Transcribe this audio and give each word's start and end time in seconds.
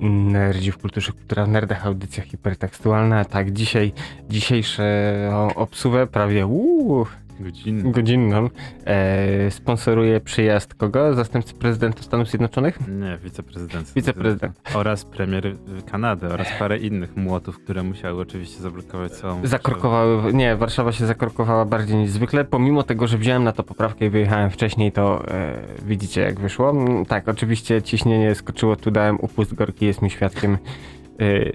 Nerdzi 0.00 0.72
w 0.72 0.78
kulturze, 0.78 1.12
kultura 1.12 1.44
w 1.44 1.48
nerdach, 1.48 1.86
audycja 1.86 2.22
hipertekstualna. 2.22 3.24
Tak, 3.24 3.52
dzisiaj, 3.52 3.92
dzisiejsze 4.28 5.30
obsługę 5.54 6.06
prawie 6.06 6.46
uuu, 6.46 7.06
Godzinną. 7.40 7.92
godzinną 7.92 8.48
e, 8.84 9.50
sponsoruje 9.50 10.20
przyjazd 10.20 10.74
kogo? 10.74 11.14
Zastępcy 11.14 11.54
prezydenta 11.54 12.02
Stanów 12.02 12.28
Zjednoczonych? 12.28 12.78
Nie, 12.88 13.18
wiceprezydent. 13.24 13.92
Wiceprezydent. 13.96 14.60
Oraz 14.74 15.04
premier 15.04 15.56
Kanady 15.90 16.26
oraz 16.28 16.48
parę 16.58 16.78
innych 16.78 17.16
młotów, 17.16 17.58
które 17.58 17.82
musiały 17.82 18.20
oczywiście 18.20 18.62
zablokować 18.62 19.12
całą... 19.12 19.46
Zakorkowały, 19.46 20.32
nie, 20.32 20.56
Warszawa 20.56 20.92
się 20.92 21.06
zakorkowała 21.06 21.64
bardziej 21.64 21.96
niż 21.96 22.10
zwykle, 22.10 22.44
pomimo 22.44 22.82
tego, 22.82 23.06
że 23.06 23.18
wziąłem 23.18 23.44
na 23.44 23.52
to 23.52 23.62
poprawkę 23.62 24.06
i 24.06 24.10
wyjechałem 24.10 24.50
wcześniej, 24.50 24.92
to 24.92 25.28
e, 25.28 25.54
widzicie 25.86 26.20
jak 26.20 26.40
wyszło. 26.40 26.70
Mm, 26.70 27.04
Tak, 27.06 27.28
oczywiście 27.28 27.82
ciśnienie 27.82 28.34
skoczyło, 28.34 28.76
tu 28.76 28.90
dałem 28.90 29.16
upust, 29.20 29.54
Gorki 29.54 29.86
jest 29.86 30.02
mi 30.02 30.10
świadkiem 30.10 30.58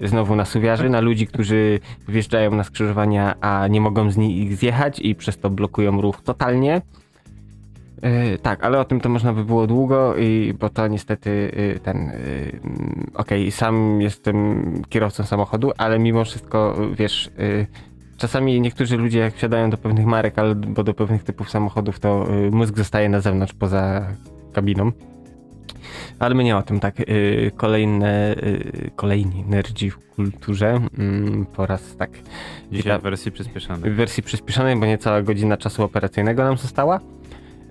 znowu 0.02 0.36
na 0.36 0.44
suwiarzy, 0.44 0.88
na 0.90 1.00
ludzi, 1.00 1.26
którzy 1.26 1.80
wjeżdżają 2.08 2.50
na 2.50 2.64
skrzyżowania, 2.64 3.34
a 3.40 3.68
nie 3.68 3.80
mogą 3.80 4.10
z 4.10 4.16
nich 4.16 4.56
zjechać 4.56 5.00
i 5.00 5.14
przez 5.14 5.38
to 5.38 5.50
blokują 5.50 6.00
ruch 6.00 6.22
totalnie. 6.22 6.82
E, 8.02 8.38
tak, 8.38 8.64
ale 8.64 8.80
o 8.80 8.84
tym 8.84 9.00
to 9.00 9.08
można 9.08 9.32
by 9.32 9.44
było 9.44 9.66
długo, 9.66 10.16
i, 10.16 10.54
bo 10.60 10.68
to 10.68 10.88
niestety 10.88 11.52
e, 11.76 11.80
ten. 11.80 11.96
mm, 11.96 13.10
Okej, 13.14 13.50
sam 13.50 14.00
jestem 14.00 14.62
kierowcą 14.88 15.24
samochodu, 15.24 15.72
ale 15.78 15.98
mimo 15.98 16.24
wszystko, 16.24 16.76
wiesz, 16.96 17.30
czasami 18.16 18.60
niektórzy 18.60 18.96
ludzie, 18.96 19.18
jak 19.18 19.34
wsiadają 19.34 19.70
do 19.70 19.76
pewnych 19.76 20.06
marek 20.06 20.38
albo 20.38 20.84
do 20.84 20.94
pewnych 20.94 21.24
typów 21.24 21.50
samochodów, 21.50 22.00
to 22.00 22.26
mózg 22.50 22.76
zostaje 22.76 23.08
na 23.08 23.20
zewnątrz 23.20 23.52
poza 23.52 24.06
kabiną. 24.52 24.92
Ale 26.18 26.34
my 26.34 26.44
nie 26.44 26.56
o 26.56 26.62
tym, 26.62 26.80
tak. 26.80 27.00
e, 27.00 27.04
Kolejne, 27.56 28.30
e, 28.36 28.36
kolejni 28.96 29.44
nerdzi 29.48 29.90
w 29.90 29.98
kulturze. 29.98 30.80
mm, 30.98 31.46
Po 31.46 31.66
raz 31.66 31.96
tak 31.96 32.10
Dzisiaj 32.72 32.98
w 32.98 33.02
wersji 33.02 33.32
przyspieszonej. 33.32 33.90
w 33.90 33.94
wersji 33.96 34.22
przyspieszonej, 34.22 34.76
bo 34.76 34.86
niecała 34.86 35.22
godzina 35.22 35.56
czasu 35.56 35.82
operacyjnego 35.82 36.44
nam 36.44 36.56
została. 36.56 37.00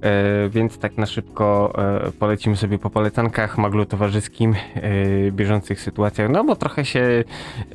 E, 0.03 0.49
więc 0.49 0.77
tak 0.77 0.97
na 0.97 1.05
szybko 1.05 1.73
e, 2.07 2.11
polecimy 2.11 2.55
sobie 2.55 2.79
po 2.79 2.89
polecankach, 2.89 3.57
maglu 3.57 3.85
towarzyskim, 3.85 4.55
e, 4.75 5.31
bieżących 5.31 5.81
sytuacjach, 5.81 6.29
no 6.29 6.43
bo 6.43 6.55
trochę 6.55 6.85
się... 6.85 7.23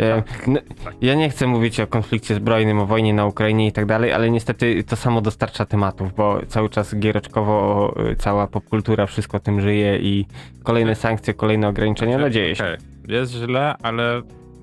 E, 0.00 0.22
n- 0.48 0.58
ja 1.00 1.14
nie 1.14 1.30
chcę 1.30 1.46
mówić 1.46 1.80
o 1.80 1.86
konflikcie 1.86 2.34
zbrojnym, 2.34 2.78
o 2.80 2.86
wojnie 2.86 3.14
na 3.14 3.26
Ukrainie 3.26 3.66
i 3.66 3.72
tak 3.72 3.86
dalej, 3.86 4.12
ale 4.12 4.30
niestety 4.30 4.84
to 4.84 4.96
samo 4.96 5.20
dostarcza 5.20 5.66
tematów, 5.66 6.14
bo 6.14 6.40
cały 6.48 6.68
czas 6.70 6.94
giereczkowo 6.98 7.94
e, 8.10 8.16
cała 8.16 8.46
popkultura, 8.46 9.06
wszystko 9.06 9.40
tym 9.40 9.60
żyje 9.60 9.98
i 9.98 10.26
kolejne 10.62 10.94
sankcje, 10.94 11.34
kolejne 11.34 11.68
ograniczenia, 11.68 12.18
no 12.18 12.30
dzieje 12.30 12.56
się. 12.56 12.64
Okej, 12.64 12.76
Jest 13.08 13.32
źle, 13.32 13.74
ale 13.82 14.22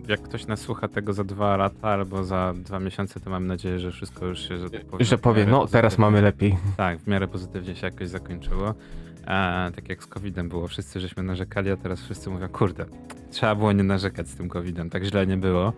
jak 0.09 0.21
ktoś 0.21 0.47
nas 0.47 0.59
słucha 0.59 0.87
tego 0.87 1.13
za 1.13 1.23
dwa 1.23 1.57
lata 1.57 1.89
albo 1.89 2.23
za 2.23 2.53
dwa 2.55 2.79
miesiące, 2.79 3.19
to 3.19 3.29
mam 3.29 3.47
nadzieję, 3.47 3.79
że 3.79 3.91
wszystko 3.91 4.25
już 4.25 4.39
się, 4.49 4.57
że 4.57 4.69
tak 4.69 4.85
powiem, 4.85 5.05
Że 5.05 5.17
powie, 5.17 5.45
no 5.45 5.67
teraz 5.67 5.97
mamy 5.97 6.21
lepiej. 6.21 6.57
Tak, 6.77 6.99
w 6.99 7.07
miarę 7.07 7.27
pozytywnie 7.27 7.75
się 7.75 7.87
jakoś 7.87 8.07
zakończyło. 8.07 8.73
E, 9.27 9.71
tak 9.75 9.89
jak 9.89 10.03
z 10.03 10.07
COVID-em 10.07 10.49
było, 10.49 10.67
wszyscy 10.67 10.99
żeśmy 10.99 11.23
narzekali, 11.23 11.71
a 11.71 11.77
teraz 11.77 12.01
wszyscy 12.01 12.29
mówią, 12.29 12.47
kurde, 12.49 12.85
trzeba 13.31 13.55
było 13.55 13.71
nie 13.71 13.83
narzekać 13.83 14.29
z 14.29 14.35
tym 14.35 14.49
COVID-em, 14.49 14.89
tak 14.89 15.03
źle 15.03 15.27
nie 15.27 15.37
było. 15.37 15.73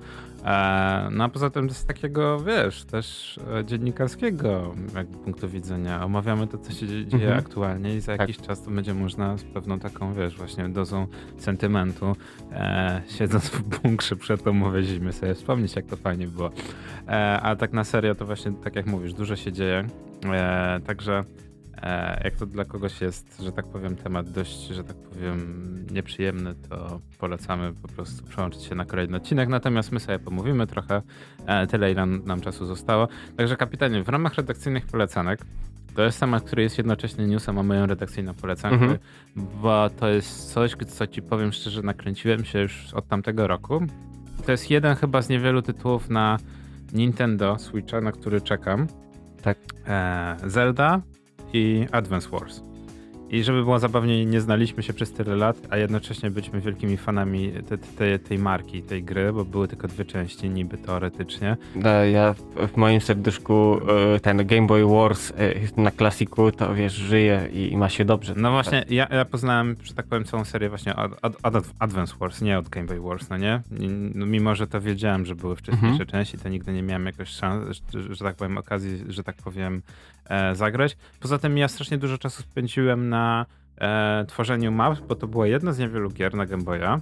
E, 0.45 1.09
no 1.11 1.23
a 1.23 1.29
poza 1.29 1.49
tym 1.49 1.69
z 1.69 1.85
takiego, 1.85 2.39
wiesz, 2.39 2.83
też 2.85 3.39
e, 3.59 3.65
dziennikarskiego 3.65 4.75
jakby 4.95 5.17
punktu 5.17 5.49
widzenia 5.49 6.05
omawiamy 6.05 6.47
to, 6.47 6.57
co 6.57 6.71
się 6.71 6.87
dzie- 6.87 7.05
dzieje 7.05 7.23
Mhm. 7.23 7.39
aktualnie 7.39 7.95
i 7.95 8.01
za 8.01 8.11
Tak. 8.17 8.19
jakiś 8.29 8.47
czas 8.47 8.61
to 8.63 8.71
będzie 8.71 8.93
można 8.93 9.37
z 9.37 9.43
pewną 9.43 9.79
taką, 9.79 10.13
wiesz, 10.13 10.37
właśnie 10.37 10.69
dozą 10.69 11.07
sentymentu, 11.37 12.15
e, 12.51 13.01
siedząc 13.17 13.49
w 13.49 13.61
bunkrze 13.81 14.15
przed 14.15 14.47
umowę 14.47 14.83
zimy 14.83 15.13
sobie 15.13 15.35
wspomnieć, 15.35 15.75
jak 15.75 15.85
to 15.85 15.95
fajnie 15.97 16.27
było. 16.27 16.49
E, 17.07 17.39
a 17.41 17.55
tak 17.55 17.73
na 17.73 17.83
serio, 17.83 18.15
to 18.15 18.25
właśnie 18.25 18.51
tak 18.63 18.75
jak 18.75 18.85
mówisz, 18.85 19.13
dużo 19.13 19.35
się 19.35 19.51
dzieje, 19.51 19.87
e, 20.25 20.79
także 20.85 21.23
jak 22.23 22.35
to 22.35 22.45
dla 22.45 22.65
kogoś 22.65 23.01
jest, 23.01 23.41
że 23.41 23.51
tak 23.51 23.67
powiem, 23.67 23.95
temat 23.95 24.29
dość, 24.31 24.67
że 24.67 24.83
tak 24.83 24.95
powiem, 24.95 25.85
nieprzyjemny, 25.91 26.55
to 26.69 27.01
polecamy 27.19 27.73
po 27.73 27.87
prostu 27.87 28.25
przełączyć 28.25 28.63
się 28.63 28.75
na 28.75 28.85
kolejny 28.85 29.17
odcinek. 29.17 29.49
Natomiast 29.49 29.91
my 29.91 29.99
sobie 29.99 30.19
pomówimy 30.19 30.67
trochę, 30.67 31.01
e, 31.45 31.67
tyle 31.67 31.91
ile 31.91 32.05
nam, 32.05 32.21
nam 32.25 32.41
czasu 32.41 32.65
zostało. 32.65 33.07
Także 33.37 33.55
kapitanie, 33.57 34.03
w 34.03 34.09
ramach 34.09 34.35
redakcyjnych 34.35 34.85
polecanek, 34.85 35.39
to 35.95 36.03
jest 36.03 36.19
temat, 36.19 36.43
który 36.43 36.63
jest 36.63 36.77
jednocześnie 36.77 37.27
newsem, 37.27 37.57
a 37.59 37.63
moją 37.63 37.85
redakcyjną 37.85 38.33
polecankę, 38.33 38.75
Mhm. 38.85 38.97
bo 39.61 39.89
to 39.89 40.07
jest 40.09 40.53
coś, 40.53 40.75
co 40.87 41.07
ci 41.07 41.21
powiem 41.21 41.51
szczerze, 41.51 41.81
nakręciłem 41.81 42.45
się 42.45 42.59
już 42.59 42.93
od 42.93 43.07
tamtego 43.07 43.47
roku. 43.47 43.81
To 44.45 44.51
jest 44.51 44.69
jeden 44.71 44.95
chyba 44.95 45.21
z 45.21 45.29
niewielu 45.29 45.61
tytułów 45.61 46.09
na 46.09 46.37
Nintendo 46.93 47.59
Switcha, 47.59 48.01
na 48.01 48.11
który 48.11 48.41
czekam. 48.41 48.87
Tak. 49.41 49.57
E, 49.87 50.35
Zelda 50.45 51.01
i 51.53 51.85
Advance 51.91 52.29
Wars. 52.29 52.61
I 53.29 53.43
żeby 53.43 53.63
było 53.63 53.79
zabawniej, 53.79 54.25
nie 54.25 54.41
znaliśmy 54.41 54.83
się 54.83 54.93
przez 54.93 55.11
tyle 55.11 55.35
lat, 55.35 55.57
a 55.69 55.77
jednocześnie 55.77 56.31
byliśmy 56.31 56.61
wielkimi 56.61 56.97
fanami 56.97 57.51
te, 57.69 57.77
te, 57.77 58.19
tej 58.19 58.39
marki, 58.39 58.81
tej 58.81 59.03
gry, 59.03 59.33
bo 59.33 59.45
były 59.45 59.67
tylko 59.67 59.87
dwie 59.87 60.05
części, 60.05 60.49
niby 60.49 60.77
teoretycznie. 60.77 61.57
No, 61.75 61.89
ja 61.89 62.33
w, 62.73 62.77
moim 62.77 63.01
serduszku 63.01 63.79
e, 64.15 64.19
ten 64.19 64.45
Game 64.47 64.67
Boy 64.67 64.85
Wars 64.85 65.31
e, 65.77 65.81
na 65.81 65.91
klasiku 65.91 66.51
to 66.51 66.75
wiesz, 66.75 66.93
żyje 66.93 67.49
i, 67.53 67.77
ma 67.77 67.89
się 67.89 68.05
dobrze. 68.05 68.33
No 68.37 68.51
właśnie, 68.51 68.85
ja, 68.89 69.07
ja 69.11 69.25
poznałem, 69.25 69.75
że 69.83 69.93
tak 69.93 70.05
powiem, 70.07 70.23
całą 70.25 70.45
serię 70.45 70.69
właśnie 70.69 70.95
od, 70.95 71.11
od, 71.21 71.55
od 71.55 71.65
Advance 71.79 72.15
Wars, 72.19 72.41
nie 72.41 72.59
od 72.59 72.69
Game 72.69 72.87
Boy 72.87 73.01
Wars, 73.01 73.29
no 73.29 73.37
nie? 73.37 73.61
No, 74.15 74.25
mimo, 74.25 74.55
że 74.55 74.67
to 74.67 74.81
wiedziałem, 74.81 75.25
że 75.25 75.35
były 75.35 75.55
wcześniejsze 75.55 75.87
Mhm. 76.03 76.09
części, 76.09 76.37
to 76.37 76.49
nigdy 76.49 76.73
nie 76.73 76.83
miałem 76.83 77.05
jakoś 77.05 77.29
szans, 77.29 77.77
że, 77.93 78.15
że 78.15 78.23
tak 78.23 78.35
powiem, 78.35 78.57
okazji, 78.57 79.03
że 79.07 79.23
tak 79.23 79.35
powiem, 79.35 79.75
e, 79.75 80.16
zagrać. 80.53 80.97
Poza 81.19 81.37
tym 81.37 81.57
ja 81.57 81.67
strasznie 81.67 81.97
dużo 81.97 82.17
czasu 82.17 82.41
spędziłem 82.41 83.09
na 83.09 83.45
e, 83.81 84.25
tworzeniu 84.27 84.71
map, 84.71 84.99
bo 85.07 85.15
to 85.15 85.27
była 85.27 85.47
jedna 85.47 85.73
z 85.73 85.79
niewielu 85.79 86.09
gier 86.09 86.35
na 86.35 86.45
Game 86.45 86.63
Boya. 86.63 86.99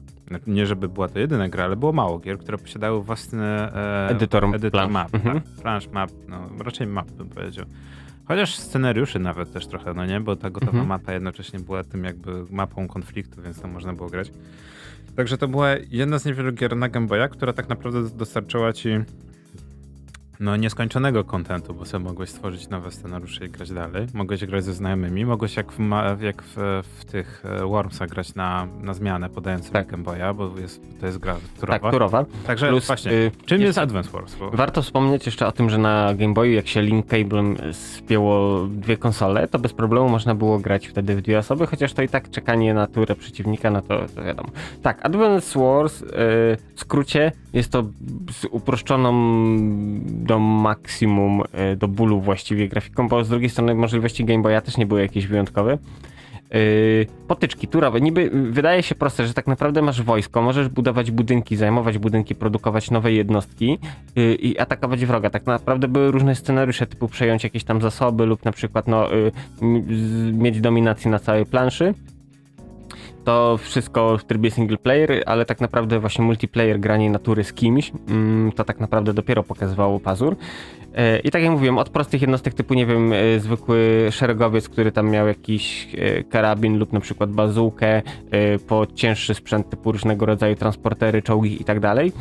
Nie 0.48 0.66
żeby 0.66 0.90
była 0.90 1.08
to 1.08 1.20
jedyna 1.20 1.50
gra, 1.50 1.64
ale 1.66 1.76
było 1.76 1.94
mało 1.94 2.20
gier, 2.20 2.38
które 2.40 2.58
posiadały 2.58 3.04
własny 3.04 3.44
e, 3.44 4.08
Edytor 4.10 4.46
edytor 4.46 4.72
plansz. 4.72 4.94
map. 4.94 5.16
Mhm. 5.16 5.42
Tak, 5.42 5.52
plansz 5.62 5.88
map, 5.88 6.12
no 6.28 6.50
raczej 6.64 6.88
map 6.88 7.12
bym 7.12 7.30
powiedział. 7.30 7.66
Chociaż 8.28 8.56
scenariuszy 8.56 9.20
nawet 9.20 9.54
też 9.54 9.68
trochę, 9.68 9.94
no 9.94 10.06
nie? 10.06 10.20
Bo 10.22 10.36
ta 10.36 10.50
gotowa 10.50 10.72
Mhm. 10.72 10.88
mapa 10.88 11.14
jednocześnie 11.14 11.60
była 11.60 11.84
tym 11.84 12.04
jakby 12.04 12.46
mapą 12.50 12.88
konfliktu, 12.88 13.42
więc 13.42 13.62
tam 13.62 13.72
można 13.72 13.94
było 13.94 14.10
grać. 14.10 14.32
Także 15.16 15.38
to 15.38 15.48
była 15.48 15.70
jedna 15.90 16.20
z 16.20 16.26
niewielu 16.26 16.52
gier 16.54 16.78
na 16.78 16.90
Game 16.90 17.08
Boya, 17.08 17.28
która 17.28 17.54
tak 17.54 17.70
naprawdę 17.70 18.10
dostarczyła 18.10 18.74
ci 18.74 18.90
no 20.40 20.56
nieskończonego 20.56 21.24
kontentu, 21.24 21.74
bo 21.74 21.86
sobie 21.86 22.04
mogłeś 22.06 22.30
stworzyć 22.30 22.70
nowe 22.70 22.92
scenariusze 22.92 23.46
i 23.46 23.50
grać 23.50 23.72
dalej. 23.72 24.08
Mogłeś 24.14 24.46
grać 24.46 24.64
ze 24.64 24.74
znajomymi, 24.74 25.26
mogłeś 25.26 25.56
jak 25.56 25.72
w, 25.72 25.80
jak 26.22 26.44
w, 26.44 26.82
w 27.00 27.06
tych 27.06 27.44
e, 27.46 27.66
Wormsach 27.66 28.10
grać 28.10 28.36
na, 28.36 28.68
na 28.82 28.94
zmianę, 28.94 29.30
podając 29.30 29.72
Tak. 29.72 29.88
Game 29.88 30.04
Boya, 30.04 30.34
bo 30.36 30.60
jest, 30.60 30.82
to 31.00 31.06
jest 31.06 31.18
gra 31.18 31.34
tak, 31.34 31.60
turowa. 31.60 31.92
turowa. 31.92 32.26
Także 32.48 32.70
Plus, 32.70 32.88
właśnie, 32.88 33.12
y, 33.12 33.32
czym 33.46 33.62
jest 33.62 33.78
Advance 33.78 34.10
Wars? 34.12 34.36
Bo... 34.36 34.52
Warto 34.52 34.82
wspomnieć 34.82 35.26
jeszcze 35.26 35.48
o 35.48 35.52
tym, 35.52 35.70
że 35.70 35.78
na 35.78 36.14
Game 36.14 36.34
Boyu, 36.34 36.54
jak 36.54 36.68
się 36.68 36.82
link 36.82 37.06
cablem 37.06 37.58
spięło 37.72 38.66
dwie 38.68 38.98
konsole, 38.98 39.48
to 39.48 39.60
bez 39.60 39.74
problemu 39.74 40.10
można 40.10 40.36
było 40.36 40.60
grać 40.60 40.88
wtedy 40.88 41.16
w 41.16 41.22
dwie 41.22 41.40
osoby, 41.40 41.68
chociaż 41.68 41.94
to 41.94 42.02
i 42.02 42.10
tak 42.10 42.30
czekanie 42.30 42.74
na 42.74 42.88
turę 42.88 43.16
przeciwnika, 43.16 43.72
no 43.72 43.82
to, 43.82 44.06
to 44.16 44.24
wiadomo. 44.24 44.50
Tak, 44.82 45.06
Advance 45.06 45.60
Wars 45.60 46.02
y, 46.02 46.06
w 46.76 46.76
skrócie 46.76 47.32
jest 47.56 47.72
to 47.72 47.84
z 48.32 48.46
uproszczoną 48.52 49.12
do 50.06 50.40
maksimum, 50.40 51.44
y, 51.74 51.76
do 51.76 51.88
bólu 51.88 52.22
właściwie 52.22 52.68
grafiką, 52.68 53.08
bo 53.08 53.24
z 53.24 53.30
drugiej 53.30 53.50
strony 53.50 53.76
możliwości 53.76 54.26
Game 54.26 54.42
Boya 54.44 54.62
też 54.62 54.78
nie 54.78 54.86
były 54.86 55.02
jakieś 55.02 55.28
wyjątkowe. 55.28 55.78
Yy, 56.52 57.06
potyczki 57.28 57.68
turowe. 57.68 58.02
Niby 58.02 58.22
y, 58.22 58.52
wydaje 58.52 58.84
się 58.84 58.96
proste, 58.96 59.28
że 59.28 59.34
tak 59.34 59.48
naprawdę 59.48 59.82
masz 59.82 60.02
wojsko, 60.02 60.42
możesz 60.42 60.70
budować 60.70 61.12
budynki, 61.12 61.56
zajmować 61.56 61.98
budynki, 61.98 62.36
produkować 62.36 62.92
nowe 62.92 63.12
jednostki 63.12 63.80
yy, 64.16 64.36
i 64.36 64.60
atakować 64.60 65.06
wroga. 65.06 65.30
Tak 65.30 65.46
naprawdę 65.46 65.88
były 65.88 66.12
różne 66.12 66.36
scenariusze, 66.36 66.88
typu 66.88 67.08
przejąć 67.08 67.44
jakieś 67.44 67.64
tam 67.64 67.82
zasoby 67.82 68.26
lub 68.26 68.46
na 68.46 68.52
przykład 68.52 68.88
no, 68.88 69.08
yy, 69.12 69.32
mieć 70.34 70.62
dominację 70.62 71.12
na 71.12 71.20
całej 71.20 71.46
planszy. 71.46 71.94
To 73.26 73.58
wszystko 73.58 74.18
w 74.18 74.24
trybie 74.24 74.52
single 74.52 74.78
player, 74.78 75.24
ale 75.26 75.46
tak 75.46 75.62
naprawdę 75.62 76.00
właśnie 76.00 76.26
multiplayer, 76.26 76.80
granie 76.80 77.10
natury 77.10 77.44
z 77.44 77.54
kimś, 77.54 77.92
mm, 78.10 78.52
to 78.52 78.64
tak 78.64 78.80
naprawdę 78.80 79.14
dopiero 79.14 79.44
pokazywało 79.44 80.00
pazur. 80.00 80.36
E, 80.96 81.20
I 81.20 81.32
tak 81.32 81.42
jak 81.42 81.52
mówiłem, 81.52 81.78
od 81.78 81.90
prostych 81.90 82.22
jednostek 82.22 82.54
typu, 82.54 82.74
nie 82.74 82.86
wiem, 82.86 83.14
e, 83.14 83.40
zwykły 83.40 84.08
szeregowiec, 84.12 84.70
który 84.70 84.92
tam 84.92 85.10
miał 85.10 85.28
jakiś 85.28 85.88
e, 85.98 86.24
karabin 86.24 86.78
lub 86.78 86.94
na 86.94 87.00
przykład 87.00 87.32
bazukę, 87.32 88.02
e, 88.32 88.60
po 88.60 88.88
cięższy 88.96 89.34
sprzęt 89.34 89.70
typu 89.70 89.92
różnego 89.92 90.26
rodzaju 90.26 90.56
transportery, 90.56 91.22
czołgi 91.22 91.62
i 91.62 91.66
tak 91.66 91.80
dalej. 91.80 92.12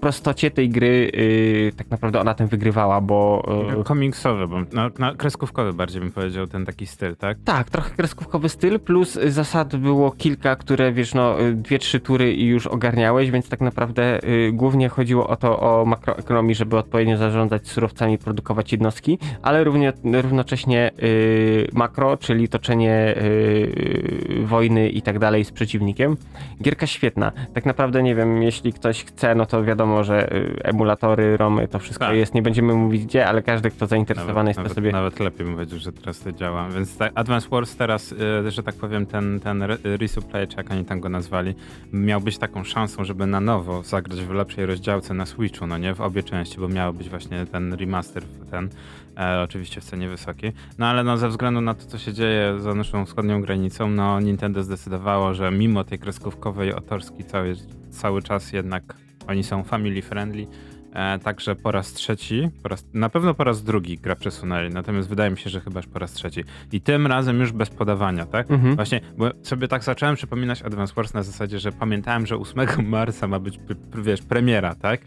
Prostocie 0.00 0.50
tej 0.50 0.70
gry 0.70 1.10
y, 1.14 1.72
tak 1.76 1.90
naprawdę 1.90 2.20
ona 2.20 2.34
tym 2.34 2.46
wygrywała, 2.46 3.00
bo... 3.00 3.42
y, 3.80 3.84
Komiksowy, 3.84 4.48
bo 4.48 4.56
no, 4.72 4.90
no, 4.98 5.14
kreskówkowy 5.14 5.72
bardziej 5.72 6.00
bym 6.00 6.12
powiedział, 6.12 6.46
ten 6.46 6.66
taki 6.66 6.86
styl, 6.86 7.16
tak? 7.16 7.38
Tak, 7.44 7.70
trochę 7.70 7.90
kreskówkowy 7.90 8.48
styl, 8.48 8.80
plus 8.80 9.18
zasad 9.26 9.76
było 9.76 10.10
kilka, 10.10 10.56
które 10.56 10.92
wiesz, 10.92 11.14
no 11.14 11.40
y, 11.40 11.54
dwie, 11.54 11.78
trzy 11.78 12.00
tury 12.00 12.34
i 12.34 12.46
już 12.46 12.66
ogarniałeś, 12.66 13.30
więc 13.30 13.48
tak 13.48 13.60
naprawdę 13.60 14.24
y, 14.24 14.52
głównie 14.52 14.88
chodziło 14.88 15.28
o 15.28 15.36
to, 15.36 15.60
o 15.60 15.84
makroekonomii, 15.84 16.54
żeby 16.54 16.76
odpowiednio 16.76 17.16
zarządzać 17.16 17.68
surowcami, 17.68 18.18
produkować 18.18 18.72
jednostki, 18.72 19.18
ale 19.42 19.64
równie, 19.64 19.92
równocześnie 20.22 20.90
y, 21.02 21.68
makro, 21.72 22.16
czyli 22.16 22.48
toczenie 22.48 23.14
y, 23.16 24.42
wojny 24.44 24.88
i 24.88 25.02
tak 25.02 25.18
dalej 25.18 25.44
z 25.44 25.52
przeciwnikiem. 25.52 26.16
Gierka 26.62 26.86
świetna. 26.86 27.32
Tak 27.54 27.66
naprawdę 27.66 28.02
nie 28.02 28.14
wiem, 28.14 28.42
jeśli 28.42 28.72
ktoś 28.72 29.04
chce, 29.04 29.34
no 29.34 29.46
to 29.46 29.64
wiadomo, 29.64 29.87
że 30.04 30.32
y, 30.32 30.60
emulatory, 30.62 31.36
romy, 31.36 31.68
to 31.68 31.78
wszystko 31.78 32.04
Tak. 32.04 32.16
jest, 32.16 32.34
nie 32.34 32.42
będziemy 32.42 32.74
mówić 32.74 33.04
gdzie, 33.04 33.26
ale 33.26 33.42
każdy, 33.42 33.70
kto 33.70 33.86
zainteresowany 33.86 34.50
jest, 34.50 34.56
to 34.56 34.62
nawet, 34.62 34.74
sobie... 34.74 34.92
nawet 34.92 35.20
lepiej 35.20 35.46
bym 35.46 35.54
powiedział, 35.54 35.78
że 35.78 35.92
teraz 35.92 36.20
to 36.20 36.32
działa. 36.32 36.68
Więc 36.68 36.98
Advance 37.14 37.48
Wars 37.48 37.76
teraz, 37.76 38.12
y, 38.46 38.50
że 38.50 38.62
tak 38.62 38.74
powiem, 38.74 39.06
ten, 39.06 39.40
ten 39.40 39.62
re- 39.62 39.78
resupply, 39.84 40.46
czy 40.46 40.56
jak 40.56 40.70
oni 40.70 40.84
tam 40.84 41.00
go 41.00 41.08
nazwali, 41.08 41.54
miał 41.92 42.20
być 42.20 42.38
taką 42.38 42.64
szansą, 42.64 43.04
żeby 43.04 43.26
na 43.26 43.40
nowo 43.40 43.82
zagrać 43.82 44.20
w 44.20 44.30
lepszej 44.30 44.66
rozdziałce 44.66 45.14
na 45.14 45.26
Switchu, 45.26 45.66
no 45.66 45.78
nie? 45.78 45.94
W 45.94 46.00
obie 46.00 46.22
części, 46.22 46.60
bo 46.60 46.68
miał 46.68 46.92
być 46.94 47.08
właśnie 47.08 47.46
ten 47.46 47.72
remaster, 47.74 48.22
ten 48.50 48.68
e, 49.16 49.42
oczywiście 49.42 49.80
w 49.80 49.84
cenie 49.84 50.08
wysokiej. 50.08 50.52
No 50.78 50.86
ale 50.86 51.04
no 51.04 51.16
ze 51.16 51.28
względu 51.28 51.60
na 51.60 51.74
to, 51.74 51.86
co 51.86 51.98
się 51.98 52.12
dzieje 52.12 52.60
za 52.60 52.74
naszą 52.74 53.04
wschodnią 53.06 53.42
granicą, 53.42 53.90
no 53.90 54.20
Nintendo 54.20 54.62
zdecydowało, 54.62 55.34
że 55.34 55.50
mimo 55.50 55.84
tej 55.84 55.98
kreskówkowej 55.98 56.74
otorski 56.74 57.24
cały, 57.24 57.54
cały 57.90 58.22
czas 58.22 58.52
jednak 58.52 58.94
oni 59.28 59.44
są 59.44 59.64
family 59.64 60.02
friendly, 60.02 60.46
E, 60.92 61.18
także 61.18 61.54
po 61.54 61.70
raz 61.70 61.92
trzeci, 61.92 62.48
po 62.62 62.68
raz, 62.68 62.86
na 62.94 63.08
pewno 63.08 63.34
po 63.34 63.44
raz 63.44 63.62
drugi 63.62 63.98
gra 63.98 64.16
przesunęli, 64.16 64.70
natomiast 64.70 65.08
wydaje 65.08 65.30
mi 65.30 65.38
się, 65.38 65.50
że 65.50 65.60
chyba 65.60 65.78
już 65.80 65.86
po 65.86 65.98
raz 65.98 66.12
trzeci. 66.12 66.44
I 66.72 66.80
tym 66.80 67.06
razem 67.06 67.40
już 67.40 67.52
bez 67.52 67.70
podawania, 67.70 68.26
tak? 68.26 68.50
Mhm. 68.50 68.76
Właśnie, 68.76 69.00
bo 69.18 69.30
sobie 69.42 69.68
tak 69.68 69.84
zacząłem 69.84 70.16
przypominać 70.16 70.62
Advance 70.62 70.94
Wars 70.94 71.14
na 71.14 71.22
zasadzie, 71.22 71.58
że 71.58 71.72
pamiętałem, 71.72 72.26
że 72.26 72.36
8 72.36 72.66
marca 72.88 73.28
ma 73.28 73.38
być, 73.38 73.60
wiesz, 73.94 74.22
premiera, 74.22 74.74
tak? 74.74 75.00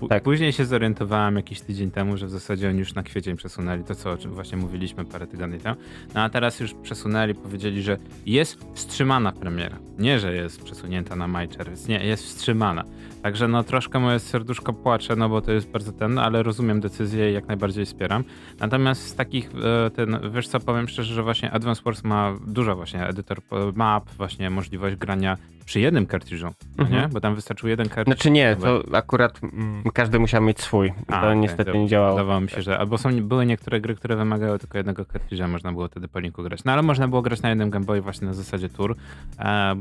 P- 0.00 0.08
Tak. 0.08 0.22
Później 0.22 0.52
się 0.52 0.64
zorientowałem 0.64 1.36
jakiś 1.36 1.60
tydzień 1.60 1.90
temu, 1.90 2.16
że 2.16 2.26
w 2.26 2.30
zasadzie 2.30 2.68
oni 2.68 2.78
już 2.78 2.94
na 2.94 3.02
kwiecień 3.02 3.36
przesunęli 3.36 3.84
to, 3.84 3.94
co 3.94 4.10
o 4.10 4.16
czym 4.16 4.34
właśnie 4.34 4.58
mówiliśmy 4.58 5.04
parę 5.04 5.26
tygodni 5.26 5.58
temu. 5.58 5.76
No 6.14 6.20
a 6.22 6.28
teraz 6.28 6.60
już 6.60 6.74
przesunęli, 6.74 7.34
powiedzieli, 7.34 7.82
że 7.82 7.96
jest 8.26 8.58
wstrzymana 8.74 9.32
premiera. 9.32 9.76
Nie, 9.98 10.18
że 10.20 10.34
jest 10.34 10.62
przesunięta 10.64 11.16
na 11.16 11.28
maj, 11.28 11.48
czerwiec. 11.48 11.88
Nie, 11.88 12.04
jest 12.06 12.24
wstrzymana. 12.24 12.84
Także 13.22 13.48
no 13.48 13.62
troszkę 13.64 13.98
moje 13.98 14.18
serduszko 14.18 14.72
płacze, 14.72 15.16
no 15.16 15.28
bo 15.28 15.40
to 15.40 15.52
jest 15.52 15.70
bardzo 15.70 15.92
ten, 15.92 16.18
ale 16.18 16.42
rozumiem 16.42 16.80
decyzję 16.80 17.30
i 17.30 17.34
jak 17.34 17.48
najbardziej 17.48 17.86
wspieram. 17.86 18.24
Natomiast 18.60 19.02
z 19.08 19.14
takich, 19.14 19.50
e, 19.86 19.90
ten, 19.90 20.18
wiesz 20.34 20.48
co, 20.48 20.60
powiem 20.60 20.88
szczerze, 20.88 21.14
że 21.14 21.22
właśnie 21.22 21.50
Advance 21.50 21.82
Wars 21.84 22.04
ma 22.04 22.34
dużo 22.46 22.76
właśnie 22.76 23.06
edytor 23.06 23.38
e, 23.38 23.72
map, 23.74 24.10
właśnie 24.10 24.50
możliwość 24.50 24.96
grania 24.96 25.36
przy 25.64 25.80
jednym 25.80 26.06
kartridżu, 26.06 26.46
no 26.78 26.84
Mhm. 26.84 27.02
nie? 27.02 27.08
Bo 27.08 27.20
tam 27.20 27.34
wystarczył 27.34 27.68
jeden 27.68 27.88
kartridż. 27.88 28.06
Znaczy 28.16 28.30
nie, 28.30 28.56
to 28.56 28.82
akurat 28.92 29.40
mm, 29.42 29.82
każdy 29.94 30.18
musiał 30.18 30.42
mieć 30.42 30.60
swój. 30.60 30.92
A, 31.08 31.20
to 31.20 31.26
okej, 31.26 31.38
niestety 31.38 31.72
to 31.72 31.78
nie 31.78 31.88
działało. 31.88 32.14
Wydawało 32.14 32.40
mi 32.40 32.48
się, 32.50 32.62
że. 32.62 32.78
Albo 32.78 32.98
są, 32.98 33.22
były 33.22 33.46
niektóre 33.46 33.80
gry, 33.80 33.94
które 33.94 34.16
wymagały 34.16 34.58
tylko 34.58 34.78
jednego 34.78 35.04
kartridża, 35.04 35.48
można 35.48 35.72
było 35.72 35.88
wtedy 35.88 36.08
po 36.08 36.18
linku 36.20 36.42
grać. 36.42 36.64
No 36.64 36.72
ale 36.72 36.82
można 36.82 37.08
było 37.08 37.22
grać 37.22 37.42
na 37.42 37.48
jednym 37.48 37.70
Game 37.70 37.86
Boy 37.86 38.00
właśnie 38.00 38.26
na 38.26 38.34
zasadzie 38.34 38.68
tour. 38.68 38.96
E, 39.38 39.74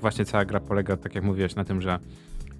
właśnie 0.00 0.24
cała 0.24 0.44
gra 0.44 0.60
polega, 0.60 0.96
tak 0.96 1.14
jak 1.14 1.24
mówiłeś, 1.24 1.54
na 1.54 1.64
tym, 1.64 1.82
że 1.82 1.98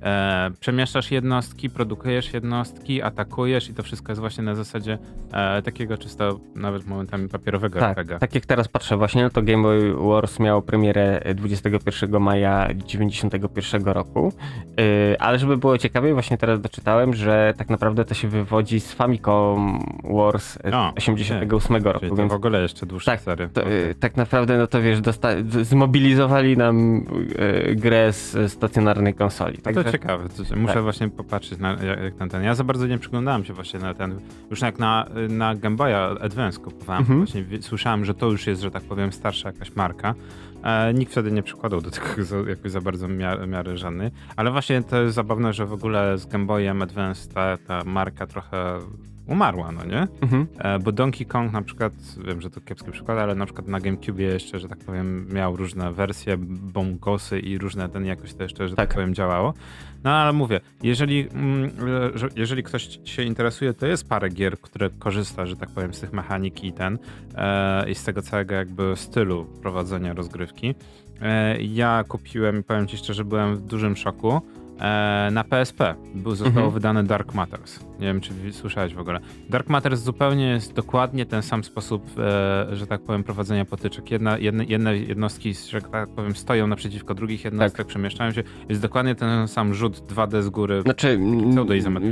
e, 0.02 0.50
przemieszczasz 0.60 1.10
jednostki, 1.10 1.70
produkujesz 1.70 2.32
jednostki, 2.34 3.02
atakujesz 3.02 3.68
i 3.70 3.74
to 3.74 3.82
wszystko 3.82 4.12
jest 4.12 4.20
właśnie 4.20 4.44
na 4.44 4.54
zasadzie 4.54 4.98
e, 5.32 5.62
takiego 5.62 5.98
czysto 5.98 6.40
nawet 6.54 6.86
momentami 6.86 7.28
papierowego 7.28 7.80
Tak, 7.80 7.90
RPG. 7.98 8.18
tak 8.18 8.34
jak 8.34 8.46
teraz 8.46 8.68
patrzę 8.68 8.96
właśnie, 8.96 9.22
no 9.22 9.30
to 9.30 9.42
Game 9.42 9.62
Boy 9.62 9.94
Wars 9.94 10.40
miało 10.40 10.62
premierę 10.62 11.20
21 11.34 12.20
maja 12.20 12.68
91 12.74 13.84
roku, 13.84 14.32
yy, 14.76 14.84
ale 15.18 15.38
żeby 15.38 15.56
było 15.56 15.78
ciekawiej, 15.78 16.12
właśnie 16.12 16.38
teraz 16.38 16.60
doczytałem, 16.60 17.14
że 17.14 17.54
tak 17.56 17.70
naprawdę 17.70 18.04
to 18.04 18.14
się 18.14 18.28
wywodzi 18.28 18.80
z 18.80 18.92
Famicom 18.92 19.78
Wars 20.04 20.58
yy, 20.64 20.76
O, 20.76 20.92
88 20.96 21.84
roku, 21.84 22.00
Czyli 22.00 22.16
więc 22.16 22.32
w 22.32 22.34
ogóle 22.34 22.62
jeszcze 22.62 22.86
dłuższa 22.86 23.16
Tak, 23.16 23.20
to, 23.52 23.60
Okej. 23.60 23.72
yy, 23.72 23.94
tak 23.94 24.16
naprawdę, 24.16 24.58
no 24.58 24.66
to 24.66 24.82
wiesz, 24.82 25.00
dosta- 25.00 25.64
zmobilizowali 25.64 26.56
nam 26.56 27.04
grę 27.76 28.12
z 28.12 28.52
stacjonarnej 28.52 29.14
konsoli. 29.14 29.58
To 29.58 29.84
Ciekawe, 29.92 30.28
to, 30.28 30.56
muszę 30.56 30.74
tak. 30.74 30.82
właśnie 30.82 31.08
popatrzeć 31.08 31.58
na 31.58 31.72
jak, 31.72 32.18
na 32.18 32.28
ten. 32.28 32.42
Ja 32.42 32.54
za 32.54 32.64
bardzo 32.64 32.86
nie 32.86 32.98
przyglądałem 32.98 33.44
się 33.44 33.52
właśnie 33.52 33.80
na 33.80 33.94
ten. 33.94 34.20
Już 34.50 34.60
jak 34.60 34.78
na, 34.78 35.06
na 35.28 35.54
Game 35.54 35.76
Boya 35.76 36.16
Advance 36.20 36.60
kupowałem, 36.60 37.00
Mhm. 37.02 37.18
właśnie 37.18 37.44
słyszałem, 37.60 38.04
że 38.04 38.14
to 38.14 38.26
już 38.26 38.46
jest, 38.46 38.62
że 38.62 38.70
tak 38.70 38.82
powiem, 38.82 39.12
starsza 39.12 39.48
jakaś 39.48 39.76
marka. 39.76 40.14
E, 40.62 40.94
nikt 40.94 41.12
wtedy 41.12 41.32
nie 41.32 41.42
przykładał 41.42 41.80
do 41.80 41.90
tego 41.90 42.24
za, 42.24 42.36
jakoś 42.36 42.70
za 42.72 42.80
bardzo 42.80 43.08
miary, 43.08 43.46
miary 43.46 43.78
żadnej. 43.78 44.10
Ale 44.36 44.50
właśnie 44.50 44.82
to 44.82 45.02
jest 45.02 45.14
zabawne, 45.14 45.52
że 45.52 45.66
w 45.66 45.72
ogóle 45.72 46.18
z 46.18 46.26
Game 46.26 46.46
Boyem 46.46 46.82
Advance 46.82 47.28
ta, 47.28 47.56
ta 47.56 47.84
marka 47.84 48.26
trochę 48.26 48.78
umarła, 49.26 49.72
no 49.72 49.84
nie? 49.84 50.06
mhm. 50.22 50.46
E, 50.58 50.78
Bo 50.78 50.92
Donkey 50.92 51.26
Kong 51.26 51.52
na 51.52 51.62
przykład, 51.62 51.92
wiem, 52.26 52.40
że 52.40 52.50
to 52.50 52.60
kiepski 52.60 52.90
przykład, 52.90 53.18
ale 53.18 53.34
na 53.34 53.44
przykład 53.46 53.68
na 53.68 53.80
GameCube 53.80 54.22
jeszcze, 54.22 54.58
że 54.58 54.68
tak 54.68 54.78
powiem, 54.78 55.28
miał 55.34 55.56
różne 55.56 55.92
wersje, 55.92 56.36
bongosy 56.38 57.40
i 57.40 57.58
różne 57.58 57.88
ten 57.88 58.04
jakoś 58.06 58.34
to 58.34 58.42
jeszcze, 58.42 58.68
że 58.68 58.76
tak, 58.76 58.88
Tak. 58.88 58.94
powiem, 58.94 59.14
działało. 59.14 59.54
No 60.04 60.10
ale 60.10 60.32
mówię, 60.32 60.60
jeżeli, 60.82 61.28
mm, 61.32 61.70
e, 62.14 62.18
że, 62.18 62.28
jeżeli 62.36 62.62
ktoś 62.62 62.98
się 63.04 63.22
interesuje, 63.22 63.74
to 63.74 63.86
jest 63.86 64.08
parę 64.08 64.28
gier, 64.28 64.60
które 64.60 64.90
korzysta, 64.90 65.46
że 65.46 65.56
tak 65.56 65.68
powiem, 65.70 65.94
z 65.94 66.00
tych 66.00 66.12
mechaniki 66.12 66.66
i 66.66 66.72
ten 66.72 66.98
e, 67.34 67.90
i 67.90 67.94
z 67.94 68.04
tego 68.04 68.22
całego 68.22 68.54
jakby 68.54 68.92
stylu 68.96 69.44
prowadzenia 69.62 70.14
rozgrywki. 70.14 70.74
Ja 71.60 72.04
kupiłem, 72.08 72.62
powiem 72.62 72.86
ci 72.86 72.96
szczerze, 72.96 73.24
byłem 73.24 73.56
w 73.56 73.60
dużym 73.60 73.96
szoku. 73.96 74.40
Na 75.32 75.44
PSP 75.44 75.94
był, 76.14 76.34
zostało 76.34 76.56
Mhm. 76.66 76.74
wydane 76.74 77.04
Dark 77.04 77.34
Matters. 77.34 77.80
Nie 78.00 78.06
wiem, 78.06 78.20
czy 78.20 78.32
słyszałeś 78.52 78.94
w 78.94 78.98
ogóle. 78.98 79.20
Dark 79.50 79.68
Matters 79.68 80.00
zupełnie 80.00 80.48
jest 80.48 80.72
dokładnie 80.72 81.26
ten 81.26 81.42
sam 81.42 81.64
sposób, 81.64 82.02
e, 82.18 82.66
że 82.76 82.86
tak 82.86 83.00
powiem, 83.00 83.24
prowadzenia 83.24 83.64
potyczek. 83.64 84.10
Jedna, 84.10 84.38
jedne, 84.38 84.64
jedne 84.64 84.96
jednostki, 84.96 85.54
że 85.70 85.80
tak 85.80 86.08
powiem, 86.08 86.36
stoją 86.36 86.66
naprzeciwko 86.66 87.14
drugich 87.14 87.44
jednostek, 87.44 87.76
Tak. 87.78 87.86
przemieszczają 87.86 88.32
się. 88.32 88.42
Jest 88.68 88.82
dokładnie 88.82 89.14
ten 89.14 89.48
sam 89.48 89.74
rzut 89.74 89.96
2D 89.96 90.42
z 90.42 90.48
góry. 90.48 90.82
Znaczy, 90.82 91.18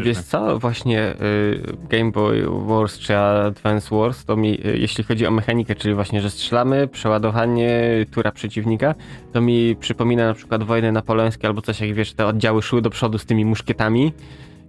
wiesz 0.02 0.18
co, 0.18 0.58
właśnie 0.58 1.12
y, 1.12 1.76
Game 1.90 2.10
Boy 2.10 2.46
Wars 2.66 2.98
czy 2.98 3.16
Advance 3.16 3.96
Wars, 3.96 4.24
to 4.24 4.36
mi, 4.36 4.66
y, 4.66 4.78
jeśli 4.78 5.04
chodzi 5.04 5.26
o 5.26 5.30
mechanikę, 5.30 5.74
czyli 5.74 5.94
właśnie, 5.94 6.20
że 6.20 6.30
strzelamy, 6.30 6.88
przeładowanie, 6.88 7.80
tura 8.10 8.32
przeciwnika, 8.32 8.94
to 9.32 9.40
mi 9.40 9.76
przypomina 9.76 10.26
na 10.26 10.34
przykład 10.34 10.62
wojny 10.62 10.92
napoleońskie 10.92 11.46
albo 11.48 11.62
coś, 11.62 11.80
jak 11.80 11.94
wiesz, 11.94 12.12
te 12.12 12.26
oddziały 12.26 12.62
szły 12.62 12.82
do 12.82 12.90
przodu 12.90 13.18
z 13.18 13.26
tymi 13.26 13.44
muszkietami 13.44 14.12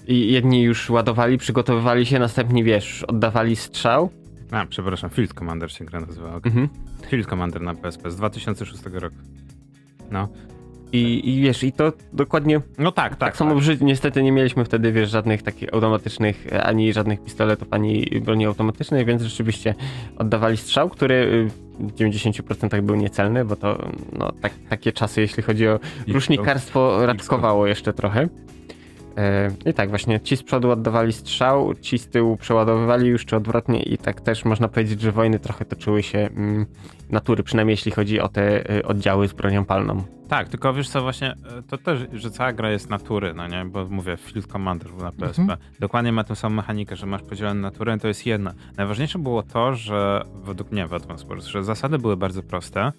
i 0.08 0.32
jedni 0.32 0.64
już 0.64 0.90
ładowali, 0.90 1.38
przygotowywali 1.38 2.06
się, 2.06 2.20
następni, 2.20 2.64
wiesz, 2.64 3.04
oddawali 3.04 3.56
strzał. 3.56 4.10
A, 4.52 4.66
przepraszam, 4.66 5.10
Field 5.10 5.34
Commander 5.34 5.72
się 5.72 5.86
gra 5.86 6.00
nazywała. 6.00 6.36
Mhm. 6.36 6.70
Field 7.08 7.28
Commander 7.28 7.62
na 7.62 7.76
PSP 7.76 8.12
z 8.12 8.16
2006 8.16 8.84
roku. 8.94 9.16
No. 10.12 10.30
I, 10.92 11.30
I 11.30 11.42
wiesz, 11.42 11.64
i 11.64 11.72
to 11.72 11.94
dokładnie 12.14 12.62
No 12.78 12.92
tak, 12.92 13.10
tak. 13.10 13.20
Tak, 13.20 13.38
samo 13.38 13.56
w 13.56 13.62
życiu 13.62 13.86
niestety 13.86 14.24
nie 14.24 14.32
mieliśmy 14.32 14.66
wtedy, 14.66 14.92
wiesz, 14.92 15.10
żadnych 15.10 15.44
takich 15.44 15.74
automatycznych, 15.74 16.48
ani 16.64 16.94
żadnych 16.94 17.24
pistoletów, 17.24 17.68
ani 17.72 18.06
broni 18.22 18.46
automatycznej, 18.46 19.06
więc 19.06 19.22
rzeczywiście 19.22 19.76
oddawali 20.18 20.58
strzał, 20.58 20.90
który 20.90 21.16
y, 21.16 21.50
w 21.80 21.94
90% 21.94 22.82
był 22.82 22.96
niecelny, 22.96 23.46
bo 23.46 23.56
to 23.56 23.90
no, 24.20 24.32
tak, 24.42 24.54
takie 24.70 24.92
czasy, 24.92 25.22
jeśli 25.22 25.44
chodzi 25.44 25.68
o 25.68 25.80
rusznikarstwo, 26.08 27.06
raczkowało 27.06 27.68
jeszcze 27.68 27.94
trochę. 27.94 28.30
E, 29.18 29.52
I 29.66 29.74
tak 29.74 29.90
właśnie, 29.90 30.20
ci 30.20 30.38
z 30.38 30.44
przodu 30.44 30.72
oddawali 30.72 31.14
strzał, 31.14 31.76
ci 31.76 32.00
z 32.00 32.08
tyłu 32.08 32.38
przeładowywali 32.38 33.08
już, 33.08 33.26
czy 33.26 33.36
odwrotnie 33.36 33.84
i 33.84 33.98
tak 33.98 34.22
też 34.22 34.46
można 34.46 34.68
powiedzieć, 34.68 35.02
że 35.02 35.12
wojny 35.12 35.40
trochę 35.40 35.66
toczyły 35.66 36.04
się 36.04 36.20
mm, 36.20 36.66
natury, 37.10 37.44
przynajmniej 37.44 37.74
jeśli 37.74 37.92
chodzi 37.92 38.20
o 38.20 38.30
te 38.30 38.72
y, 38.78 38.86
oddziały 38.86 39.28
z 39.28 39.34
bronią 39.34 39.66
palną. 39.66 40.04
Tak, 40.28 40.50
tylko 40.50 40.74
wiesz 40.74 40.90
co, 40.90 41.02
właśnie 41.02 41.32
e, 41.32 41.36
to 41.70 41.78
też, 41.78 42.00
że 42.14 42.32
cała 42.32 42.54
gra 42.54 42.72
jest 42.72 42.90
natury, 42.90 43.34
no 43.34 43.48
nie? 43.48 43.66
Bo 43.66 43.86
mówię, 43.86 44.18
Field 44.18 44.48
Commander 44.48 44.94
na 44.94 45.12
PSP. 45.12 45.42
Mhm. 45.42 45.60
Dokładnie 45.80 46.12
ma 46.12 46.24
tę 46.24 46.36
samą 46.36 46.56
mechanikę, 46.56 46.96
że 46.96 47.06
masz 47.06 47.22
podzielone 47.22 47.62
naturę, 47.62 47.98
to 47.98 48.08
jest 48.08 48.26
jedna. 48.26 48.54
Najważniejsze 48.78 49.20
było 49.20 49.44
to, 49.44 49.74
że 49.74 50.26
według 50.44 50.72
mnie 50.72 50.88
w 50.88 50.94
Advance 50.94 51.28
Wars, 51.28 51.46
że 51.46 51.64
zasady 51.64 52.00
były 52.00 52.18
bardzo 52.18 52.44
proste, 52.44 52.92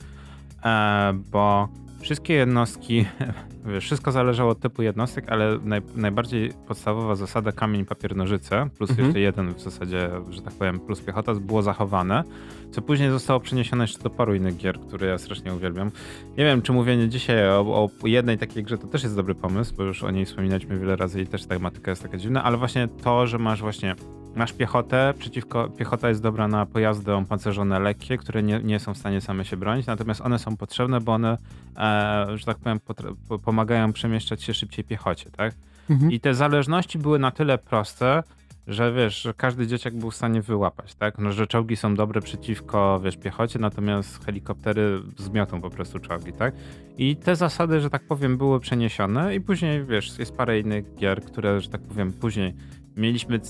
e, 0.65 1.13
bo 1.33 1.69
wszystkie 2.01 2.35
jednostki, 2.35 3.07
wszystko 3.81 4.13
zależało 4.13 4.51
od 4.51 4.61
typu 4.61 4.83
jednostek, 4.83 5.25
ale 5.29 5.59
naj, 5.65 5.83
najbardziej 5.97 6.53
podstawowa 6.69 7.17
zasada 7.17 7.53
kamień, 7.53 7.85
papier, 7.85 8.17
nożyce, 8.17 8.69
plus 8.79 8.91
Mhm. 8.91 9.07
jeszcze 9.07 9.21
jeden 9.21 9.55
w 9.55 9.61
zasadzie, 9.61 10.11
że 10.31 10.43
tak 10.43 10.55
powiem, 10.55 10.81
plus 10.81 11.01
piechota, 11.01 11.35
było 11.35 11.63
zachowane, 11.63 12.25
co 12.71 12.83
później 12.83 13.11
zostało 13.11 13.41
przeniesione 13.41 13.85
jeszcze 13.85 14.03
do 14.03 14.11
paru 14.11 14.35
innych 14.35 14.57
gier, 14.57 14.81
które 14.81 15.07
ja 15.07 15.19
strasznie 15.19 15.55
uwielbiam. 15.55 15.91
Nie 16.39 16.45
wiem, 16.45 16.63
czy 16.63 16.73
mówienie 16.73 17.09
dzisiaj 17.09 17.49
o, 17.49 17.91
o 18.03 18.07
jednej 18.07 18.39
takiej 18.39 18.65
grze 18.65 18.79
to 18.79 18.87
też 18.87 19.03
jest 19.03 19.17
dobry 19.17 19.35
pomysł, 19.35 19.75
bo 19.77 19.83
już 19.83 20.03
o 20.03 20.11
niej 20.11 20.25
wspominaliśmy 20.27 20.79
wiele 20.79 20.97
razy 20.97 21.23
i 21.23 21.27
też 21.27 21.47
tematyka 21.47 21.91
jest 21.91 22.03
taka 22.03 22.19
dziwna, 22.19 22.45
ale 22.45 22.57
właśnie 22.57 22.89
to, 23.03 23.27
że 23.27 23.39
masz 23.39 23.61
właśnie 23.61 23.95
Masz 24.37 24.53
piechotę, 24.53 25.15
przeciwko, 25.19 25.69
piechota 25.69 26.09
jest 26.09 26.23
dobra 26.23 26.49
na 26.49 26.67
pojazdy 26.67 27.15
opancerzone 27.15 27.81
lekkie, 27.81 28.19
które 28.19 28.43
nie, 28.43 28.61
nie 28.65 28.81
są 28.81 28.95
w 28.95 28.99
stanie 28.99 29.21
same 29.21 29.45
się 29.45 29.57
bronić, 29.57 29.87
natomiast 29.87 30.21
one 30.21 30.39
są 30.39 30.57
potrzebne, 30.57 31.01
bo 31.01 31.13
one, 31.13 31.39
e, 31.77 32.27
że 32.35 32.45
tak 32.47 32.57
powiem, 32.59 32.81
po- 33.29 33.39
pomagają 33.39 33.93
przemieszczać 33.93 34.43
się 34.43 34.55
szybciej 34.55 34.85
piechocie, 34.85 35.31
tak? 35.31 35.55
Mhm. 35.91 36.13
I 36.13 36.21
te 36.21 36.35
zależności 36.35 36.99
były 36.99 37.19
na 37.19 37.31
tyle 37.31 37.59
proste, 37.59 38.23
że 38.67 38.93
wiesz, 38.93 39.23
że 39.23 39.35
każdy 39.35 39.67
dzieciak 39.67 39.95
był 39.95 40.11
w 40.11 40.17
stanie 40.17 40.43
wyłapać, 40.43 40.95
tak? 40.95 41.19
No, 41.19 41.33
że 41.33 41.47
czołgi 41.47 41.77
są 41.77 41.95
dobre 41.95 42.21
przeciwko, 42.21 43.01
wiesz, 43.05 43.17
piechocie, 43.17 43.59
natomiast 43.59 44.25
helikoptery 44.25 45.01
zmiotą 45.17 45.61
po 45.61 45.71
prostu 45.71 45.99
czołgi, 45.99 46.33
tak? 46.33 46.55
I 46.99 47.17
te 47.17 47.37
zasady, 47.37 47.81
że 47.81 47.91
tak 47.91 48.03
powiem, 48.03 48.37
były 48.39 48.61
przeniesione 48.61 49.35
i 49.35 49.41
później, 49.41 49.85
wiesz, 49.85 50.19
jest 50.19 50.37
parę 50.37 50.61
innych 50.61 50.95
gier, 50.95 51.23
które, 51.23 51.61
że 51.61 51.69
tak 51.69 51.81
powiem, 51.81 52.13
później 52.13 52.55
mieliśmy 52.97 53.41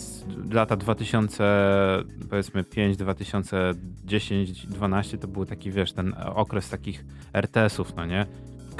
lata 0.50 0.76
2000, 0.76 1.44
powiedzmy 2.30 2.64
5, 2.64 2.96
2010, 2.96 4.66
12, 4.66 5.18
to 5.18 5.28
był 5.28 5.46
taki, 5.46 5.70
wiesz, 5.70 5.92
ten 5.92 6.14
okres 6.34 6.68
takich 6.68 7.04
RTS-ów, 7.32 7.94
no 7.96 8.06
nie? 8.06 8.26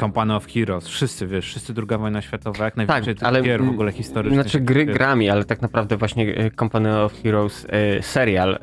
Company 0.01 0.35
of 0.35 0.47
Heroes, 0.47 0.89
wszyscy, 0.89 1.27
wiesz, 1.27 1.47
wszyscy 1.47 1.75
druga 1.75 1.99
wojna 1.99 2.23
światowa, 2.23 2.65
jak 2.65 2.77
najwięcej 2.77 3.15
Tak, 3.15 3.29
ale, 3.29 3.43
gier 3.43 3.65
w 3.65 3.69
ogóle 3.69 3.93
historycznych. 3.93 4.43
Znaczy 4.43 4.61
gry 4.61 4.87
grami, 4.87 5.31
ale 5.31 5.45
tak 5.45 5.63
naprawdę 5.63 5.97
właśnie 5.97 6.37
e, 6.37 6.51
Company 6.51 7.01
of 7.01 7.23
Heroes 7.23 7.67
e, 7.69 8.03
serial 8.03 8.55
e, 8.55 8.59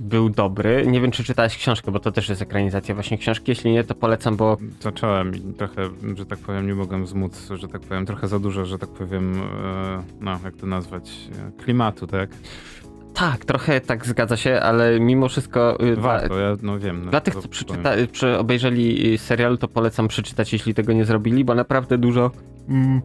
był 0.00 0.30
dobry. 0.30 0.84
Nie 0.86 1.00
wiem, 1.00 1.10
czy 1.10 1.24
czytałeś 1.24 1.56
książkę, 1.56 1.92
bo 1.92 2.00
to 2.00 2.12
też 2.12 2.28
jest 2.28 2.42
ekranizacja 2.42 2.94
właśnie 2.94 3.18
książki. 3.18 3.50
Jeśli 3.50 3.72
nie, 3.72 3.84
to 3.84 3.94
polecam, 3.94 4.36
bo 4.36 4.56
Zacząłem 4.80 5.34
i 5.34 5.54
trochę, 5.54 5.88
że 6.16 6.26
tak 6.26 6.38
powiem, 6.38 6.66
nie 6.66 6.74
mogłem 6.74 7.06
zmóc, 7.06 7.48
że 7.54 7.68
tak 7.68 7.80
powiem, 7.80 8.06
trochę 8.06 8.28
za 8.28 8.38
dużo, 8.38 8.64
że 8.64 8.78
tak 8.78 8.88
powiem, 8.88 9.42
e, 9.42 10.02
no, 10.20 10.38
jak 10.44 10.56
to 10.56 10.66
nazwać, 10.66 11.10
e, 11.48 11.62
klimatu, 11.62 12.06
tak? 12.06 12.30
Tak, 13.14 13.44
trochę 13.44 13.80
tak 13.80 14.06
zgadza 14.06 14.36
się, 14.36 14.60
ale 14.60 15.00
mimo 15.00 15.28
wszystko 15.28 15.78
dla, 15.94 16.02
Warto, 16.02 16.38
ja 16.38 16.56
no 16.62 16.78
wiem. 16.78 17.04
no, 17.04 17.10
dla 17.10 17.20
tych, 17.20 17.34
co 17.34 17.48
przeczyta, 17.48 17.90
przy, 18.12 18.38
obejrzeli 18.38 19.14
e, 19.14 19.18
serial, 19.18 19.58
to 19.58 19.68
polecam 19.68 20.08
przeczytać, 20.08 20.52
jeśli 20.52 20.74
tego 20.74 20.92
nie 20.92 21.04
zrobili, 21.04 21.44
bo 21.44 21.54
naprawdę 21.54 21.98
dużo 21.98 22.30
mm, 22.68 23.00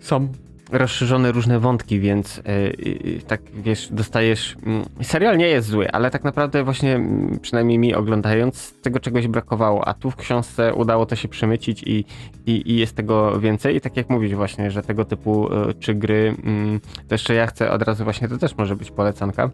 są 0.00 0.28
rozszerzone 0.72 1.32
różne 1.32 1.60
wątki, 1.60 2.00
więc 2.00 2.38
e, 2.38 3.22
tak 3.26 3.40
wiesz, 3.54 3.88
dostajesz. 3.90 4.56
mm, 4.66 4.84
serial 5.02 5.38
nie 5.38 5.46
jest 5.48 5.68
zły, 5.68 5.90
ale 5.90 6.10
tak 6.10 6.24
naprawdę 6.24 6.64
właśnie, 6.64 6.94
mm, 6.94 7.38
przynajmniej 7.42 7.78
mi 7.78 7.94
oglądając, 7.94 8.74
tego 8.82 9.00
czegoś 9.00 9.28
brakowało, 9.28 9.88
a 9.88 9.94
tu 9.94 10.10
w 10.10 10.16
książce 10.16 10.74
udało 10.74 11.06
to 11.06 11.16
się 11.16 11.28
przemycić 11.28 11.82
i, 11.82 12.04
i, 12.46 12.72
i 12.72 12.76
jest 12.76 12.96
tego 12.96 13.40
więcej. 13.40 13.76
I 13.76 13.80
tak 13.80 13.96
jak 13.96 14.10
mówić 14.10 14.34
właśnie, 14.34 14.70
że 14.70 14.82
tego 14.82 15.04
typu 15.04 15.54
e, 15.54 15.74
czy 15.74 15.94
gry, 15.94 16.34
mm, 16.44 16.80
to 17.08 17.14
jeszcze 17.14 17.34
ja 17.34 17.46
chcę 17.46 17.70
od 17.70 17.82
razu 17.82 18.04
właśnie, 18.04 18.28
to 18.28 18.38
też 18.38 18.56
może 18.56 18.76
być 18.76 18.90
polecanka. 18.90 19.50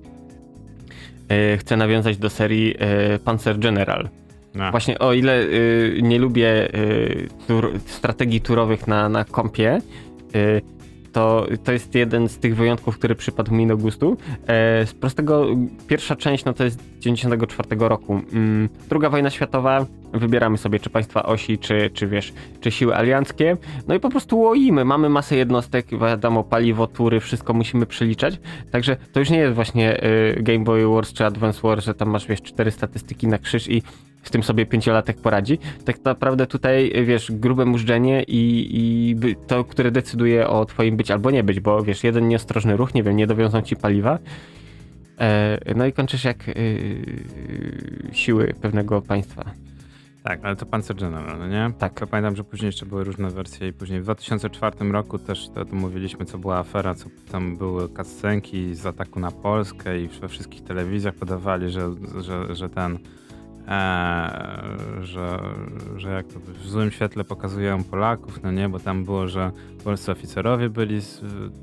E, 1.29 1.57
Chcę 1.57 1.77
nawiązać 1.77 2.17
do 2.17 2.31
serii 2.31 2.75
Panzer 3.25 3.59
General. 3.59 4.09
A, 4.61 4.71
Właśnie 4.71 4.99
o 4.99 5.13
ile 5.13 5.43
y, 5.43 6.01
nie 6.03 6.19
lubię 6.19 6.75
y, 6.75 7.29
tur, 7.47 7.73
strategii 7.87 8.41
turowych 8.41 8.87
na, 8.87 9.09
na 9.09 9.25
kompie, 9.25 9.81
y, 10.35 10.63
to, 11.15 11.47
to 11.65 11.73
jest 11.73 11.95
jeden 11.95 12.29
z 12.29 12.39
tych 12.39 12.57
wyjątków, 12.57 12.99
który 12.99 13.15
przypadł 13.15 13.55
mi 13.55 13.67
do 13.67 13.77
gustu. 13.77 14.17
E, 14.47 14.87
z 14.87 14.95
prostego, 14.95 15.47
pierwsza 15.89 16.17
część 16.17 16.45
no 16.45 16.53
to 16.53 16.65
jest 16.65 16.81
94 17.01 17.69
roku. 17.79 18.21
Mm, 18.33 18.69
Druga 18.89 19.11
wojna 19.11 19.31
światowa, 19.31 19.87
wybieramy 20.13 20.59
sobie 20.59 20.81
czy 20.81 20.91
państwa 20.91 21.23
osi, 21.23 21.59
czy, 21.59 21.91
czy 21.95 22.07
wiesz, 22.07 22.33
czy 22.61 22.71
siły 22.71 22.97
alianckie. 22.97 23.57
No 23.89 23.95
i 23.95 24.01
po 24.01 24.11
prostu 24.11 24.39
łoimy, 24.41 24.85
mamy 24.85 25.09
masę 25.09 25.37
jednostek, 25.37 25.87
wiadomo, 26.01 26.45
paliwo, 26.45 26.87
tury, 26.87 27.21
wszystko 27.21 27.55
musimy 27.55 27.87
przeliczać. 27.87 28.41
Także 28.71 28.97
to 29.13 29.21
już 29.21 29.31
nie 29.31 29.39
jest 29.39 29.55
właśnie 29.55 30.05
y, 30.05 30.43
Game 30.43 30.65
Boy 30.65 30.87
Wars 30.87 31.13
czy 31.13 31.25
Advance 31.25 31.61
Wars, 31.63 31.85
że 31.85 31.95
tam 31.95 32.11
masz 32.11 32.27
wiesz 32.27 32.43
cztery 32.43 32.71
statystyki 32.71 33.27
na 33.27 33.39
krzyż 33.39 33.69
i 33.69 33.83
z 34.25 34.31
tym 34.31 34.43
sobie 34.43 34.67
pięciolatek 34.67 35.17
poradzi. 35.17 35.59
Tak 35.85 36.05
naprawdę 36.05 36.47
tutaj, 36.47 36.93
wiesz, 37.07 37.33
grube 37.33 37.65
mużdżenie 37.65 38.23
i, 38.23 38.71
i 38.73 39.17
to, 39.47 39.65
które 39.65 39.91
decyduje 39.91 40.49
o 40.49 40.65
twoim 40.65 40.97
być 40.97 41.11
albo 41.11 41.31
nie 41.31 41.45
być, 41.45 41.61
bo 41.61 41.83
wiesz, 41.83 42.05
jeden 42.05 42.29
nieostrożny 42.29 42.77
ruch, 42.77 42.95
nie 42.95 43.03
wiem, 43.03 43.17
nie 43.17 43.27
dowiązą 43.27 43.63
ci 43.63 43.77
paliwa, 43.77 44.19
e, 45.21 45.75
no 45.77 45.87
i 45.87 45.93
kończysz 45.93 46.25
jak 46.25 46.49
y, 46.49 47.25
siły 48.13 48.55
pewnego 48.61 49.03
państwa. 49.03 49.45
tak, 50.23 50.41
ale 50.43 50.57
to 50.57 50.67
Panzer 50.67 50.97
General, 50.97 51.39
no 51.39 51.49
nie? 51.49 51.71
Tak. 51.79 52.01
To 52.01 52.07
pamiętam, 52.07 52.37
że 52.37 52.45
później 52.45 52.67
jeszcze 52.67 52.87
były 52.87 53.05
różne 53.05 53.31
wersje 53.31 53.69
i 53.69 53.73
później 53.73 54.01
w 54.01 54.03
2004 54.05 54.93
roku 54.93 55.19
też 55.19 55.49
to, 55.49 55.65
to 55.65 55.77
mówiliśmy, 55.77 56.25
co 56.25 56.39
była 56.39 56.59
afera, 56.59 56.95
co 56.95 57.07
tam 57.33 57.57
były 57.57 57.89
kascenki 57.89 58.75
z 58.75 58.87
ataku 58.87 59.21
na 59.21 59.31
Polskę 59.31 60.01
i 60.01 60.09
we 60.09 60.29
wszystkich 60.29 60.65
telewizjach 60.65 61.15
podawali, 61.15 61.71
że, 61.71 61.91
że, 62.21 62.55
że 62.57 62.69
ten 62.69 62.95
e, 62.95 62.99
że, 65.01 65.39
że 65.97 66.11
jak 66.11 66.27
to 66.27 66.41
w 66.41 66.67
złym 66.67 66.91
świetle 66.91 67.25
pokazują 67.25 67.85
Polaków, 67.85 68.43
no 68.43 68.53
nie, 68.53 68.69
bo 68.69 68.79
tam 68.79 69.05
było, 69.05 69.29
że 69.29 69.51
polscy 69.85 70.13
oficerowie 70.13 70.71
byli 70.71 71.01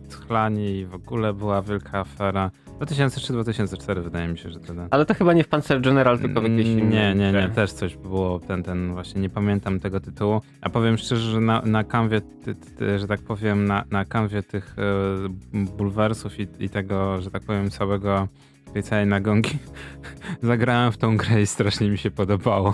schlani 0.10 0.77
i 0.77 0.86
w 0.86 0.93
ogóle 0.93 1.34
była 1.34 1.62
wielka 1.62 2.00
afera. 2.00 2.51
2003-2004 2.79 4.03
wydaje 4.03 4.27
mi 4.27 4.38
się, 4.38 4.50
że 4.50 4.60
to. 4.60 4.74
Ale 4.89 5.05
to 5.05 5.13
chyba 5.13 5.34
nie 5.34 5.43
w 5.43 5.48
Panzer 5.48 5.81
General, 5.81 6.20
tylko 6.20 6.41
w 6.41 6.43
jakiejś 6.43 6.67
innej 6.67 6.88
Nie, 6.88 7.15
nie, 7.15 7.31
nie, 7.31 7.50
też 7.50 7.72
coś 7.72 7.98
było, 7.98 8.39
ten, 8.39 8.63
ten, 8.63 8.93
właśnie 8.93 9.22
nie 9.22 9.29
pamiętam 9.29 9.79
tego 9.79 10.00
tytułu. 10.00 10.41
A 10.62 10.70
powiem 10.70 10.98
szczerze, 10.98 11.31
że 11.31 11.41
na, 11.41 11.62
na 11.62 11.84
kanwie, 11.84 12.22
ty, 12.22 12.55
ty, 12.55 13.00
że 13.00 13.08
tak 13.08 13.22
powiem, 13.22 13.65
na, 13.65 13.84
na 13.91 14.05
kanwie 14.05 14.43
tych 14.43 14.75
e, 14.77 15.63
bulwersów 15.77 16.39
i, 16.39 16.48
i 16.60 16.70
tego, 16.70 17.22
że 17.22 17.31
tak 17.31 17.43
powiem, 17.43 17.70
całego, 17.70 18.27
tej 18.74 18.84
całej 18.84 19.08
nagonki 19.08 19.58
zagrałem 20.42 20.92
w 20.92 20.98
tą 20.98 21.18
grę 21.18 21.42
i 21.42 21.48
strasznie 21.48 21.90
mi 21.90 21.98
się 21.98 22.12
podobało, 22.12 22.74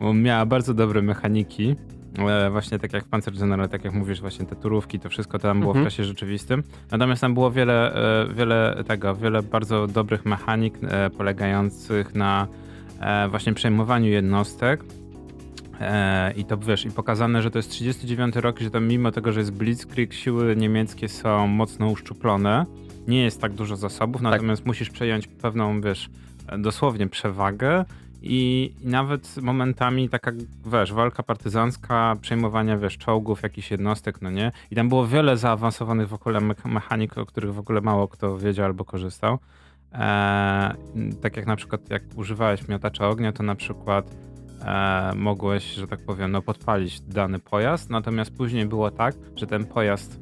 bo 0.00 0.14
miała 0.14 0.46
bardzo 0.46 0.74
dobre 0.74 1.02
mechaniki. 1.02 1.76
E, 2.18 2.50
Właśnie 2.50 2.78
tak 2.78 2.92
jak 2.92 3.04
w 3.04 3.08
Panzer 3.08 3.34
General, 3.34 3.68
tak 3.68 3.84
jak 3.84 3.94
mówisz, 3.94 4.20
właśnie 4.20 4.46
te 4.46 4.56
turówki, 4.56 5.00
to 5.00 5.08
wszystko 5.08 5.38
tam 5.38 5.60
było 5.60 5.72
Mhm. 5.72 5.84
w 5.86 5.88
czasie 5.88 6.04
rzeczywistym. 6.04 6.62
Natomiast 6.90 7.20
tam 7.20 7.34
było 7.34 7.50
wiele, 7.50 7.94
e, 8.24 8.34
wiele 8.34 8.84
tego, 8.86 9.14
wiele 9.14 9.42
bardzo 9.42 9.86
dobrych 9.86 10.24
mechanik 10.26 10.74
e, 10.82 11.10
polegających 11.10 12.14
na 12.14 12.46
właśnie 13.30 13.54
przejmowaniu 13.54 14.06
jednostek. 14.10 14.84
I 16.36 16.44
to 16.44 16.58
wiesz, 16.58 16.84
i 16.86 16.90
pokazane, 16.90 17.42
że 17.42 17.50
to 17.50 17.58
jest 17.58 17.70
39 17.70 18.36
rok, 18.36 18.60
że 18.60 18.70
tam 18.70 18.86
mimo 18.88 19.10
tego, 19.12 19.32
że 19.32 19.40
jest 19.40 19.52
Blitzkrieg, 19.52 20.12
siły 20.14 20.56
niemieckie 20.56 21.08
są 21.08 21.46
mocno 21.46 21.88
uszczuplone. 21.88 22.66
Nie 23.08 23.22
jest 23.22 23.40
tak 23.40 23.52
dużo 23.52 23.76
zasobów, 23.76 24.22
natomiast 24.22 24.66
musisz 24.66 24.90
przejąć 24.90 25.26
pewną, 25.26 25.80
wiesz, 25.80 26.10
dosłownie 26.58 27.06
przewagę. 27.06 27.84
I, 28.26 28.74
I 28.82 28.88
nawet 28.88 29.42
momentami 29.42 30.08
taka, 30.08 30.32
wiesz, 30.66 30.92
walka 30.92 31.22
partyzancka, 31.22 32.16
przejmowania, 32.20 32.78
wiesz, 32.78 32.98
czołgów, 32.98 33.42
jakichś 33.42 33.70
jednostek, 33.70 34.22
no 34.22 34.30
nie? 34.30 34.52
I 34.70 34.74
tam 34.74 34.88
było 34.88 35.06
wiele 35.06 35.36
zaawansowanych 35.36 36.08
w 36.08 36.14
ogóle 36.14 36.40
me- 36.40 36.54
mechanik, 36.64 37.18
o 37.18 37.26
których 37.26 37.54
w 37.54 37.58
ogóle 37.58 37.80
mało 37.80 38.08
kto 38.08 38.38
wiedział 38.38 38.66
albo 38.66 38.84
korzystał. 38.84 39.38
Eee, 39.92 40.74
tak 41.22 41.36
jak 41.36 41.46
na 41.46 41.56
przykład, 41.56 41.90
jak 41.90 42.02
używałeś 42.16 42.68
miotacza 42.68 43.08
ognia, 43.08 43.32
to 43.32 43.42
na 43.42 43.54
przykład 43.54 44.10
e, 44.64 45.12
mogłeś, 45.16 45.64
że 45.64 45.86
tak 45.86 46.00
powiem, 46.06 46.32
no, 46.32 46.42
podpalić 46.42 47.00
dany 47.00 47.38
pojazd, 47.38 47.90
natomiast 47.90 48.36
później 48.36 48.66
było 48.66 48.90
tak, 48.90 49.14
że 49.36 49.46
ten 49.46 49.64
pojazd 49.66 50.20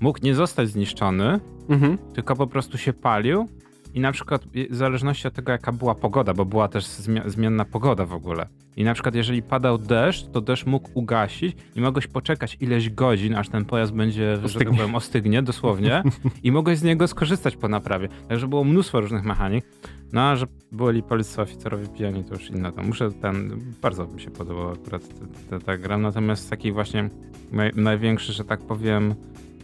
mógł 0.00 0.18
nie 0.22 0.34
zostać 0.34 0.68
zniszczony, 0.68 1.40
Mhm. 1.68 1.98
tylko 2.14 2.36
po 2.36 2.46
prostu 2.46 2.78
się 2.78 2.92
palił 2.92 3.48
i 3.94 4.00
na 4.00 4.12
przykład 4.12 4.42
w 4.70 4.74
zależności 4.74 5.28
od 5.28 5.34
tego, 5.34 5.52
jaka 5.52 5.72
była 5.72 5.94
pogoda, 5.94 6.34
bo 6.34 6.44
była 6.44 6.68
też 6.68 6.86
zmienna 7.26 7.64
pogoda 7.64 8.06
w 8.06 8.12
ogóle. 8.12 8.46
I 8.76 8.84
na 8.84 8.94
przykład 8.94 9.14
jeżeli 9.14 9.42
padał 9.42 9.78
deszcz, 9.78 10.26
to 10.32 10.40
deszcz 10.40 10.66
mógł 10.66 10.88
ugasić 10.94 11.56
i 11.76 11.80
mogłeś 11.80 12.06
poczekać 12.06 12.56
ileś 12.60 12.90
godzin, 12.90 13.34
aż 13.34 13.48
ten 13.48 13.64
pojazd 13.64 13.92
będzie, 13.92 14.30
że 14.36 14.42
tak 14.42 14.44
Ostygnie. 14.46 14.78
powiem, 14.78 14.94
ostygnie, 14.94 15.42
dosłownie, 15.42 16.02
i 16.42 16.52
mogłeś 16.52 16.78
z 16.78 16.82
niego 16.82 17.08
skorzystać 17.08 17.56
po 17.56 17.68
naprawie. 17.68 18.08
Także 18.28 18.48
było 18.48 18.64
mnóstwo 18.64 19.00
różnych 19.00 19.24
mechanik. 19.24 19.64
No, 20.12 20.20
a 20.20 20.36
że 20.36 20.46
byli 20.72 21.02
polscy 21.02 21.42
oficerowie 21.42 21.86
pijani, 21.88 22.24
to 22.24 22.34
już 22.34 22.50
inna 22.50 22.72
to. 22.72 22.82
Muszę 22.82 23.10
ten, 23.12 23.60
bardzo 23.82 24.06
mi 24.06 24.20
się 24.20 24.30
podobała 24.30 24.72
akurat 24.72 25.02
ta- 25.08 25.50
ta- 25.58 25.64
ta 25.66 25.78
gra, 25.78 25.98
natomiast 25.98 26.50
taki 26.50 26.72
właśnie 26.72 27.10
naj, 27.52 27.70
największy, 27.76 28.32
że 28.32 28.44
tak 28.44 28.60
powiem, 28.60 29.14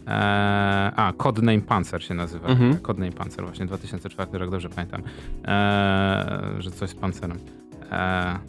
e, 0.07 0.11
a, 0.95 1.13
Codename 1.17 1.61
Panzer 1.61 2.03
się 2.03 2.13
nazywa. 2.13 2.47
Mhm. 2.47 2.77
Codename 2.77 3.11
Panzer, 3.11 3.45
właśnie 3.45 3.65
2004 3.65 4.37
rok, 4.37 4.51
dobrze 4.51 4.69
pamiętam, 4.69 5.01
e, 5.45 6.55
że 6.59 6.71
coś 6.71 6.89
z 6.89 6.95
pancerem. 6.95 7.37
E, 7.91 8.39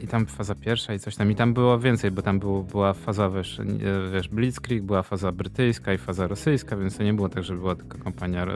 i 0.00 0.06
tam 0.06 0.26
faza 0.26 0.54
pierwsza 0.54 0.94
i 0.94 0.98
coś 0.98 1.16
tam. 1.16 1.30
I 1.30 1.34
tam 1.34 1.54
było 1.54 1.78
więcej, 1.78 2.10
bo 2.10 2.22
tam 2.22 2.38
było, 2.38 2.62
była 2.62 2.92
faza, 2.92 3.30
wiesz, 3.30 3.60
wiesz, 4.12 4.28
Blitzkrieg, 4.28 4.82
była 4.82 5.02
faza 5.02 5.32
brytyjska 5.32 5.92
i 5.92 5.98
faza 5.98 6.26
rosyjska, 6.26 6.76
więc 6.76 6.96
to 6.96 7.02
nie 7.02 7.14
było 7.14 7.28
tak, 7.28 7.44
że 7.44 7.54
była 7.54 7.74
tylko 7.74 7.98
kampania, 7.98 8.46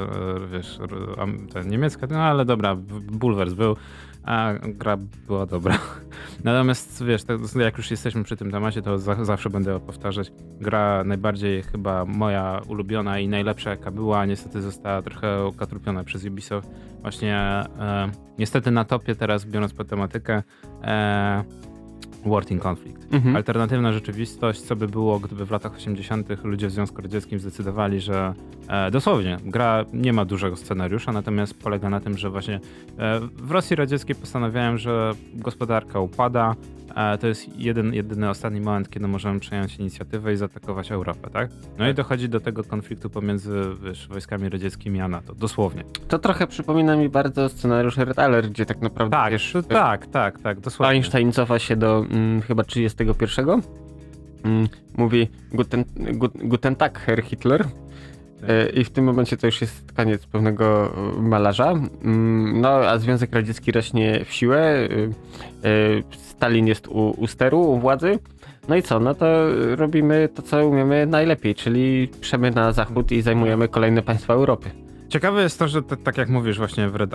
wiesz, 0.53 0.79
niemiecka, 1.67 2.07
no 2.11 2.19
ale 2.19 2.45
dobra, 2.45 2.76
bulwers 3.12 3.55
był, 3.55 3.76
a 4.26 4.52
gra 4.62 4.97
była 5.26 5.47
dobra. 5.47 5.78
Natomiast, 6.45 7.04
wiesz, 7.04 7.25
tak, 7.25 7.38
jak 7.61 7.78
już 7.78 7.90
jesteśmy 7.90 8.25
przy 8.25 8.37
tym 8.37 8.50
temacie, 8.50 8.83
to 8.83 8.99
za, 8.99 9.25
zawsze 9.25 9.50
będę 9.50 9.80
powtarzać, 9.80 10.33
gra 10.61 11.04
najbardziej 11.04 11.62
chyba 11.62 12.04
moja 12.04 12.61
ulubiona 12.68 13.18
i 13.18 13.28
najlepsza 13.28 13.71
jaka 13.71 13.90
była, 13.90 14.26
niestety 14.26 14.62
została 14.62 15.02
trochę 15.02 15.42
okatrupiona 15.45 16.04
przez 16.04 16.25
Ubisoft. 16.25 16.68
Właśnie 17.02 17.37
e, 17.37 18.11
niestety 18.38 18.71
na 18.71 18.85
topie 18.85 19.14
teraz, 19.14 19.45
biorąc 19.45 19.73
pod 19.75 19.88
tematykę, 19.88 20.42
e, 20.83 21.45
Conflict. 22.62 22.96
Mhm. 23.11 23.37
Alternatywna 23.37 23.93
rzeczywistość, 23.93 24.61
co 24.61 24.77
by 24.77 24.89
było, 24.89 25.21
gdyby 25.21 25.47
w 25.47 25.51
latach 25.51 25.75
80. 25.75 26.29
ludzie 26.45 26.67
w 26.67 26.71
Związku 26.71 27.03
Radzieckim 27.03 27.41
zdecydowali, 27.41 28.01
że 28.01 28.35
e, 28.69 28.91
dosłownie 28.91 29.37
gra 29.45 29.85
nie 29.93 30.13
ma 30.13 30.25
dużego 30.25 30.57
scenariusza, 30.57 31.13
natomiast 31.13 31.63
polega 31.63 31.91
na 31.91 32.01
tym, 32.01 32.19
że 32.19 32.31
właśnie 32.31 32.61
e, 32.99 33.21
w 33.21 33.51
Rosji 33.51 33.77
Radzieckiej 33.77 34.17
postanawiałem, 34.17 34.79
że 34.79 35.13
gospodarka 35.35 36.01
upada. 36.01 36.55
To 37.21 37.26
jest 37.26 37.59
jeden, 37.59 37.95
jedyny 37.95 38.31
ostatni 38.31 38.61
moment, 38.61 38.91
kiedy 38.91 39.09
możemy 39.09 39.41
przejąć 39.41 39.76
inicjatywę 39.76 40.33
i 40.33 40.37
zaatakować 40.37 40.93
Europę, 40.93 41.31
tak? 41.31 41.50
No 41.79 41.85
i 41.85 41.88
Tak. 41.88 41.97
dochodzi 41.97 42.29
do 42.29 42.41
tego 42.41 42.65
konfliktu 42.65 43.11
pomiędzy 43.11 43.61
wiesz, 43.83 44.09
wojskami 44.09 44.49
radzieckimi 44.49 45.00
a 45.00 45.09
NATO, 45.09 45.35
dosłownie. 45.35 45.85
To 46.09 46.19
trochę 46.19 46.47
przypomina 46.47 46.97
mi 46.97 47.09
bardzo 47.09 47.49
scenariusz 47.49 47.97
Red 47.97 48.19
Alert, 48.19 48.47
gdzie 48.49 48.67
tak 48.67 48.81
naprawdę 48.81 49.17
Tak, 49.17 49.33
wiesz, 49.33 49.55
tak, 49.69 50.07
tak, 50.07 50.38
tak, 50.41 50.61
dosłownie. 50.61 50.91
Einstein 50.95 51.33
cofa 51.33 51.59
się 51.59 51.76
do 51.76 52.07
mm, 52.11 52.43
chyba 52.43 52.65
31. 52.65 53.49
Mm, 54.45 54.69
mówi 54.97 55.29
guten, 55.53 55.85
gut, 56.15 56.33
guten 56.45 56.76
Tag, 56.76 56.99
Herr 56.99 57.23
Hitler. 57.23 57.65
E, 58.49 58.69
I 58.69 58.85
w 58.85 58.90
tym 58.90 59.05
momencie 59.05 59.37
to 59.37 59.47
już 59.47 59.61
jest 59.61 59.93
koniec 59.93 60.26
pewnego 60.26 60.93
e, 61.19 61.23
malarza. 61.23 61.71
Mm, 61.71 62.61
No, 62.61 62.69
a 62.69 62.99
Związek 62.99 63.35
Radziecki 63.35 63.73
rośnie 63.73 64.25
w 64.25 64.33
siłę. 64.33 64.61
e, 64.62 64.88
Stalin 66.11 66.66
jest 66.66 66.88
u, 66.88 67.14
u 67.19 67.26
steru, 67.26 67.61
u 67.61 67.78
władzy. 67.78 68.19
No 68.69 68.76
i 68.76 68.83
co? 68.83 69.00
No 69.00 69.14
to 69.14 69.26
robimy 69.76 70.28
to, 70.35 70.43
co 70.43 70.66
umiemy 70.69 71.07
najlepiej, 71.07 71.55
czyli 71.55 72.09
przemy 72.21 72.50
na 72.50 72.73
zachód 72.73 73.12
i 73.12 73.23
zajmujemy 73.23 73.69
kolejne 73.69 74.02
państwa 74.02 74.35
Europy. 74.35 74.71
Ciekawe 75.09 75.43
jest 75.43 75.59
to, 75.59 75.69
że 75.69 75.83
t- 75.83 75.97
tak 75.97 76.19
jak 76.19 76.29
mówisz 76.29 76.59
właśnie 76.59 76.89
w 76.89 76.97
Red, 76.97 77.11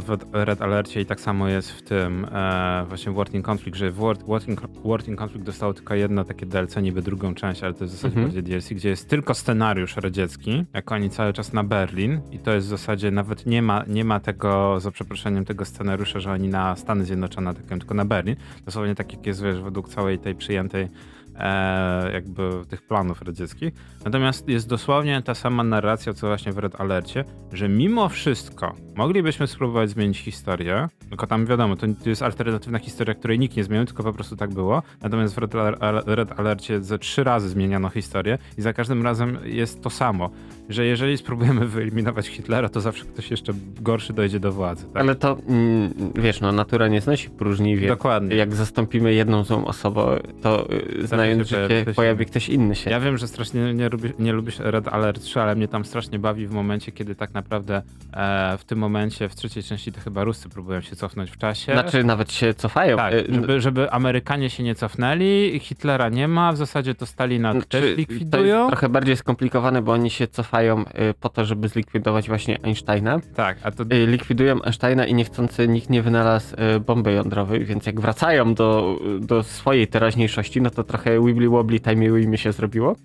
w 0.00 0.18
Red 0.32 0.62
Alercie 0.62 1.00
i 1.00 1.06
tak 1.06 1.20
samo 1.20 1.48
jest 1.48 1.70
w 1.72 1.82
tym 1.82 2.24
e, 2.32 2.84
właśnie 2.88 3.12
w 3.12 3.14
Working 3.14 3.48
Conflict, 3.48 3.78
że 3.78 3.90
w 3.90 3.96
Wor- 3.96 4.24
Working, 4.26 4.60
Working 4.84 5.20
Conflict 5.22 5.46
dostało 5.46 5.74
tylko 5.74 5.94
jedno 5.94 6.24
takie 6.24 6.46
DLC, 6.46 6.76
niby 6.76 7.02
drugą 7.02 7.34
część, 7.34 7.62
ale 7.62 7.74
to 7.74 7.84
jest 7.84 7.94
w 7.94 7.96
zasadzie 7.96 8.14
Mhm. 8.20 8.26
bardziej 8.26 8.42
DLC, 8.42 8.68
gdzie 8.72 8.88
jest 8.88 9.08
tylko 9.08 9.34
scenariusz 9.34 9.96
radziecki, 9.96 10.64
jak 10.74 10.92
oni 10.92 11.10
cały 11.10 11.32
czas 11.32 11.52
na 11.52 11.64
Berlin 11.64 12.20
i 12.32 12.38
to 12.38 12.52
jest 12.52 12.66
w 12.66 12.70
zasadzie 12.70 13.10
nawet 13.10 13.46
nie 13.46 13.62
ma, 13.62 13.84
nie 13.86 14.04
ma 14.04 14.20
tego, 14.20 14.80
za 14.80 14.90
przeproszeniem, 14.90 15.44
tego 15.44 15.64
scenariusza, 15.64 16.20
że 16.20 16.32
oni 16.32 16.48
na 16.48 16.76
Stany 16.76 17.04
Zjednoczone 17.04 17.50
atakują, 17.50 17.78
tylko 17.78 17.94
na 17.94 18.04
Berlin. 18.04 18.36
Dosłownie 18.64 18.94
tak 18.94 19.12
jak 19.12 19.26
jest, 19.26 19.42
wiesz, 19.42 19.60
według 19.60 19.88
całej 19.88 20.18
tej 20.18 20.34
przyjętej 20.34 20.88
e, 21.38 22.12
jakby 22.12 22.50
tych 22.68 22.82
planów 22.82 23.22
radzieckich. 23.22 23.74
Natomiast 24.04 24.48
jest 24.48 24.68
dosłownie 24.68 25.22
ta 25.22 25.34
sama 25.34 25.64
narracja, 25.64 26.14
co 26.14 26.26
właśnie 26.26 26.52
w 26.52 26.58
Red 26.58 26.80
Alercie, 26.80 27.24
że 27.52 27.68
mimo 27.68 28.08
wszystko 28.08 28.74
moglibyśmy 28.96 29.46
spróbować 29.46 29.90
zmienić 29.90 30.18
historię, 30.18 30.88
tylko 31.08 31.26
tam 31.26 31.46
wiadomo, 31.46 31.76
to, 31.76 31.86
to 32.02 32.08
jest 32.08 32.22
alternatywna 32.22 32.78
historia, 32.78 33.14
której 33.14 33.38
nikt 33.38 33.56
nie 33.56 33.64
zmienił, 33.64 33.86
tylko 33.86 34.02
po 34.02 34.12
prostu 34.12 34.36
tak 34.36 34.54
było. 34.54 34.82
Natomiast 35.02 35.34
w 35.34 35.38
Red, 35.38 35.54
Al- 35.54 36.02
Red 36.06 36.40
Alercie 36.40 36.82
ze 36.82 36.98
trzy 36.98 37.24
razy 37.24 37.48
zmieniano 37.48 37.88
historię 37.88 38.38
i 38.58 38.62
za 38.62 38.72
każdym 38.72 39.02
razem 39.02 39.38
jest 39.44 39.82
to 39.82 39.90
samo, 39.90 40.30
że 40.68 40.84
jeżeli 40.86 41.16
spróbujemy 41.16 41.66
wyeliminować 41.68 42.26
Hitlera, 42.26 42.68
to 42.68 42.80
zawsze 42.80 43.04
ktoś 43.04 43.30
jeszcze 43.30 43.52
gorszy 43.80 44.12
dojdzie 44.12 44.40
do 44.40 44.52
władzy. 44.52 44.84
Tak? 44.92 45.02
Ale 45.02 45.14
to, 45.14 45.38
mm, 45.48 45.94
wiesz, 46.14 46.40
no 46.40 46.52
natura 46.52 46.88
nie 46.88 47.00
znosi 47.00 47.30
próżni, 47.30 47.76
więc 47.76 47.88
Dokładnie. 47.88 48.36
jak 48.36 48.54
zastąpimy 48.54 49.14
jedną 49.14 49.44
złą 49.44 49.64
osobę, 49.64 50.20
to 50.42 50.68
y, 50.72 51.06
znając 51.06 51.48
się 51.48 51.54
pojawi 51.56 51.68
życie, 51.74 51.82
ktoś 51.82 51.96
pojawi 51.96 52.22
inny. 52.22 52.30
ktoś 52.30 52.48
inny 52.48 52.74
się. 52.74 52.90
Ja 52.90 53.00
wiem, 53.00 53.18
że 53.18 53.28
strasznie 53.28 53.74
nie, 53.74 53.88
lubi, 53.88 54.10
nie 54.18 54.32
lubisz 54.32 54.58
Red 54.58 54.88
Alert 54.88 55.22
3, 55.22 55.40
ale 55.40 55.54
mnie 55.56 55.68
tam 55.68 55.84
strasznie 55.84 56.18
bawi 56.18 56.46
w 56.46 56.50
momencie, 56.52 56.92
kiedy 56.92 57.14
tak 57.14 57.34
naprawdę 57.34 57.82
e, 58.12 58.58
w 58.58 58.64
tym 58.64 58.78
momencie, 58.78 59.28
w 59.28 59.34
trzeciej 59.34 59.62
części 59.62 59.92
to 59.92 60.00
chyba 60.00 60.24
Ruscy 60.24 60.48
próbują 60.48 60.80
się 60.80 60.96
cofnąć 60.96 61.30
w 61.30 61.36
czasie. 61.38 61.72
Znaczy 61.72 62.04
nawet 62.04 62.32
się 62.32 62.54
cofają. 62.54 62.96
tak, 62.96 63.14
Y, 63.14 63.26
żeby, 63.34 63.60
żeby 63.60 63.90
Amerykanie 63.90 64.50
się 64.50 64.62
nie 64.62 64.74
cofnęli, 64.74 65.58
Hitlera 65.62 66.08
nie 66.08 66.28
ma, 66.28 66.52
w 66.52 66.56
zasadzie 66.56 66.94
to 66.94 67.06
Stalina 67.06 67.52
Znaczy, 67.52 67.66
też 67.68 67.80
To 67.80 67.86
jest 67.86 67.98
likwidują. 67.98 68.66
trochę 68.68 68.88
bardziej 68.88 69.16
skomplikowane, 69.16 69.82
bo 69.82 69.92
oni 69.92 70.10
się 70.10 70.26
cofają 70.28 70.53
y, 70.62 71.14
po 71.20 71.28
to, 71.28 71.44
żeby 71.44 71.68
zlikwidować 71.68 72.28
właśnie 72.28 72.58
Einsteina. 72.62 73.20
Tak, 73.34 73.56
a 73.62 73.70
to 73.70 73.82
Y, 73.92 74.06
Likwidują 74.06 74.62
Einsteina 74.62 75.06
i 75.06 75.14
niechcący 75.14 75.68
nikt 75.68 75.90
nie 75.90 76.02
wynalazł 76.02 76.56
y, 76.76 76.80
bomby 76.80 77.12
jądrowej, 77.12 77.64
więc 77.64 77.86
jak 77.86 78.00
wracają 78.00 78.54
do, 78.54 78.98
do 79.20 79.42
swojej 79.42 79.86
teraźniejszości, 79.88 80.62
no 80.62 80.70
to 80.70 80.84
trochę 80.84 81.20
wibbly 81.26 81.48
wobbly 81.48 81.80
timey 81.80 82.26
mi 82.26 82.38
się 82.38 82.52
zrobiło. 82.52 82.96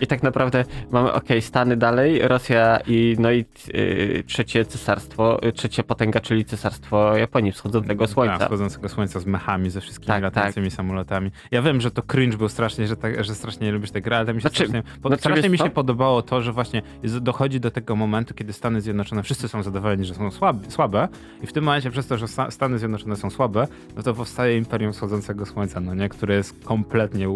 I 0.00 0.06
tak 0.06 0.22
naprawdę 0.22 0.64
mamy, 0.90 1.12
okej, 1.12 1.42
Stany 1.42 1.76
dalej, 1.76 2.18
Rosja 2.22 2.78
i 2.86 3.16
no 3.18 3.32
i 3.32 3.44
y, 3.74 4.24
trzecie 4.26 4.64
cesarstwo, 4.64 5.40
trzecie 5.54 5.82
potęga, 5.82 6.20
czyli 6.20 6.44
cesarstwo 6.44 7.16
Japonii 7.16 7.52
wschodzącego 7.52 8.06
słońca. 8.06 8.38
Tak, 8.38 8.48
wschodzącego 8.48 8.88
słońca 8.88 9.20
z 9.20 9.26
mechami, 9.26 9.70
ze 9.70 9.80
wszystkimi 9.80 10.06
Tak, 10.06 10.22
latającymi 10.22 10.70
samolotami. 10.70 11.30
Ja 11.50 11.62
wiem, 11.62 11.80
że 11.80 11.90
to 11.90 12.02
cringe 12.02 12.36
był 12.36 12.48
strasznie, 12.48 12.86
że, 12.86 12.96
tak, 12.96 13.24
że 13.24 13.34
strasznie 13.34 13.66
nie 13.66 13.72
lubisz 13.72 13.90
tej 13.90 14.02
gry, 14.02 14.16
ale 14.16 14.34
mi 14.34 14.40
się 14.42 14.48
Znaczy- 14.48 14.56
strasznie, 14.56 14.82
znaczy, 15.00 15.16
strasznie 15.18 15.48
mi 15.48 15.58
się 15.58 15.70
podobało 15.70 16.22
to, 16.22 16.42
że 16.42 16.52
właśnie 16.52 16.82
dochodzi 17.20 17.60
do 17.60 17.70
tego 17.70 17.96
momentu, 17.96 18.34
kiedy 18.34 18.52
Stany 18.52 18.80
Zjednoczone 18.80 19.22
wszyscy 19.22 19.48
są 19.48 19.62
zadowoleni, 19.62 20.04
że 20.04 20.14
są 20.14 20.30
słabe, 20.30 20.70
słabe 20.70 21.08
i 21.42 21.46
w 21.46 21.52
tym 21.52 21.64
momencie 21.64 21.90
przez 21.90 22.06
to, 22.06 22.18
że 22.18 22.28
Sta- 22.28 22.50
Stany 22.50 22.78
Zjednoczone 22.78 23.16
są 23.16 23.30
słabe, 23.30 23.68
no 23.96 24.02
to 24.02 24.14
powstaje 24.14 24.58
Imperium 24.58 24.92
Wschodzącego 24.92 25.46
Słońca, 25.46 25.80
no 25.80 25.94
nie? 25.94 26.08
Które 26.08 26.34
jest 26.34 26.64
kompletnie 26.64 27.28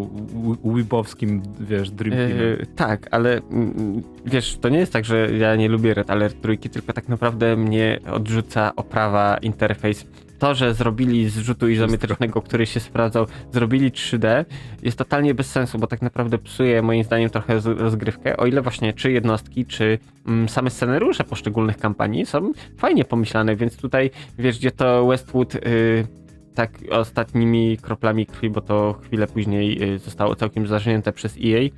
łibowskim, 0.65 1.43
wiesz, 1.61 1.91
dream. 1.91 2.19
Yy, 2.19 2.67
tak, 2.77 3.09
ale 3.11 3.41
mm, 3.51 4.03
wiesz, 4.27 4.59
to 4.61 4.69
nie 4.69 4.79
jest 4.79 4.93
tak, 4.93 5.05
że 5.05 5.37
ja 5.37 5.57
nie 5.57 5.69
lubię 5.69 5.95
Red 5.95 6.11
Alert 6.11 6.41
trójki, 6.43 6.71
tylko 6.71 6.93
tak 6.93 7.09
naprawdę 7.09 7.57
mnie 7.57 8.01
odrzuca 8.13 8.73
oprawa 8.77 9.37
interfejs. 9.37 10.07
To, 10.41 10.55
że 10.55 10.75
zrobili 10.75 11.29
z 11.29 11.39
rzutu 11.39 11.69
izometrycznego, 11.69 12.43
który 12.43 12.67
się 12.67 12.81
sprawdzał, 12.81 13.27
zrobili 13.53 13.91
3D, 13.91 14.45
jest 14.83 14.99
totalnie 14.99 15.35
bez 15.35 15.51
sensu, 15.51 15.79
bo 15.79 15.87
tak 15.87 16.03
naprawdę 16.03 16.39
psuje 16.39 16.83
moim 16.83 17.05
zdaniem 17.05 17.31
trochę 17.31 17.61
rozgrywkę. 17.61 18.37
O 18.37 18.47
ile 18.47 18.63
właśnie 18.63 18.93
czy 18.93 19.13
jednostki, 19.13 19.67
czy 19.67 19.99
mm, 20.27 20.49
same 20.49 20.71
scenariusze 20.71 21.25
poszczególnych 21.25 21.79
kampanii 21.79 22.27
są 22.27 22.53
fajnie 22.79 23.05
pomyślane, 23.05 23.57
więc 23.57 23.77
tutaj 23.77 24.11
wiesz, 24.39 24.59
gdzie 24.59 24.71
to 24.71 25.07
Westwood. 25.07 25.55
Yy, 25.55 25.61
tak 26.55 26.71
ostatnimi 26.91 27.79
kroplami 27.83 28.27
krwi, 28.27 28.51
bo 28.51 28.61
to 28.61 29.01
chwilę 29.05 29.27
później 29.27 29.95
y, 29.95 29.99
zostało 29.99 30.35
całkiem 30.37 30.67
zażnięte 30.67 31.13
przez 31.13 31.37
EA. 31.37 31.61
Yy, 31.61 31.71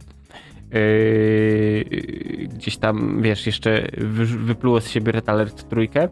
gdzieś 2.54 2.76
tam, 2.76 3.22
wiesz, 3.22 3.46
jeszcze 3.46 3.88
wy, 3.98 4.26
wypluło 4.26 4.80
z 4.80 4.88
siebie 4.88 5.12
Red 5.12 5.28
Alert 5.28 5.68
trójkę. 5.68 6.08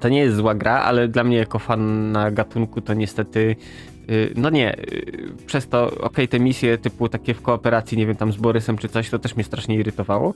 To 0.00 0.08
nie 0.08 0.20
jest 0.20 0.36
zła 0.36 0.54
gra, 0.54 0.72
ale 0.72 1.08
dla 1.08 1.24
mnie 1.24 1.36
jako 1.36 1.58
fan 1.58 2.12
na 2.12 2.30
gatunku 2.30 2.80
to 2.80 2.94
niestety 2.94 3.56
yy, 4.08 4.32
no 4.36 4.50
nie, 4.50 4.76
yy, 4.92 5.32
przez 5.46 5.68
to, 5.68 5.90
okej, 6.00 6.28
te 6.28 6.40
misje 6.40 6.78
typu 6.78 7.08
takie 7.08 7.34
w 7.34 7.42
kooperacji, 7.42 7.98
nie 7.98 8.06
wiem, 8.06 8.16
tam 8.16 8.32
z 8.32 8.36
Borysem 8.36 8.78
czy 8.78 8.88
coś, 8.88 9.10
to 9.10 9.18
też 9.18 9.36
mnie 9.36 9.44
strasznie 9.44 9.76
irytowało. 9.76 10.34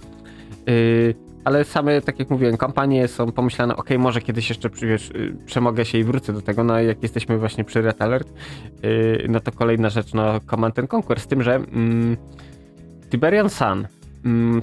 Yy, 0.67 1.15
ale 1.45 1.65
same, 1.65 2.01
tak 2.01 2.19
jak 2.19 2.31
mówiłem, 2.31 2.57
kampanie 2.57 3.09
są 3.09 3.33
pomyślane, 3.33 3.77
okej, 3.77 3.99
może 3.99 4.21
kiedyś 4.21 4.49
jeszcze 4.49 4.69
wiesz, 4.83 5.11
yy, 5.15 5.37
przemogę 5.47 5.85
się 5.85 5.99
i 5.99 6.05
wrócę 6.05 6.33
do 6.33 6.43
tego, 6.43 6.65
no 6.65 6.81
jak 6.81 7.03
jesteśmy 7.03 7.39
właśnie 7.39 7.65
przy 7.65 7.83
Red 7.83 8.03
Alert, 8.03 8.33
yy, 8.83 9.27
no 9.29 9.41
to 9.41 9.53
kolejna 9.53 9.89
rzecz, 9.91 10.15
no 10.15 10.41
Command 10.51 10.79
and 10.79 10.95
Conquer, 10.95 11.21
z 11.21 11.27
tym, 11.27 11.43
że 11.43 11.55
mm, 11.55 12.17
Tiberian 13.11 13.51
Sun, 13.51 13.87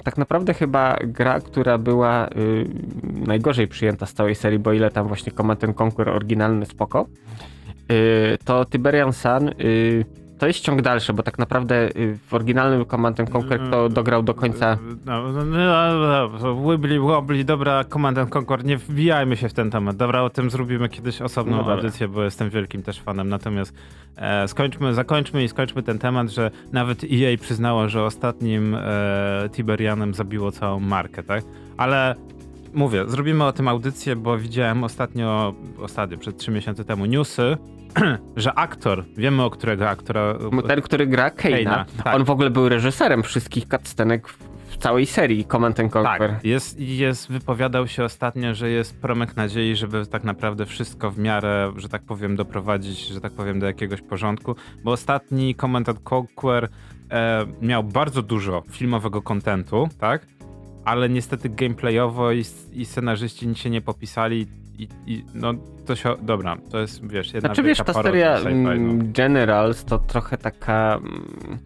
tak 0.04 0.18
naprawdę 0.18 0.54
chyba 0.54 0.96
gra, 1.04 1.40
która 1.40 1.78
była 1.78 2.28
y, 2.28 2.30
najgorzej 3.26 3.68
przyjęta 3.68 4.06
z 4.06 4.14
całej 4.14 4.34
serii, 4.34 4.58
bo 4.58 4.72
ile 4.72 4.90
tam 4.90 5.08
właśnie 5.08 5.32
Command 5.32 5.64
and 5.64 5.80
Conquer 5.80 6.08
oryginalny 6.08 6.66
spoko, 6.66 7.06
y, 7.92 8.38
to 8.44 8.64
Tiberian 8.64 9.12
Sun 9.12 9.48
y, 9.48 10.04
to 10.42 10.46
jest 10.46 10.60
ciąg 10.60 10.82
dalszy, 10.82 11.12
bo 11.12 11.22
tak 11.22 11.38
naprawdę 11.38 11.96
y, 11.96 12.18
w 12.26 12.34
oryginalnym 12.34 12.86
Command 12.86 13.20
and 13.20 13.30
Conquer 13.36 13.60
kto 13.60 13.88
dograł 13.88 14.22
do 14.22 14.34
końca 14.34 14.78
No, 15.06 15.32
no, 15.32 15.44
no, 15.44 16.28
no, 16.38 16.70
Wibbly 16.70 17.00
wobbly, 17.00 17.44
dobra, 17.44 17.84
Command 17.84 18.18
and 18.18 18.36
Conquer, 18.36 18.64
nie 18.64 18.78
wbijajmy 18.78 19.36
się 19.36 19.48
w 19.48 19.52
ten 19.52 19.70
temat. 19.70 19.96
Dobra, 19.96 20.22
o 20.22 20.30
tym 20.30 20.50
zrobimy 20.50 20.88
kiedyś 20.88 21.22
osobną 21.22 21.56
No 21.56 21.72
audycję, 21.72 22.08
bo 22.08 22.24
jestem 22.24 22.50
wielkim 22.50 22.82
też 22.82 23.00
fanem. 23.00 23.28
Natomiast 23.28 23.74
e, 24.16 24.48
skończmy, 24.48 24.94
zakończmy 24.94 25.44
i 25.44 25.48
skończmy 25.48 25.82
ten 25.82 25.98
temat, 25.98 26.28
że 26.28 26.50
nawet 26.72 27.04
EA 27.04 27.38
przyznało, 27.40 27.88
że 27.88 28.04
ostatnim 28.04 28.74
e, 28.74 29.48
Tiberianem 29.52 30.14
zabiło 30.14 30.52
całą 30.52 30.80
markę, 30.80 31.22
tak? 31.22 31.44
Ale 31.76 32.14
mówię, 32.74 33.04
zrobimy 33.06 33.44
o 33.44 33.52
tym 33.52 33.68
audycję, 33.68 34.16
bo 34.16 34.38
widziałem 34.38 34.84
ostatnio, 34.84 35.54
ostatnio, 35.78 36.18
przed 36.18 36.36
trzy 36.36 36.50
miesiące 36.50 36.84
temu 36.84 37.06
newsy, 37.06 37.56
że 38.36 38.54
aktor, 38.54 39.04
wiemy 39.16 39.42
o 39.42 39.50
którego 39.50 39.88
aktora... 39.88 40.34
Ten, 40.66 40.82
który 40.82 41.06
gra 41.06 41.30
Kane'a, 41.30 41.84
tak. 42.04 42.14
on 42.14 42.24
w 42.24 42.30
ogóle 42.30 42.50
był 42.50 42.68
reżyserem 42.68 43.22
wszystkich 43.22 43.64
cutscenek 43.68 44.28
w, 44.28 44.52
całej 44.82 45.06
serii 45.06 45.44
Command 45.44 45.80
and 45.80 45.96
Conquer. 45.96 46.30
Tak, 46.30 46.44
jest, 46.44 46.80
jest, 46.80 47.32
wypowiadał 47.32 47.88
się 47.88 48.04
ostatnio, 48.04 48.54
że 48.54 48.70
jest 48.70 49.00
promyk 49.00 49.36
nadziei, 49.36 49.76
żeby 49.76 50.06
tak 50.06 50.24
naprawdę 50.24 50.66
wszystko 50.66 51.10
w 51.10 51.18
miarę, 51.18 51.72
że 51.76 51.88
tak 51.88 52.02
powiem, 52.02 52.36
doprowadzić, 52.36 53.08
że 53.08 53.20
tak 53.20 53.32
powiem, 53.32 53.60
do 53.60 53.66
jakiegoś 53.66 54.00
porządku, 54.02 54.56
bo 54.84 54.92
ostatni 54.92 55.54
Command 55.54 55.88
and 55.88 56.00
Conquer 56.12 56.68
e, 57.10 57.46
miał 57.60 57.84
bardzo 57.84 58.22
dużo 58.22 58.62
filmowego 58.70 59.22
kontentu, 59.22 59.88
tak? 59.98 60.26
Ale 60.84 61.08
niestety 61.08 61.48
gameplayowo 61.48 62.32
i, 62.32 62.44
i 62.72 62.84
scenarzyści 62.84 63.48
nic 63.48 63.58
się 63.58 63.70
nie 63.70 63.80
popisali 63.80 64.46
i, 64.78 64.88
i 65.06 65.24
no 65.34 65.54
to 65.86 65.96
się, 65.96 66.14
dobra, 66.22 66.56
to 66.70 66.80
jest, 66.80 67.08
wiesz, 67.08 67.26
jedna 67.34 67.48
Znaczy 67.48 67.62
wiesz, 67.62 67.78
ta 67.78 67.92
seria 67.92 68.38
sci-fi, 68.38 68.48
mm, 68.48 69.12
Generals 69.12 69.84
to 69.84 69.98
trochę 69.98 70.38
taka... 70.38 70.94
mm, 70.96 71.58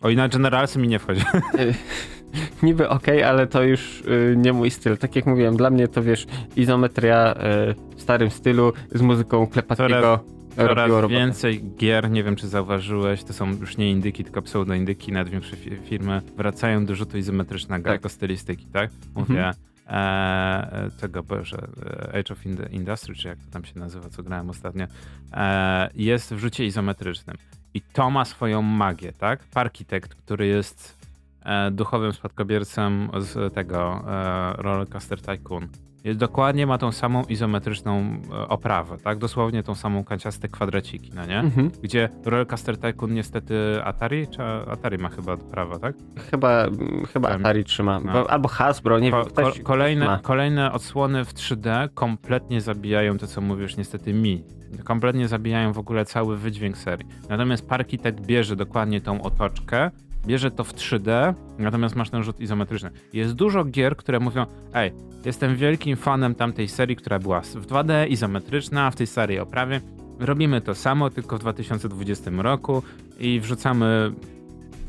O 0.00 0.10
i 0.10 0.16
na 0.16 0.28
Generalsy 0.28 0.78
mi 0.78 0.88
nie 0.88 0.98
wchodzi. 0.98 1.22
Niby 2.62 2.88
okej, 2.88 3.22
ale 3.22 3.46
to 3.46 3.62
już 3.62 4.00
y, 4.00 4.34
nie 4.36 4.52
mój 4.52 4.70
styl. 4.70 4.96
Tak 4.98 5.16
jak 5.16 5.26
mówiłem, 5.26 5.56
dla 5.56 5.70
mnie 5.70 5.88
to 5.88 6.02
wiesz, 6.02 6.26
izometria 6.56 7.34
y, 7.34 7.36
w 7.96 8.00
starym 8.02 8.30
stylu 8.30 8.72
z 8.92 9.00
muzyką 9.02 9.46
Klepackiego 9.46 10.24
robiło 10.56 10.88
Coraz 11.00 11.10
więcej 11.10 11.62
gier, 11.76 12.10
nie 12.10 12.24
wiem 12.24 12.36
czy 12.36 12.48
zauważyłeś, 12.48 13.24
to 13.24 13.32
są 13.32 13.50
już 13.50 13.76
nie 13.76 13.90
indyki, 13.90 14.24
tylko 14.24 14.42
pseudoindyki, 14.42 15.12
nawet 15.12 15.32
większe 15.32 15.56
fi- 15.56 15.78
firmy, 15.84 16.22
wracają 16.36 16.86
do 16.86 16.94
rzutu 16.94 17.18
izometrycznego 17.18 17.84
Tak. 17.84 17.92
jako 17.92 18.08
stylistyki, 18.08 18.66
tak? 18.66 18.90
Mówię 19.14 19.50
e, 19.86 20.90
tego, 21.00 21.22
boże, 21.22 21.68
e, 21.86 22.18
Age 22.18 22.32
of 22.32 22.46
Ind- 22.46 22.72
Industry, 22.72 23.14
czy 23.14 23.28
jak 23.28 23.38
to 23.38 23.50
tam 23.50 23.64
się 23.64 23.78
nazywa, 23.78 24.08
co 24.08 24.22
grałem 24.22 24.50
ostatnio, 24.50 24.86
e, 25.32 25.90
jest 25.94 26.34
w 26.34 26.38
rzucie 26.38 26.66
izometrycznym. 26.66 27.36
I 27.74 27.80
to 27.80 28.10
ma 28.10 28.24
swoją 28.24 28.62
magię, 28.62 29.12
tak? 29.12 29.44
Parkitekt, 29.44 30.14
który 30.14 30.46
jest 30.46 31.06
e, 31.44 31.70
duchowym 31.70 32.12
spadkobiercą 32.12 33.08
z 33.20 33.54
tego 33.54 34.04
e, 34.08 34.52
Rollercoaster 34.62 35.20
Tycoon. 35.22 35.68
Jest, 36.04 36.18
dokładnie 36.18 36.66
ma 36.66 36.78
tą 36.78 36.92
samą 36.92 37.24
izometryczną 37.24 38.20
e, 38.32 38.48
oprawę, 38.48 38.96
tak? 38.98 39.18
Dosłownie 39.18 39.62
tą 39.62 39.74
samą 39.74 40.04
kanciaste 40.04 40.48
kwadraciki, 40.48 41.10
no 41.14 41.26
nie? 41.26 41.38
Mhm. 41.38 41.70
Gdzie 41.82 42.08
Rollercoaster 42.24 42.78
Tycoon 42.78 43.14
niestety 43.14 43.54
Atari, 43.84 44.26
czy 44.28 44.42
Atari 44.42 44.98
ma 44.98 45.08
chyba 45.08 45.36
prawo, 45.36 45.78
tak? 45.78 45.94
Chyba, 46.30 46.66
chyba 47.12 47.28
Wiem. 47.30 47.40
Atari 47.40 47.64
trzyma. 47.64 48.00
No. 48.00 48.12
Bo, 48.12 48.30
albo 48.30 48.48
Hasbro, 48.48 48.98
nie 48.98 49.10
Ko- 49.10 49.24
wiem. 49.24 49.32
Ko- 49.34 49.52
kolejne, 49.64 50.06
ma. 50.06 50.18
kolejne 50.18 50.72
odsłony 50.72 51.24
w 51.24 51.34
3D 51.34 51.88
kompletnie 51.94 52.60
zabijają 52.60 53.18
to, 53.18 53.26
co 53.26 53.40
mówisz, 53.40 53.76
niestety 53.76 54.12
mi. 54.12 54.44
Kompletnie 54.84 55.28
zabijają 55.28 55.72
w 55.72 55.78
ogóle 55.78 56.04
cały 56.04 56.36
wydźwięk 56.36 56.78
serii. 56.78 57.06
Natomiast 57.28 57.68
Parkitect 57.68 58.20
bierze 58.20 58.56
dokładnie 58.56 59.00
tą 59.00 59.22
otoczkę, 59.22 59.90
bierze 60.26 60.50
to 60.50 60.64
w 60.64 60.74
3D, 60.74 61.34
natomiast 61.58 61.96
masz 61.96 62.10
ten 62.10 62.22
rzut 62.22 62.40
izometryczny. 62.40 62.90
Jest 63.12 63.34
dużo 63.34 63.64
gier, 63.64 63.96
które 63.96 64.20
mówią, 64.20 64.46
ej, 64.74 64.92
jestem 65.24 65.56
wielkim 65.56 65.96
fanem 65.96 66.34
tamtej 66.34 66.68
serii, 66.68 66.96
która 66.96 67.18
była 67.18 67.40
w 67.40 67.66
2D, 67.66 68.08
izometryczna, 68.08 68.90
w 68.90 68.96
tej 68.96 69.06
starej 69.06 69.40
oprawie. 69.40 69.80
Robimy 70.20 70.60
to 70.60 70.74
samo, 70.74 71.10
tylko 71.10 71.36
w 71.36 71.40
2020 71.40 72.30
roku 72.36 72.82
i 73.20 73.40
wrzucamy 73.40 74.12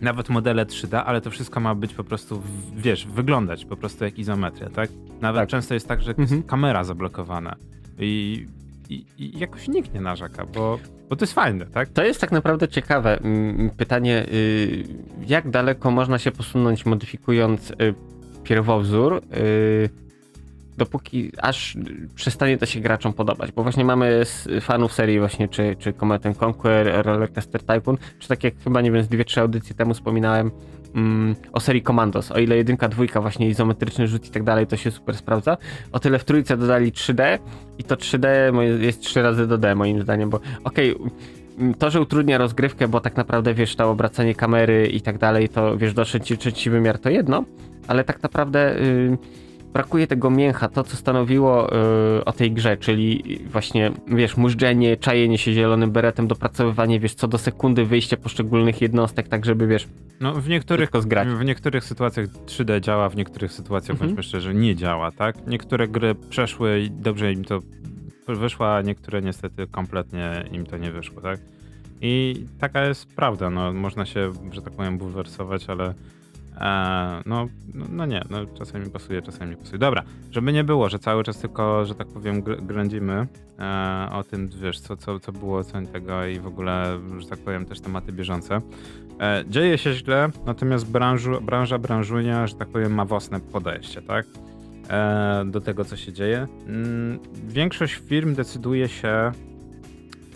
nawet 0.01 0.29
modele 0.29 0.65
3D, 0.65 1.03
ale 1.05 1.21
to 1.21 1.31
wszystko 1.31 1.59
ma 1.59 1.75
być 1.75 1.93
po 1.93 2.03
prostu, 2.03 2.41
wiesz, 2.75 3.07
wyglądać 3.07 3.65
po 3.65 3.77
prostu 3.77 4.03
jak 4.03 4.19
izometria, 4.19 4.69
tak? 4.69 4.89
Nawet 5.21 5.41
Tak. 5.41 5.49
często 5.49 5.73
jest 5.73 5.87
tak, 5.87 6.01
że 6.01 6.11
Mhm. 6.11 6.37
jest 6.37 6.49
kamera 6.49 6.83
zablokowana 6.83 7.55
i, 7.99 8.45
i, 8.89 9.05
jakoś 9.39 9.67
nikt 9.67 9.93
nie 9.93 10.01
narzeka, 10.01 10.45
bo, 10.45 10.79
bo 11.09 11.15
to 11.15 11.23
jest 11.23 11.33
fajne, 11.33 11.65
tak? 11.65 11.89
To 11.89 12.03
jest 12.03 12.21
tak 12.21 12.31
naprawdę 12.31 12.67
ciekawe. 12.67 13.19
Mm, 13.19 13.69
Pytanie, 13.69 14.25
y, 14.33 14.83
jak 15.27 15.49
daleko 15.49 15.91
można 15.91 16.19
się 16.19 16.31
posunąć 16.31 16.85
modyfikując 16.85 17.71
y, 17.71 17.75
pierwowzór, 18.43 19.21
y, 19.37 19.89
dopóki 20.77 21.31
aż 21.41 21.77
przestanie 22.15 22.57
to 22.57 22.65
się 22.65 22.79
graczom 22.79 23.13
podobać. 23.13 23.51
Bo 23.51 23.63
właśnie 23.63 23.85
mamy 23.85 24.23
fanów 24.61 24.93
serii 24.93 25.19
właśnie, 25.19 25.47
czy, 25.47 25.75
czy 25.79 25.93
and 26.23 26.43
Conquer, 26.43 27.05
Rollercoaster 27.05 27.63
Tycoon, 27.63 27.97
czy 28.19 28.27
tak 28.27 28.43
jak 28.43 28.53
chyba, 28.63 28.81
nie 28.81 28.91
wiem, 28.91 29.03
z 29.03 29.07
dwie, 29.07 29.25
trzy 29.25 29.41
audycje 29.41 29.75
temu 29.75 29.93
wspominałem 29.93 30.51
mm, 30.95 31.35
o 31.53 31.59
serii 31.59 31.81
Commandos. 31.83 32.31
O 32.31 32.39
ile 32.39 32.55
jedynka, 32.57 32.87
dwójka, 32.87 33.21
właśnie 33.21 33.49
izometryczny 33.49 34.07
rzut 34.07 34.27
i 34.27 34.31
tak 34.31 34.43
dalej, 34.43 34.67
to 34.67 34.77
się 34.77 34.91
super 34.91 35.15
sprawdza. 35.17 35.57
O 35.91 35.99
tyle 35.99 36.19
w 36.19 36.25
trójce 36.25 36.57
dodali 36.57 36.91
3D 36.91 37.39
i 37.77 37.83
to 37.83 37.95
3D 37.95 38.27
moje- 38.53 38.77
jest 38.85 39.01
trzy 39.01 39.21
razy 39.21 39.47
do 39.47 39.57
D 39.57 39.75
moim 39.75 40.01
zdaniem, 40.01 40.29
bo 40.29 40.39
okej, 40.63 40.95
mm, 41.59 41.73
to, 41.73 41.89
że 41.89 42.01
utrudnia 42.01 42.37
rozgrywkę, 42.37 42.87
bo 42.87 42.99
tak 43.01 43.15
naprawdę 43.17 43.53
wiesz, 43.53 43.75
to 43.75 43.89
obracanie 43.91 44.35
kamery 44.35 44.87
i 44.87 45.01
tak 45.01 45.17
dalej, 45.17 45.49
to 45.49 45.77
wiesz, 45.77 45.93
do 45.93 46.05
trzeci, 46.05 46.37
trzeci 46.37 46.69
wymiar 46.69 46.99
to 46.99 47.09
jedno, 47.09 47.43
ale 47.87 48.03
tak 48.03 48.23
naprawdę 48.23 48.75
y, 48.81 49.17
brakuje 49.75 50.07
tego 50.07 50.29
mięcha, 50.29 50.67
to 50.69 50.83
co 50.83 50.97
stanowiło 50.97 51.73
y, 52.19 52.25
o 52.25 52.31
tej 52.33 52.51
grze, 52.51 52.77
czyli 52.77 53.23
właśnie, 53.51 53.91
wiesz, 54.07 54.37
mużdżenie, 54.37 54.97
czajenie 54.97 55.37
się 55.37 55.53
zielonym 55.53 55.91
beretem, 55.91 56.27
dopracowywanie, 56.27 56.99
wiesz, 56.99 57.13
co 57.13 57.27
do 57.27 57.37
sekundy 57.37 57.85
wyjście 57.85 58.17
poszczególnych 58.17 58.81
jednostek, 58.81 59.27
tak 59.27 59.45
żeby, 59.45 59.67
wiesz, 59.67 59.87
No 60.19 60.33
w 60.33 60.49
niektórych, 60.49 60.89
zgrać. 60.99 61.27
w 61.27 61.45
niektórych 61.45 61.83
sytuacjach 61.83 62.27
3D 62.27 62.81
działa, 62.81 63.09
w 63.09 63.15
niektórych 63.15 63.51
sytuacjach, 63.51 63.91
Mhm. 63.95 64.09
bądźmy 64.09 64.23
szczerzy, 64.23 64.53
nie 64.53 64.75
działa, 64.75 65.11
tak? 65.11 65.47
Niektóre 65.47 65.87
gry 65.87 66.15
przeszły 66.29 66.79
i 66.79 66.91
dobrze 66.91 67.33
im 67.33 67.45
to 67.45 67.59
wyszło, 68.27 68.75
a 68.75 68.81
niektóre 68.81 69.21
niestety 69.21 69.67
kompletnie 69.67 70.43
im 70.51 70.65
to 70.65 70.77
nie 70.77 70.91
wyszło, 70.91 71.21
tak? 71.21 71.39
I 72.01 72.45
taka 72.59 72.85
jest 72.85 73.15
prawda, 73.15 73.49
no 73.49 73.73
można 73.73 74.05
się, 74.05 74.31
że 74.51 74.61
tak 74.61 74.73
powiem, 74.73 74.97
bulwersować, 74.97 75.69
ale 75.69 75.93
no, 77.25 77.47
no, 77.73 77.85
no 77.89 78.05
nie, 78.05 78.21
no 78.29 78.45
czasami 78.45 78.89
pasuje, 78.89 79.21
czasami 79.21 79.51
nie 79.51 79.57
pasuje. 79.57 79.77
Dobra, 79.77 80.03
żeby 80.31 80.53
nie 80.53 80.63
było, 80.63 80.89
że 80.89 80.99
cały 80.99 81.23
czas 81.23 81.37
tylko, 81.37 81.85
że 81.85 81.95
tak 81.95 82.07
powiem, 82.07 82.43
gr- 82.43 82.65
grędzimy 82.65 83.27
e, 83.59 84.09
o 84.11 84.23
tym, 84.23 84.49
wiesz, 84.61 84.79
co, 84.79 84.97
co, 84.97 85.19
co 85.19 85.31
było, 85.31 85.63
co 85.63 85.81
tego 85.81 86.25
i 86.25 86.39
w 86.39 86.47
ogóle, 86.47 86.99
że 87.17 87.27
tak 87.27 87.39
powiem, 87.39 87.65
też 87.65 87.81
tematy 87.81 88.11
bieżące. 88.11 88.61
E, 89.21 89.43
dzieje 89.47 89.77
się 89.77 89.93
źle, 89.93 90.29
natomiast 90.45 90.91
branżu, 90.91 91.41
branża, 91.41 91.77
branżunia, 91.77 92.47
że 92.47 92.55
tak 92.55 92.67
powiem, 92.67 92.93
ma 92.93 93.05
własne 93.05 93.39
podejście, 93.39 94.01
tak? 94.01 94.25
E, 94.89 95.45
do 95.45 95.61
tego, 95.61 95.85
co 95.85 95.97
się 95.97 96.13
dzieje. 96.13 96.47
Mm, 96.67 97.19
większość 97.47 97.95
firm 97.95 98.35
decyduje 98.35 98.89
się, 98.89 99.31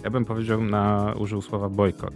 ja 0.04 0.10
bym 0.10 0.26
powiedział, 0.26 0.62
na, 0.62 1.14
użył 1.18 1.42
słowa 1.42 1.70
bojkot. 1.70 2.14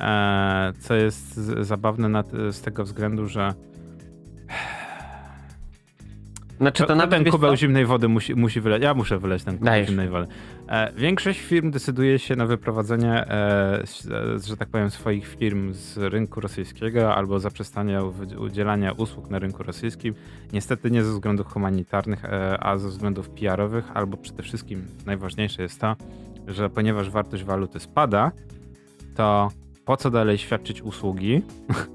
E, 0.00 0.72
co 0.80 0.94
jest 0.94 1.34
zabawne 1.60 2.24
z 2.50 2.60
tego 2.60 2.84
względu, 2.84 3.26
że 3.26 3.54
znaczy 6.60 6.82
to, 6.82 6.86
to, 6.86 6.94
nawet 6.94 7.22
ten 7.22 7.32
kubeł 7.32 7.56
zimnej 7.56 7.86
wody 7.86 8.08
musi, 8.08 8.34
musi 8.34 8.60
wyleć. 8.60 8.82
Ja 8.82 8.94
muszę 8.94 9.18
wyleć 9.18 9.44
ten 9.44 9.54
kubeł 9.54 9.66
Dajesz. 9.66 9.88
zimnej 9.88 10.08
wody. 10.08 10.26
E, 10.68 10.92
większość 10.92 11.40
firm 11.40 11.70
decyduje 11.70 12.18
się 12.18 12.36
na 12.36 12.46
wyprowadzenie, 12.46 13.12
e, 13.28 13.82
że 14.46 14.56
tak 14.56 14.68
powiem, 14.68 14.90
swoich 14.90 15.26
firm 15.26 15.72
z 15.74 15.96
rynku 15.96 16.40
rosyjskiego 16.40 17.14
albo 17.14 17.40
zaprzestanie 17.40 18.00
udzielania 18.38 18.92
usług 18.92 19.30
na 19.30 19.38
rynku 19.38 19.62
rosyjskim. 19.62 20.14
Niestety 20.52 20.90
nie 20.90 21.04
ze 21.04 21.12
względów 21.12 21.52
humanitarnych, 21.52 22.24
e, 22.24 22.64
a 22.64 22.78
ze 22.78 22.88
względów 22.88 23.30
PR-owych, 23.30 23.84
albo 23.94 24.16
przede 24.16 24.42
wszystkim 24.42 24.86
najważniejsze 25.06 25.62
jest 25.62 25.80
to, 25.80 25.96
że 26.48 26.70
ponieważ 26.70 27.10
wartość 27.10 27.44
waluty 27.44 27.80
spada, 27.80 28.32
to 29.16 29.48
po 29.90 29.96
co 29.96 30.10
dalej 30.10 30.38
świadczyć 30.38 30.82
usługi, 30.82 31.42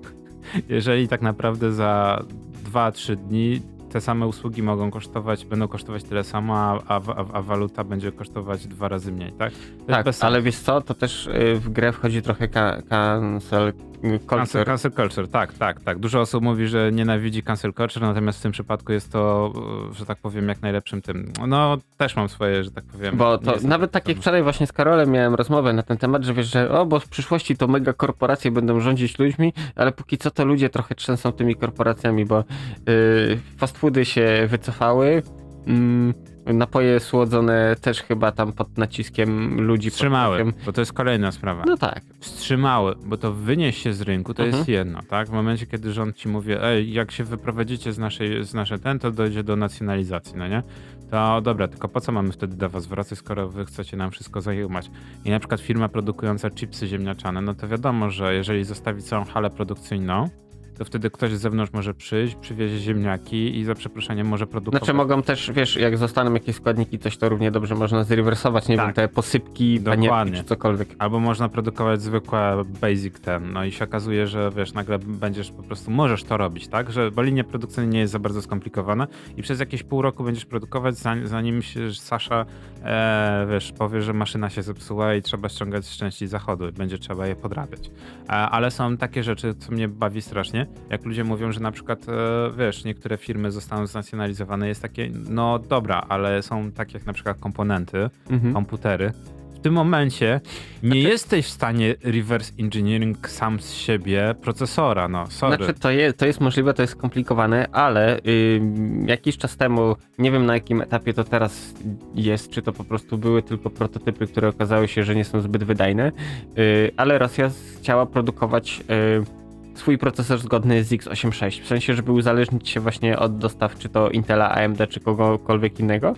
jeżeli 0.70 1.08
tak 1.08 1.22
naprawdę 1.22 1.72
za 1.72 2.24
2-3 2.72 3.16
dni 3.16 3.62
te 3.90 4.02
same 4.02 4.28
usługi 4.28 4.64
mogą 4.64 4.92
kosztować, 4.92 5.46
będą 5.46 5.68
kosztować 5.68 6.04
tyle 6.04 6.24
samo, 6.24 6.56
a, 6.56 6.80
a, 6.88 7.02
a 7.34 7.42
waluta 7.42 7.84
będzie 7.84 8.12
kosztować 8.12 8.68
dwa 8.68 8.88
razy 8.88 9.12
mniej, 9.12 9.32
tak? 9.32 9.54
To 9.54 9.86
Tak, 9.88 10.06
ale 10.20 10.42
wiesz 10.42 10.56
co, 10.56 10.82
to 10.82 10.94
też 10.94 11.28
y, 11.28 11.56
w 11.56 11.70
grę 11.70 11.92
wchodzi 11.92 12.22
trochę 12.22 12.48
Cancel, 12.90 13.74
culture. 14.20 14.66
cancel 14.66 14.92
culture, 14.92 15.28
tak, 15.28 15.54
tak, 15.54 15.82
tak. 15.82 16.00
Dużo 16.00 16.22
osób 16.22 16.44
mówi, 16.44 16.68
że 16.68 16.92
nienawidzi 16.92 17.44
cancel 17.44 17.74
culture, 17.74 18.02
natomiast 18.02 18.40
w 18.40 18.42
tym 18.42 18.52
przypadku 18.52 18.94
jest 18.94 19.12
to, 19.12 19.54
że 19.92 20.06
tak 20.06 20.18
powiem, 20.18 20.50
jak 20.50 20.62
najlepszym 20.62 21.02
tym. 21.02 21.32
No, 21.48 21.78
też 21.98 22.16
mam 22.16 22.30
swoje, 22.30 22.64
że 22.64 22.72
tak 22.72 22.84
powiem. 22.84 23.18
Bo 23.18 23.38
to 23.38 23.56
nawet 23.64 23.92
tak 23.92 24.08
jak 24.08 24.18
wczoraj 24.18 24.44
właśnie 24.44 24.68
z 24.68 24.74
Karolem 24.74 25.12
miałem 25.12 25.36
rozmowę 25.36 25.74
na 25.74 25.84
ten 25.84 25.98
temat, 25.98 26.24
że 26.24 26.34
wiesz, 26.34 26.52
że 26.52 26.70
o, 26.70 26.86
bo 26.86 27.00
w 27.00 27.10
przyszłości 27.10 27.58
to 27.58 27.68
mega 27.68 27.94
korporacje 27.94 28.52
będą 28.52 28.80
rządzić 28.80 29.20
ludźmi, 29.20 29.54
ale 29.76 29.92
póki 29.92 30.18
co 30.18 30.32
to 30.32 30.46
ludzie 30.46 30.70
trochę 30.70 30.96
trzęsą 30.96 31.32
tymi 31.32 31.56
korporacjami, 31.56 32.26
bo 32.26 32.44
yy, 32.88 33.40
fast 33.58 33.78
foody 33.78 34.06
się 34.06 34.48
wycofały, 34.50 35.24
mm, 35.68 36.14
napoje 36.46 37.00
słodzone 37.00 37.76
też 37.82 38.02
chyba 38.02 38.32
tam 38.32 38.54
pod 38.54 38.78
naciskiem 38.78 39.62
ludzi. 39.62 39.90
Wstrzymały, 39.90 40.38
naciskiem- 40.44 40.66
bo 40.66 40.74
to 40.74 40.82
jest 40.82 40.94
kolejna 40.94 41.32
sprawa. 41.32 41.64
No 41.68 41.78
tak. 41.78 42.02
wstrzymały, 42.20 42.96
bo 43.06 43.18
to 43.18 43.34
wynieść 43.34 43.82
się 43.82 43.94
z 43.94 44.02
rynku 44.02 44.34
to 44.34 44.44
Mhm. 44.44 44.58
jest 44.60 44.70
jedno, 44.70 45.00
tak? 45.10 45.28
W 45.28 45.32
momencie, 45.32 45.66
kiedy 45.66 45.94
rząd 45.94 46.16
ci 46.16 46.30
mówi, 46.30 46.54
ej, 46.62 46.94
jak 46.94 47.12
się 47.12 47.24
wyprowadzicie 47.24 47.94
z 47.94 47.98
naszej, 47.98 48.44
z 48.44 48.54
naszej 48.54 48.80
ten, 48.80 49.00
to 49.00 49.12
dojdzie 49.12 49.44
do 49.44 49.56
nacjonalizacji, 49.56 50.34
no 50.38 50.48
nie? 50.48 50.64
to 51.12 51.42
dobra, 51.42 51.68
tylko 51.68 51.88
po 51.88 52.02
co 52.02 52.12
mamy 52.12 52.32
wtedy 52.32 52.56
do 52.58 52.70
was 52.70 52.86
wracać, 52.86 53.18
skoro 53.20 53.50
wy 53.50 53.66
chcecie 53.66 53.98
nam 53.98 54.12
wszystko 54.12 54.42
zajmować? 54.42 54.92
I 55.26 55.30
na 55.30 55.40
przykład 55.40 55.62
firma 55.62 55.90
produkująca 55.90 56.50
chipsy 56.50 56.88
ziemniaczane, 56.88 57.42
no 57.42 57.54
to 57.54 57.68
wiadomo, 57.68 58.10
że 58.10 58.36
jeżeli 58.36 58.64
zostawi 58.64 59.02
całą 59.02 59.26
halę 59.26 59.50
produkcyjną, 59.50 60.30
to 60.78 60.86
wtedy 60.86 61.10
ktoś 61.10 61.32
z 61.32 61.42
zewnątrz 61.42 61.74
może 61.74 61.94
przyjść, 61.94 62.36
przywiezie 62.36 62.80
ziemniaki 62.80 63.58
i 63.60 63.64
za 63.64 63.76
przeproszeniem 63.76 64.28
może 64.28 64.48
produkować. 64.48 64.84
Znaczy 64.84 64.94
mogą 64.94 65.22
też, 65.24 65.52
wiesz, 65.52 65.76
jak 65.76 65.98
zostaną 65.98 66.34
jakieś 66.34 66.56
składniki, 66.56 67.00
coś 67.00 67.18
to 67.18 67.30
równie 67.30 67.52
dobrze 67.52 67.76
można 67.76 68.04
zrewersować, 68.04 68.68
nie 68.68 68.78
Tak. 68.78 68.86
wiem, 68.86 68.94
te 68.94 69.08
posypki, 69.08 69.80
Dokładnie. 69.80 70.10
panierki 70.10 70.40
czy 70.40 70.44
cokolwiek. 70.48 70.90
Albo 71.00 71.20
można 71.20 71.50
produkować 71.50 72.02
zwykłe 72.02 72.64
basic 72.82 73.20
ten, 73.20 73.54
no 73.54 73.64
i 73.66 73.72
się 73.72 73.86
okazuje, 73.86 74.28
że 74.28 74.52
wiesz, 74.56 74.74
nagle 74.74 75.00
będziesz 75.00 75.52
po 75.52 75.64
prostu, 75.64 75.92
możesz 75.92 76.24
to 76.24 76.38
robić, 76.38 76.68
tak? 76.68 76.92
Że, 76.92 77.12
bo 77.12 77.22
linia 77.22 77.44
produkcyjna 77.44 77.92
nie 77.92 78.00
jest 78.00 78.14
za 78.14 78.20
bardzo 78.20 78.42
skomplikowana 78.42 79.08
i 79.38 79.42
przez 79.42 79.60
jakieś 79.60 79.84
pół 79.84 80.02
roku 80.02 80.24
będziesz 80.24 80.46
produkować, 80.46 80.96
zanim, 81.24 81.62
się 81.62 81.94
Sasza, 81.94 82.46
e, 82.84 83.48
wiesz, 83.52 83.72
powie, 83.72 84.02
że 84.02 84.14
maszyna 84.14 84.50
się 84.50 84.64
zepsuła 84.64 85.16
i 85.16 85.22
trzeba 85.22 85.50
ściągać 85.50 85.86
z 85.86 85.98
części 85.98 86.28
zachodu 86.28 86.68
i 86.68 86.72
będzie 86.72 86.98
trzeba 86.98 87.28
je 87.28 87.36
podrabiać. 87.36 87.92
E, 88.28 88.32
ale 88.32 88.72
są 88.72 88.98
takie 88.98 89.24
rzeczy, 89.24 89.54
co 89.60 89.72
mnie 89.72 89.88
bawi 89.88 90.22
strasznie, 90.22 90.65
jak 90.90 91.06
ludzie 91.06 91.24
mówią, 91.24 91.52
że 91.52 91.60
na 91.60 91.72
przykład, 91.72 92.06
e, 92.10 92.12
wiesz, 92.58 92.84
niektóre 92.84 93.18
firmy 93.18 93.52
zostaną 93.52 93.88
znacjonalizowane, 93.88 94.68
jest 94.68 94.82
takie, 94.82 95.10
no 95.30 95.60
dobra, 95.60 96.06
ale 96.10 96.44
są 96.44 96.72
takie 96.72 96.98
jak 96.98 97.06
na 97.08 97.14
przykład 97.14 97.38
komponenty, 97.40 98.10
Mhm. 98.30 98.54
komputery. 98.54 99.12
W 99.56 99.60
tym 99.66 99.74
momencie 99.74 100.42
nie 100.84 100.90
Znaczy- 100.90 100.98
jesteś 101.00 101.46
w 101.46 101.50
stanie 101.50 101.96
reverse 102.04 102.54
engineering 102.60 103.30
sam 103.30 103.60
z 103.60 103.74
siebie 103.74 104.36
procesora, 104.42 105.08
no 105.08 105.28
sorry. 105.28 105.56
Znaczy 105.58 105.74
to 105.80 105.92
jest, 105.92 106.18
to 106.18 106.26
jest 106.26 106.42
możliwe, 106.42 106.74
to 106.74 106.82
jest 106.82 106.94
skomplikowane, 106.94 107.68
ale 107.72 108.20
y, 108.20 108.62
jakiś 109.06 109.38
czas 109.38 109.58
temu, 109.58 109.96
nie 110.20 110.32
wiem 110.32 110.46
na 110.46 110.54
jakim 110.54 110.82
etapie 110.82 111.14
to 111.14 111.24
teraz 111.24 111.74
jest, 112.16 112.50
czy 112.52 112.62
to 112.62 112.74
po 112.74 112.84
prostu 112.84 113.18
były 113.18 113.44
tylko 113.44 113.70
prototypy, 113.70 114.28
które 114.28 114.48
okazały 114.50 114.88
się, 114.88 115.04
że 115.04 115.16
nie 115.16 115.26
są 115.26 115.42
zbyt 115.42 115.64
wydajne, 115.64 116.12
y, 116.58 116.92
ale 116.98 117.18
Rosja 117.18 117.50
chciała 117.80 118.06
produkować 118.06 118.84
y, 119.22 119.45
swój 119.76 119.98
procesor 119.98 120.40
zgodny 120.40 120.84
z 120.84 120.92
x86, 120.92 121.64
w 121.64 121.68
sensie, 121.68 121.94
żeby 121.94 122.12
uzależnić 122.12 122.70
się 122.70 122.80
właśnie 122.80 123.20
od 123.20 123.38
dostaw 123.38 123.78
czy 123.78 123.90
to 123.90 124.10
Intela, 124.10 124.52
AMD, 124.52 124.88
czy 124.90 125.00
kogokolwiek 125.00 125.80
innego. 125.80 126.16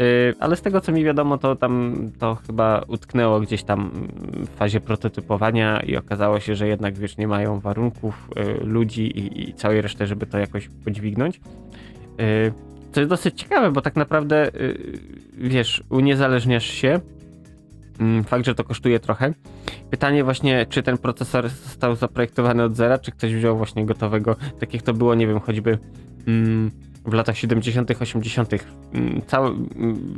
Y, 0.00 0.34
Ale 0.40 0.56
z 0.56 0.62
tego 0.62 0.80
co 0.80 0.92
mi 0.92 1.04
wiadomo, 1.04 1.38
to 1.38 1.56
tam 1.56 1.94
to 2.18 2.34
chyba 2.46 2.82
utknęło 2.88 3.40
gdzieś 3.40 3.62
tam 3.62 3.90
w 4.32 4.48
fazie 4.48 4.80
prototypowania 4.80 5.80
i 5.80 5.96
okazało 5.96 6.40
się, 6.40 6.54
że 6.54 6.68
jednak 6.68 6.98
wiesz, 6.98 7.16
nie 7.16 7.28
mają 7.28 7.60
warunków, 7.60 8.28
y, 8.60 8.64
ludzi 8.64 9.02
i, 9.02 9.48
i 9.50 9.54
całej 9.54 9.82
reszty, 9.82 10.06
żeby 10.06 10.26
to 10.26 10.38
jakoś 10.38 10.68
podźwignąć. 10.84 11.40
Y, 12.20 12.52
Co 12.92 13.00
jest 13.00 13.10
dosyć 13.10 13.40
ciekawe, 13.40 13.70
bo 13.70 13.80
tak 13.80 13.96
naprawdę 13.96 14.50
wiesz, 15.38 15.82
uniezależniasz 15.90 16.66
się. 16.66 17.00
Mm, 18.00 18.24
Fakt, 18.24 18.46
że 18.46 18.54
to 18.54 18.64
kosztuje 18.64 19.00
trochę. 19.00 19.34
Pytanie 19.90 20.24
właśnie, 20.24 20.66
czy 20.68 20.82
ten 20.82 20.98
procesor 20.98 21.48
został 21.48 21.96
zaprojektowany 21.96 22.62
od 22.62 22.76
zera, 22.76 22.98
czy 22.98 23.10
ktoś 23.12 23.34
wziął 23.34 23.56
właśnie 23.56 23.86
gotowego, 23.86 24.36
tak 24.60 24.74
jak 24.74 24.82
to 24.82 24.94
było, 24.94 25.14
nie 25.14 25.26
wiem, 25.26 25.40
choćby 25.40 25.78
mm, 26.26 26.70
w 27.06 27.12
latach 27.12 27.38
70., 27.38 27.90
80. 28.00 28.52
Mm, 28.94 29.22
Cały, 29.26 29.54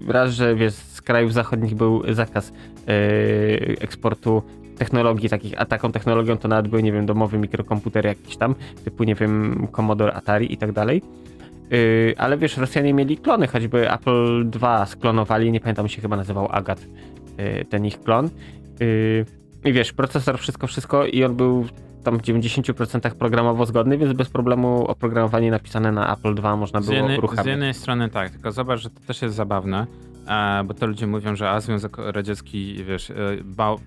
raz, 0.09 0.31
że 0.31 0.55
wiesz, 0.55 0.75
z 0.75 1.03
krajów 1.03 1.33
zachodnich 1.33 1.75
był 1.75 2.15
zakaz 2.15 2.53
yy, 2.87 3.77
eksportu 3.81 4.43
technologii 4.79 5.29
takich, 5.29 5.53
a 5.57 5.65
taką 5.65 5.93
technologią 5.93 6.37
to 6.37 6.49
nawet 6.49 6.69
były, 6.69 6.83
nie 6.83 6.93
wiem, 6.93 7.07
domowe 7.07 7.39
mikrokomputery 7.39 8.09
jakieś 8.09 8.37
tam, 8.37 8.55
typu, 8.85 9.05
nie 9.05 9.15
wiem, 9.15 9.67
Commodore, 9.77 10.15
Atari 10.15 10.53
i 10.53 10.57
tak 10.57 10.73
dalej. 10.73 11.03
Yy, 11.71 12.15
ale 12.19 12.39
wiesz, 12.39 12.57
Rosjanie 12.57 12.95
mieli 12.95 13.17
klony, 13.17 13.47
choćby 13.47 13.93
Apple 13.93 14.51
II 14.63 14.87
sklonowali, 14.87 15.53
nie 15.53 15.61
pamiętam, 15.61 15.89
się 15.89 16.03
chyba 16.03 16.17
nazywał 16.17 16.49
Agat, 16.51 16.87
ten 17.69 17.85
ich 17.87 18.01
klon. 18.01 18.31
Yy, 18.81 19.25
I 19.65 19.73
wiesz, 19.73 19.93
procesor, 19.93 20.39
wszystko, 20.39 20.67
wszystko 20.67 21.07
i 21.07 21.25
on 21.25 21.37
był 21.37 21.67
tam 22.05 22.19
w 22.19 22.23
90% 22.23 23.15
programowo 23.15 23.67
zgodny, 23.67 23.99
więc 23.99 24.13
bez 24.13 24.29
problemu 24.29 24.87
oprogramowanie 24.87 25.51
napisane 25.51 25.93
na 25.93 26.13
Apple 26.17 26.35
II 26.45 26.57
można 26.59 26.81
Z 26.81 26.85
było 26.85 26.97
jednej, 26.97 27.17
z 27.17 27.19
uruchamiać. 27.19 27.47
jednej 27.47 27.75
strony 27.75 28.09
tak, 28.09 28.31
tylko 28.31 28.53
zobacz, 28.53 28.81
że 28.81 28.91
to 28.91 29.01
też 29.01 29.23
jest 29.23 29.35
zabawne, 29.35 29.87
bo 30.65 30.75
to 30.75 30.87
ludzie 30.87 31.07
mówią, 31.07 31.37
że 31.37 31.51
a 31.51 31.61
Związek 31.61 31.97
Radziecki, 31.99 32.85
wiesz, 32.85 33.11
e, 33.11 33.15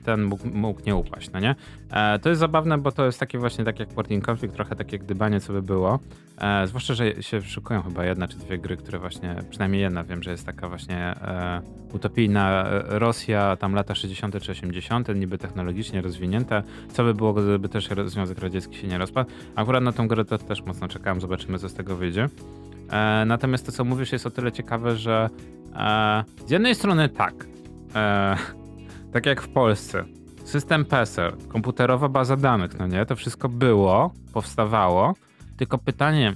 ten 0.03 0.23
mógł, 0.23 0.47
mógł 0.47 0.81
nie 0.85 0.95
upaść, 0.95 1.31
no 1.31 1.39
nie? 1.39 1.55
E, 1.91 2.19
to 2.19 2.29
jest 2.29 2.39
zabawne, 2.39 2.77
bo 2.77 2.91
to 2.91 3.05
jest 3.05 3.19
takie 3.19 3.39
właśnie 3.39 3.65
tak 3.65 3.79
jak 3.79 3.89
Porting 3.89 4.29
Conflict, 4.29 4.55
trochę 4.55 4.75
takie 4.75 4.99
gdybanie, 4.99 5.39
co 5.39 5.53
by 5.53 5.61
było. 5.61 5.99
E, 6.37 6.67
zwłaszcza, 6.67 6.93
że 6.93 7.23
się 7.23 7.41
szukają 7.41 7.81
chyba 7.81 8.05
jedna 8.05 8.27
czy 8.27 8.37
dwie 8.37 8.57
gry, 8.57 8.77
które 8.77 8.99
właśnie, 8.99 9.35
przynajmniej 9.49 9.81
jedna 9.81 10.03
wiem, 10.03 10.23
że 10.23 10.31
jest 10.31 10.45
taka 10.45 10.69
właśnie 10.69 11.15
utopijna 11.93 12.65
Rosja, 12.85 13.55
tam 13.55 13.73
lata 13.73 13.95
60. 13.95 14.41
czy 14.41 14.51
80., 14.51 15.15
niby 15.15 15.37
technologicznie 15.37 16.01
rozwinięte. 16.01 16.63
Co 16.93 17.03
by 17.03 17.13
było, 17.13 17.33
gdyby 17.33 17.69
też 17.69 17.89
Związek 18.05 18.39
Radziecki 18.39 18.77
się 18.77 18.87
nie 18.87 18.97
rozpadł? 18.97 19.29
Akurat 19.55 19.83
na 19.83 19.91
tą 19.91 20.07
grę 20.07 20.25
też 20.25 20.63
mocno 20.63 20.87
czekałem, 20.87 21.21
zobaczymy, 21.21 21.59
co 21.59 21.69
z 21.69 21.73
tego 21.73 21.95
wyjdzie. 21.95 22.29
E, 22.91 23.25
natomiast 23.25 23.65
to, 23.65 23.71
co 23.71 23.85
mówisz, 23.85 24.11
jest 24.11 24.25
o 24.25 24.29
tyle 24.29 24.51
ciekawe, 24.51 24.95
że 24.95 25.29
e, 25.75 26.23
z 26.45 26.51
jednej 26.51 26.75
strony 26.75 27.09
tak, 27.09 27.33
e, 27.95 28.35
tak 29.13 29.25
jak 29.25 29.41
w 29.41 29.49
Polsce, 29.49 30.05
system 30.43 30.85
PESEL, 30.85 31.31
komputerowa 31.47 32.09
baza 32.09 32.35
danych, 32.35 32.79
no 32.79 32.87
nie, 32.87 33.05
to 33.05 33.15
wszystko 33.15 33.49
było, 33.49 34.13
powstawało, 34.33 35.13
tylko 35.57 35.77
pytanie, 35.77 36.35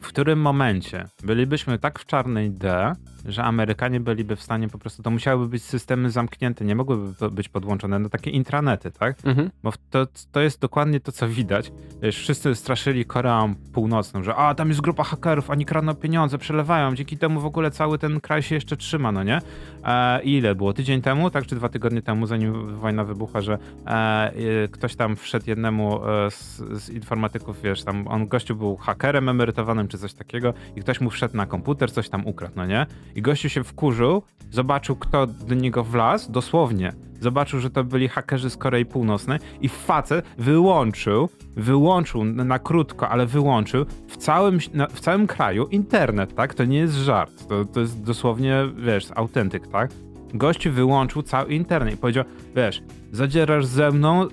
w 0.00 0.08
którym 0.08 0.40
momencie 0.40 1.04
bylibyśmy 1.24 1.78
tak 1.78 1.98
w 1.98 2.06
czarnej 2.06 2.50
D, 2.50 2.92
że 3.24 3.44
Amerykanie 3.44 4.00
byliby 4.00 4.36
w 4.36 4.42
stanie 4.42 4.68
po 4.68 4.78
prostu, 4.78 5.02
to 5.02 5.10
musiałyby 5.10 5.48
być 5.48 5.62
systemy 5.62 6.10
zamknięte, 6.10 6.64
nie 6.64 6.74
mogłyby 6.74 7.30
być 7.30 7.48
podłączone 7.48 7.98
na 7.98 8.08
takie 8.08 8.30
intranety, 8.30 8.90
tak? 8.90 9.16
Mhm. 9.24 9.50
Bo 9.62 9.72
to, 9.90 10.06
to 10.32 10.40
jest 10.40 10.60
dokładnie 10.60 11.00
to, 11.00 11.12
co 11.12 11.28
widać. 11.28 11.72
Wszyscy 12.12 12.54
straszyli 12.54 13.04
Koreą 13.04 13.54
Północną, 13.72 14.22
że 14.22 14.34
a, 14.34 14.54
tam 14.54 14.68
jest 14.68 14.80
grupa 14.80 15.04
hakerów, 15.04 15.50
oni 15.50 15.64
kradną 15.66 15.94
pieniądze, 15.94 16.38
przelewają, 16.38 16.94
dzięki 16.94 17.18
temu 17.18 17.40
w 17.40 17.46
ogóle 17.46 17.70
cały 17.70 17.98
ten 17.98 18.20
kraj 18.20 18.42
się 18.42 18.54
jeszcze 18.54 18.76
trzyma, 18.76 19.12
no 19.12 19.22
nie? 19.22 19.40
E, 19.84 20.22
i 20.22 20.36
ile 20.36 20.54
było? 20.54 20.72
Tydzień 20.72 21.02
temu, 21.02 21.30
tak, 21.30 21.46
czy 21.46 21.56
dwa 21.56 21.68
tygodnie 21.68 22.02
temu, 22.02 22.26
zanim 22.26 22.76
wojna 22.76 23.04
wybuchła, 23.04 23.40
że 23.40 23.58
e, 23.86 23.90
e, 23.90 24.32
ktoś 24.68 24.96
tam 24.96 25.16
wszedł 25.16 25.44
jednemu 25.46 26.06
e, 26.06 26.30
z, 26.30 26.56
z 26.56 26.90
informatyków, 26.90 27.62
wiesz, 27.62 27.84
tam 27.84 28.08
on 28.08 28.28
gościu 28.28 28.56
był 28.56 28.76
hakerem 28.76 29.28
emerytowanym, 29.28 29.88
czy 29.88 29.98
coś 29.98 30.14
takiego 30.14 30.54
i 30.76 30.80
ktoś 30.80 31.00
mu 31.00 31.10
wszedł 31.10 31.36
na 31.36 31.46
komputer, 31.46 31.92
coś 31.92 32.08
tam 32.08 32.26
ukradł, 32.26 32.52
no 32.56 32.66
nie? 32.66 32.86
I 33.18 33.22
gościu 33.22 33.48
się 33.48 33.64
wkurzył, 33.64 34.22
zobaczył, 34.50 34.96
kto 34.96 35.26
do 35.26 35.54
niego 35.54 35.84
wlazł, 35.84 36.32
dosłownie. 36.32 36.92
Zobaczył, 37.20 37.60
że 37.60 37.70
to 37.70 37.84
byli 37.84 38.08
hakerzy 38.08 38.50
z 38.50 38.56
Korei 38.56 38.84
Północnej 38.84 39.38
i 39.60 39.68
facet 39.68 40.24
wyłączył, 40.38 41.28
wyłączył 41.56 42.24
na, 42.24 42.58
krótko, 42.58 43.08
ale 43.08 43.26
wyłączył 43.26 43.86
w 44.08 44.16
całym, 44.16 44.58
w 44.90 45.00
całym 45.00 45.26
kraju 45.26 45.66
internet, 45.66 46.34
tak? 46.34 46.54
To 46.54 46.64
nie 46.64 46.78
jest 46.78 46.94
żart, 46.94 47.48
to, 47.48 47.64
to 47.64 47.80
jest 47.80 48.02
dosłownie, 48.02 48.56
wiesz, 48.76 49.06
autentyk, 49.14 49.66
tak? 49.66 49.90
Gościu 50.34 50.72
wyłączył 50.72 51.22
cały 51.22 51.54
internet 51.54 51.94
i 51.94 51.96
powiedział, 51.96 52.24
wiesz, 52.56 52.82
zadzierasz 53.12 53.66
ze 53.66 53.90
mną, 53.90 54.28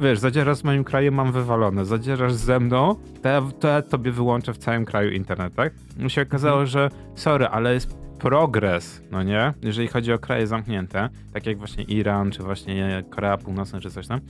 wiesz, 0.00 0.18
zadzierasz 0.18 0.56
z 0.56 0.64
moim 0.64 0.84
krajem, 0.84 1.14
mam 1.14 1.32
wywalone, 1.32 1.84
zadzierasz 1.84 2.32
ze 2.32 2.60
mną, 2.60 2.94
to 3.22 3.28
ja, 3.28 3.42
to 3.60 3.68
ja 3.68 3.82
tobie 3.82 4.12
wyłączę 4.12 4.52
w 4.54 4.58
całym 4.58 4.84
kraju 4.84 5.10
internet, 5.10 5.54
tak? 5.54 5.72
I 6.06 6.10
się 6.10 6.22
okazało, 6.22 6.66
że 6.66 6.90
sorry, 7.14 7.46
ale 7.46 7.74
jest 7.74 7.98
progres, 8.18 9.02
no 9.10 9.22
nie? 9.22 9.54
Jeżeli 9.62 9.88
chodzi 9.88 10.12
o 10.12 10.18
kraje 10.18 10.46
zamknięte, 10.46 11.08
tak 11.32 11.46
jak 11.46 11.58
właśnie 11.58 11.84
Iran, 11.84 12.30
czy 12.30 12.42
właśnie 12.42 13.04
Korea 13.10 13.36
Północna, 13.36 13.80
czy 13.80 13.90
coś 13.90 14.06
tam. 14.06 14.20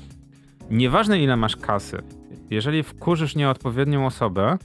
Nieważne 0.71 1.21
ile 1.21 1.37
masz 1.37 1.57
kasy, 1.57 2.03
jeżeli 2.51 2.83
wkurzysz 2.83 3.37
nieodpowiednią 3.37 4.07
osobę, 4.07 4.59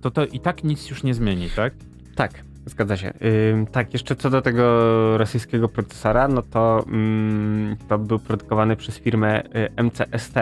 to 0.00 0.10
to 0.10 0.26
i 0.26 0.40
tak 0.40 0.64
nic 0.64 0.90
już 0.90 1.02
nie 1.02 1.14
zmieni, 1.14 1.50
tak? 1.56 1.74
Tak, 2.14 2.44
zgadza 2.68 2.96
się. 2.96 3.12
Ym, 3.52 3.66
tak, 3.66 3.92
jeszcze 3.92 4.16
co 4.16 4.30
do 4.30 4.42
tego 4.42 5.18
rosyjskiego 5.18 5.68
procesora, 5.68 6.28
no 6.28 6.42
to 6.42 6.84
mm, 6.86 7.76
to 7.88 7.98
był 7.98 8.18
produkowany 8.18 8.76
przez 8.76 8.98
firmę 8.98 9.42
y, 9.42 9.82
MCST. 9.82 10.34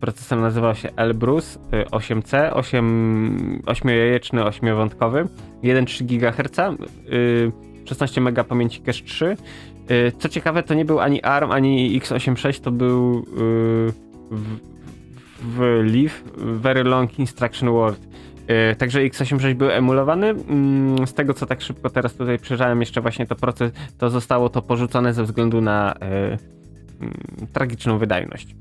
Procesor 0.00 0.38
nazywał 0.38 0.74
się 0.74 0.88
Elbrus 0.96 1.56
y, 1.56 1.58
8C, 1.90 2.50
8, 2.52 3.62
8-jajeczny, 3.66 4.42
8-wątkowy, 4.42 5.26
1,3 5.62 6.04
GHz, 6.04 6.58
y, 7.12 7.52
16 7.84 8.20
MB 8.20 8.44
pamięci 8.44 8.80
cache 8.80 9.04
3. 9.04 9.36
Y, 9.90 10.12
co 10.18 10.28
ciekawe, 10.28 10.62
to 10.62 10.74
nie 10.74 10.84
był 10.84 11.00
ani 11.00 11.22
ARM, 11.22 11.52
ani 11.52 12.00
x86, 12.00 12.60
to 12.60 12.70
był 12.70 13.18
y, 13.18 13.22
w, 14.30 14.58
w 15.40 15.60
Leaf, 15.84 16.24
Very 16.36 16.84
Long 16.84 17.18
Instruction 17.18 17.70
Word. 17.70 18.06
Yy, 18.48 18.76
Także 18.76 19.00
x86 19.00 19.54
był 19.54 19.70
emulowany. 19.70 20.26
Mm, 20.28 21.06
Z 21.06 21.14
tego 21.14 21.34
co 21.34 21.46
tak 21.46 21.60
szybko 21.60 21.90
teraz 21.90 22.14
tutaj 22.14 22.38
przejrzałem, 22.38 22.80
jeszcze 22.80 23.00
właśnie 23.00 23.26
to 23.26 23.36
proces, 23.36 23.72
to 23.98 24.10
zostało 24.10 24.48
to 24.48 24.62
porzucone 24.62 25.14
ze 25.14 25.24
względu 25.24 25.60
na 25.60 25.94
yy, 26.00 26.08
mm, 27.00 27.14
tragiczną 27.52 27.98
wydajność. 27.98 28.54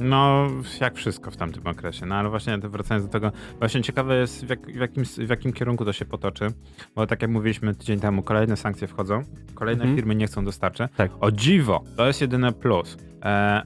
No, 0.00 0.48
jak 0.80 0.94
wszystko 0.94 1.30
w 1.30 1.36
tamtym 1.36 1.66
okresie. 1.66 2.06
No 2.06 2.14
ale 2.14 2.30
właśnie 2.30 2.58
wracając 2.58 3.06
do 3.06 3.12
tego, 3.12 3.32
właśnie 3.58 3.82
ciekawe 3.82 4.16
jest 4.16 4.46
w, 4.46 4.50
jak, 4.50 4.66
w, 4.66 4.80
jakim, 4.80 5.04
w 5.04 5.28
jakim 5.30 5.52
kierunku 5.52 5.84
to 5.84 5.92
się 5.92 6.04
potoczy, 6.04 6.48
bo 6.94 7.06
tak 7.06 7.22
jak 7.22 7.30
mówiliśmy 7.30 7.74
tydzień 7.74 8.00
temu, 8.00 8.22
kolejne 8.22 8.56
sankcje 8.56 8.88
wchodzą, 8.88 9.22
kolejne 9.54 9.82
mhm. 9.82 9.96
firmy 9.96 10.14
nie 10.14 10.26
chcą 10.26 10.44
dostarczyć. 10.44 10.86
Tak. 10.96 11.10
O 11.20 11.30
dziwo, 11.30 11.84
to 11.96 12.06
jest 12.06 12.20
jedyny 12.20 12.52
plus. 12.52 12.96
E, 13.22 13.62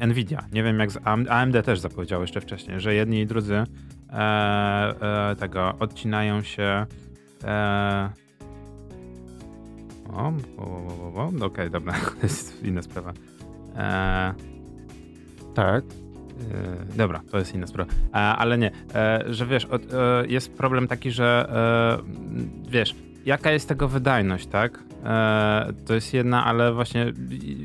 e, 0.00 0.06
Nvidia, 0.06 0.44
nie 0.52 0.62
wiem 0.62 0.78
jak 0.78 0.90
z 0.90 0.98
AMD 1.28 1.64
też 1.64 1.80
zapowiedział 1.80 2.20
jeszcze 2.20 2.40
wcześniej, 2.40 2.80
że 2.80 2.94
jedni 2.94 3.20
i 3.20 3.26
drudzy 3.26 3.54
e, 3.54 3.60
e 3.60 3.97
tego 5.38 5.74
odcinają 5.78 6.42
się 6.42 6.86
e, 7.44 8.10
o, 10.12 10.32
o, 10.56 10.62
o, 10.62 11.14
o, 11.14 11.26
okej, 11.26 11.46
okay, 11.46 11.70
dobra, 11.70 11.92
to 11.92 12.22
jest 12.22 12.64
inna 12.64 12.82
sprawa. 12.82 13.12
E, 13.76 14.34
tak. 15.54 15.84
E, 15.84 16.96
dobra, 16.96 17.20
to 17.30 17.38
jest 17.38 17.54
inna 17.54 17.66
sprawa. 17.66 17.92
E, 17.92 18.16
ale 18.16 18.58
nie, 18.58 18.70
e, 18.94 19.24
że 19.28 19.46
wiesz, 19.46 19.64
od, 19.64 19.82
jest 20.28 20.52
problem 20.52 20.88
taki, 20.88 21.10
że 21.10 21.48
wiesz, 22.68 22.94
jaka 23.24 23.50
jest 23.50 23.68
tego 23.68 23.88
wydajność, 23.88 24.46
tak? 24.46 24.88
to 25.86 25.94
jest 25.94 26.14
jedna, 26.14 26.44
ale 26.44 26.72
właśnie 26.72 27.12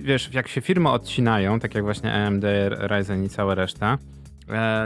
wiesz, 0.02 0.34
jak 0.34 0.48
się 0.48 0.62
firmy 0.62 0.90
odcinają, 0.90 1.60
tak 1.60 1.76
jak 1.76 1.84
właśnie 1.84 2.14
AMD, 2.14 2.44
Ryzen 2.70 3.24
i 3.24 3.30
cała 3.30 3.56
reszta, 3.56 3.98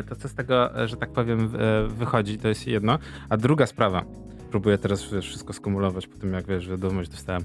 to 0.10 0.16
co 0.16 0.30
z 0.30 0.34
tego, 0.34 0.70
że 0.86 0.98
tak 0.98 1.10
powiem, 1.10 1.50
wychodzi, 1.88 2.38
to 2.38 2.48
jest 2.48 2.68
jedno. 2.68 3.00
A 3.30 3.38
druga 3.38 3.66
sprawa, 3.66 4.04
próbuję 4.52 4.78
teraz 4.78 5.12
wiesz, 5.12 5.28
wszystko 5.28 5.54
skumulować 5.54 6.08
po 6.08 6.18
tym, 6.18 6.34
jak 6.34 6.48
wiesz, 6.48 6.70
wiadomość 6.70 7.10
dostałem, 7.10 7.44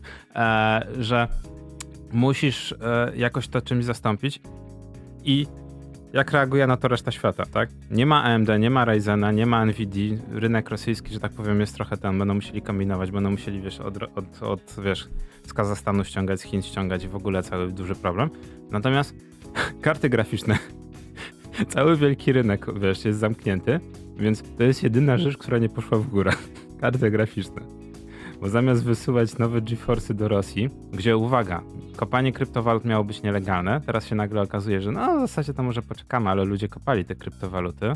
że 0.98 1.28
musisz 2.12 2.74
jakoś 3.16 3.48
to 3.48 3.60
czymś 3.60 3.84
zastąpić 3.84 4.40
i 5.24 5.46
jak 6.12 6.32
reaguje 6.32 6.66
na 6.66 6.76
to 6.76 6.88
reszta 6.88 7.10
świata, 7.10 7.46
tak? 7.46 7.68
Nie 7.90 8.06
ma 8.06 8.22
AMD, 8.22 8.48
nie 8.58 8.70
ma 8.70 8.84
Ryzena, 8.84 9.32
nie 9.32 9.46
ma 9.46 9.64
Nvidia, 9.64 10.18
rynek 10.30 10.70
rosyjski, 10.70 11.12
że 11.12 11.20
tak 11.20 11.32
powiem, 11.32 11.60
jest 11.60 11.74
trochę 11.74 11.96
ten, 11.96 12.18
będą 12.18 12.34
musieli 12.34 12.62
kombinować, 12.62 13.10
będą 13.10 13.30
musieli, 13.30 13.60
wiesz, 13.60 13.80
od, 13.80 13.96
od, 14.02 14.42
od 14.42 14.76
wiesz, 14.84 15.08
z 15.46 15.52
Kazachstanu 15.52 16.04
ściągać, 16.04 16.40
z 16.40 16.42
Chin 16.42 16.62
ściągać 16.62 17.04
i 17.04 17.08
w 17.08 17.16
ogóle 17.16 17.42
cały 17.42 17.72
duży 17.72 17.94
problem. 17.94 18.30
Natomiast 18.70 19.14
karty 19.82 20.08
graficzne, 20.08 20.58
cały 21.74 21.96
wielki 21.96 22.32
rynek, 22.32 22.66
wiesz, 22.80 23.04
jest 23.04 23.18
zamknięty, 23.18 23.80
więc 24.16 24.42
to 24.58 24.62
jest 24.62 24.82
jedyna 24.82 25.18
rzecz, 25.18 25.38
która 25.38 25.58
nie 25.58 25.68
poszła 25.68 25.98
w 25.98 26.08
górę. 26.08 26.32
Karty 26.80 27.10
graficzne. 27.10 27.62
Bo 28.40 28.48
zamiast 28.48 28.84
wysyłać 28.84 29.38
nowe 29.38 29.60
GeForce'y 29.60 30.14
do 30.14 30.28
Rosji, 30.28 30.70
gdzie 30.92 31.16
uwaga, 31.16 31.62
kopanie 31.96 32.32
kryptowalut 32.32 32.84
miało 32.84 33.04
być 33.04 33.22
nielegalne, 33.22 33.80
teraz 33.86 34.06
się 34.06 34.14
nagle 34.14 34.42
okazuje, 34.42 34.80
że 34.80 34.92
no 34.92 35.16
w 35.16 35.20
zasadzie 35.20 35.54
to 35.54 35.62
może 35.62 35.82
poczekamy, 35.82 36.30
ale 36.30 36.44
ludzie 36.44 36.68
kopali 36.68 37.04
te 37.04 37.14
kryptowaluty. 37.14 37.92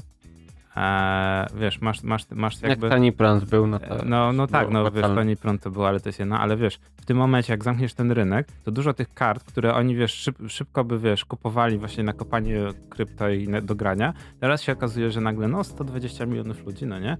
Eee, 0.76 1.46
wiesz, 1.54 1.80
masz, 1.80 2.02
masz, 2.02 2.30
masz 2.30 2.62
jakby... 2.62 2.86
Jak 2.86 2.94
tani 2.94 3.12
prąd 3.12 3.44
był, 3.44 3.66
no 3.66 3.78
to... 3.78 3.96
No, 4.04 4.32
no 4.32 4.46
tak, 4.46 4.70
no 4.70 4.90
wiesz, 4.90 5.06
tani 5.06 5.36
prąd 5.36 5.62
to 5.62 5.70
był, 5.70 5.84
ale 5.84 6.00
to 6.00 6.08
jest 6.08 6.18
jedno, 6.18 6.38
ale 6.38 6.56
wiesz, 6.56 6.78
w 6.96 7.04
tym 7.04 7.16
momencie, 7.16 7.52
jak 7.52 7.64
zamkniesz 7.64 7.94
ten 7.94 8.12
rynek, 8.12 8.48
to 8.64 8.70
dużo 8.70 8.94
tych 8.94 9.14
kart, 9.14 9.44
które 9.44 9.74
oni, 9.74 9.96
wiesz, 9.96 10.14
szyb, 10.14 10.36
szybko 10.48 10.84
by, 10.84 10.98
wiesz, 10.98 11.24
kupowali 11.24 11.78
właśnie 11.78 12.04
na 12.04 12.12
kopanie 12.12 12.60
krypto 12.90 13.28
i 13.28 13.48
do 13.62 13.74
grania, 13.74 14.12
teraz 14.40 14.62
się 14.62 14.72
okazuje, 14.72 15.10
że 15.10 15.20
nagle, 15.20 15.48
no, 15.48 15.64
120 15.64 16.26
milionów 16.26 16.66
ludzi, 16.66 16.86
no 16.86 16.98
nie? 16.98 17.16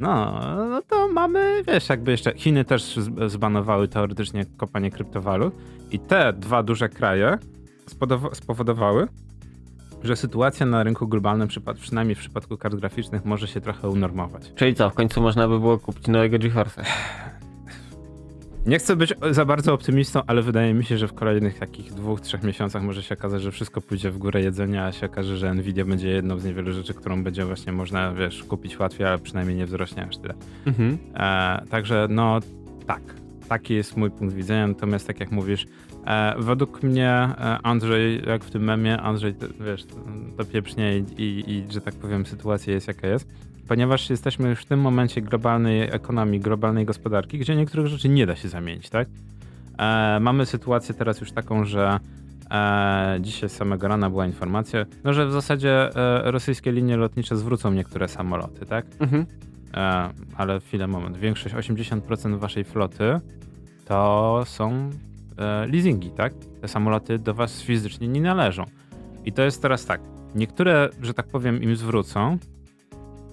No, 0.00 0.40
no 0.68 0.82
to 0.82 1.08
mamy, 1.08 1.62
wiesz, 1.66 1.88
jakby 1.88 2.10
jeszcze 2.10 2.34
Chiny 2.34 2.64
też 2.64 2.98
zbanowały 3.26 3.88
teoretycznie 3.88 4.44
kopanie 4.56 4.90
kryptowalut 4.90 5.54
i 5.90 5.98
te 5.98 6.32
dwa 6.32 6.62
duże 6.62 6.88
kraje 6.88 7.38
spowodowały, 8.32 9.08
że 10.02 10.16
sytuacja 10.16 10.66
na 10.66 10.82
rynku 10.82 11.08
globalnym, 11.08 11.48
przynajmniej 11.80 12.14
w 12.14 12.18
przypadku 12.18 12.56
kart 12.56 12.74
graficznych, 12.74 13.24
może 13.24 13.48
się 13.48 13.60
trochę 13.60 13.88
unormować. 13.88 14.52
Czyli 14.54 14.74
co, 14.74 14.90
w 14.90 14.94
końcu 14.94 15.22
można 15.22 15.48
by 15.48 15.60
było 15.60 15.78
kupić 15.78 16.06
nowego 16.06 16.36
GeForce'a? 16.36 16.84
Nie 18.66 18.78
chcę 18.78 18.96
być 18.96 19.14
za 19.30 19.44
bardzo 19.44 19.74
optymistą, 19.74 20.20
ale 20.26 20.42
wydaje 20.42 20.74
mi 20.74 20.84
się, 20.84 20.98
że 20.98 21.08
w 21.08 21.12
kolejnych 21.12 21.58
takich 21.58 21.94
dwóch, 21.94 22.20
trzech 22.20 22.42
miesiącach 22.42 22.82
może 22.82 23.02
się 23.02 23.14
okazać, 23.14 23.42
że 23.42 23.52
wszystko 23.52 23.80
pójdzie 23.80 24.10
w 24.10 24.18
górę 24.18 24.42
jedzenia, 24.42 24.86
a 24.86 24.92
się 24.92 25.06
okaże, 25.06 25.36
że 25.36 25.54
Nvidia 25.54 25.84
będzie 25.84 26.08
jedną 26.08 26.38
z 26.38 26.44
niewielu 26.44 26.72
rzeczy, 26.72 26.94
którą 26.94 27.24
będzie 27.24 27.44
właśnie 27.44 27.72
można, 27.72 28.12
wiesz, 28.12 28.44
kupić 28.44 28.78
łatwiej, 28.78 29.06
ale 29.06 29.18
przynajmniej 29.18 29.56
nie 29.56 29.66
wzrośnie 29.66 30.06
aż 30.06 30.16
tyle. 30.16 30.34
Mhm. 30.66 30.98
E, 31.14 31.62
także 31.70 32.06
no 32.10 32.40
tak, 32.86 33.02
taki 33.48 33.74
jest 33.74 33.96
mój 33.96 34.10
punkt 34.10 34.34
widzenia, 34.34 34.66
natomiast 34.66 35.06
tak 35.06 35.20
jak 35.20 35.30
mówisz, 35.30 35.66
e, 36.06 36.34
według 36.38 36.82
mnie 36.82 37.10
e, 37.10 37.58
Andrzej, 37.62 38.22
jak 38.26 38.44
w 38.44 38.50
tym 38.50 38.62
memie, 38.62 39.00
Andrzej, 39.00 39.34
wiesz, 39.60 39.84
to, 40.36 40.44
pieprznie 40.44 40.98
i, 40.98 41.22
i, 41.22 41.50
i, 41.52 41.72
że 41.72 41.80
tak 41.80 41.94
powiem, 41.94 42.26
sytuacja 42.26 42.74
jest 42.74 42.88
jaka 42.88 43.06
jest 43.06 43.48
ponieważ 43.68 44.10
jesteśmy 44.10 44.48
już 44.48 44.60
w 44.60 44.66
tym 44.66 44.80
momencie 44.80 45.22
globalnej 45.22 45.82
ekonomii, 45.82 46.40
globalnej 46.40 46.84
gospodarki, 46.84 47.38
gdzie 47.38 47.56
niektórych 47.56 47.86
rzeczy 47.86 48.08
nie 48.08 48.26
da 48.26 48.36
się 48.36 48.48
zamienić, 48.48 48.90
tak? 48.90 49.08
E, 49.78 50.18
mamy 50.20 50.46
sytuację 50.46 50.94
teraz 50.94 51.20
już 51.20 51.32
taką, 51.32 51.64
że 51.64 52.00
e, 52.50 53.18
dzisiaj 53.20 53.48
z 53.48 53.52
samego 53.52 53.88
rana 53.88 54.10
była 54.10 54.26
informacja, 54.26 54.86
no, 55.04 55.12
że 55.12 55.26
w 55.26 55.32
zasadzie 55.32 55.96
e, 55.96 56.30
rosyjskie 56.30 56.72
linie 56.72 56.96
lotnicze 56.96 57.36
zwrócą 57.36 57.72
niektóre 57.72 58.08
samoloty, 58.08 58.66
tak? 58.66 58.86
Mhm. 59.00 59.26
E, 59.74 60.10
ale 60.36 60.60
chwilę, 60.60 60.86
moment. 60.86 61.16
Większość, 61.16 61.54
80% 61.54 62.38
waszej 62.38 62.64
floty 62.64 63.20
to 63.84 64.42
są 64.46 64.90
e, 65.38 65.66
leasingi, 65.66 66.10
tak? 66.10 66.32
Te 66.60 66.68
samoloty 66.68 67.18
do 67.18 67.34
was 67.34 67.62
fizycznie 67.62 68.08
nie 68.08 68.20
należą. 68.20 68.64
I 69.24 69.32
to 69.32 69.42
jest 69.42 69.62
teraz 69.62 69.86
tak. 69.86 70.00
Niektóre, 70.34 70.88
że 71.02 71.14
tak 71.14 71.26
powiem, 71.26 71.62
im 71.62 71.76
zwrócą, 71.76 72.38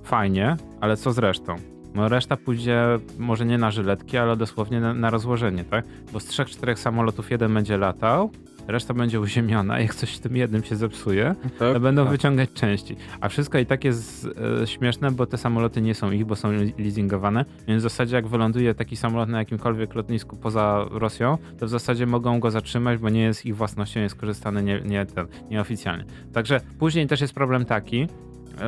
fajnie, 0.03 0.57
ale 0.81 0.97
co 0.97 1.11
z 1.11 1.17
resztą? 1.17 1.55
No 1.95 2.09
reszta 2.09 2.37
pójdzie 2.37 2.99
może 3.19 3.45
nie 3.45 3.57
na 3.57 3.71
żyletki, 3.71 4.17
ale 4.17 4.37
dosłownie 4.37 4.79
na, 4.79 4.93
na 4.93 5.09
rozłożenie, 5.09 5.63
tak? 5.63 5.85
Bo 6.13 6.19
z 6.19 6.25
trzech, 6.25 6.49
czterech 6.49 6.79
samolotów 6.79 7.31
jeden 7.31 7.53
będzie 7.53 7.77
latał, 7.77 8.31
reszta 8.67 8.93
będzie 8.93 9.19
uziemiona, 9.19 9.79
jak 9.79 9.95
coś 9.95 10.15
w 10.15 10.19
tym 10.19 10.35
jednym 10.35 10.63
się 10.63 10.75
zepsuje, 10.75 11.35
tak, 11.59 11.73
to 11.73 11.79
będą 11.79 12.03
tak. 12.03 12.11
wyciągać 12.11 12.49
części. 12.53 12.95
A 13.21 13.29
wszystko 13.29 13.57
i 13.57 13.65
tak 13.65 13.83
jest 13.83 14.27
e, 14.61 14.67
śmieszne, 14.67 15.11
bo 15.11 15.25
te 15.25 15.37
samoloty 15.37 15.81
nie 15.81 15.95
są 15.95 16.11
ich, 16.11 16.25
bo 16.25 16.35
są 16.35 16.51
leasingowane, 16.79 17.45
więc 17.67 17.81
w 17.81 17.83
zasadzie 17.83 18.15
jak 18.15 18.27
wyląduje 18.27 18.75
taki 18.75 18.95
samolot 18.95 19.29
na 19.29 19.39
jakimkolwiek 19.39 19.95
lotnisku 19.95 20.37
poza 20.37 20.85
Rosją, 20.91 21.37
to 21.59 21.65
w 21.65 21.69
zasadzie 21.69 22.05
mogą 22.05 22.39
go 22.39 22.51
zatrzymać, 22.51 22.99
bo 22.99 23.09
nie 23.09 23.21
jest 23.21 23.45
ich 23.45 23.55
własnością, 23.55 23.99
jest 23.99 24.15
korzystany 24.15 24.63
nie, 24.63 24.81
nie, 24.81 25.05
ten, 25.05 25.27
nieoficjalnie. 25.49 26.05
Także 26.33 26.61
później 26.79 27.07
też 27.07 27.21
jest 27.21 27.33
problem 27.33 27.65
taki, 27.65 28.07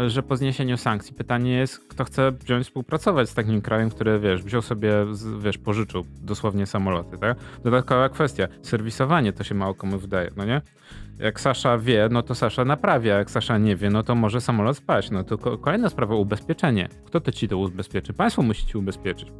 że 0.08 0.24
po 0.24 0.38
zniesieniu 0.38 0.78
sankcji 0.78 1.14
pytanie 1.14 1.54
jest, 1.54 1.88
kto 1.88 2.04
chce 2.04 2.32
wziąć 2.32 2.66
współpracować 2.66 3.30
z 3.30 3.34
takim 3.34 3.62
krajem, 3.62 3.90
który, 3.90 4.20
wiesz, 4.20 4.44
wziął 4.44 4.62
sobie, 4.62 4.92
wiesz, 5.40 5.58
pożyczył 5.58 6.06
dosłownie 6.22 6.66
samoloty, 6.66 7.18
tak? 7.18 7.38
Dodatkowa 7.64 8.10
kwestia, 8.10 8.48
serwisowanie 8.62 9.34
to 9.34 9.44
się 9.44 9.56
mało 9.56 9.74
komu 9.74 9.98
wydaje, 9.98 10.32
no 10.36 10.46
nie? 10.46 10.62
Jak 11.20 11.40
Sasza 11.40 11.78
wie, 11.78 12.08
no 12.12 12.24
to 12.24 12.36
Sasza 12.36 12.66
naprawia, 12.66 13.18
jak 13.18 13.32
Sasza 13.32 13.58
nie 13.58 13.76
wie, 13.76 13.90
no 13.90 14.04
to 14.04 14.16
może 14.16 14.42
samolot 14.42 14.78
spaść. 14.78 15.12
No 15.12 15.24
to 15.24 15.38
kolejna 15.38 15.90
sprawa, 15.90 16.16
ubezpieczenie. 16.16 16.90
Kto 17.06 17.20
to 17.22 17.32
ci 17.32 17.48
to 17.48 17.58
ubezpieczy? 17.58 18.14
Państwo 18.14 18.42
musi 18.42 18.66
ci 18.66 18.78
ubezpieczyć. 18.78 19.32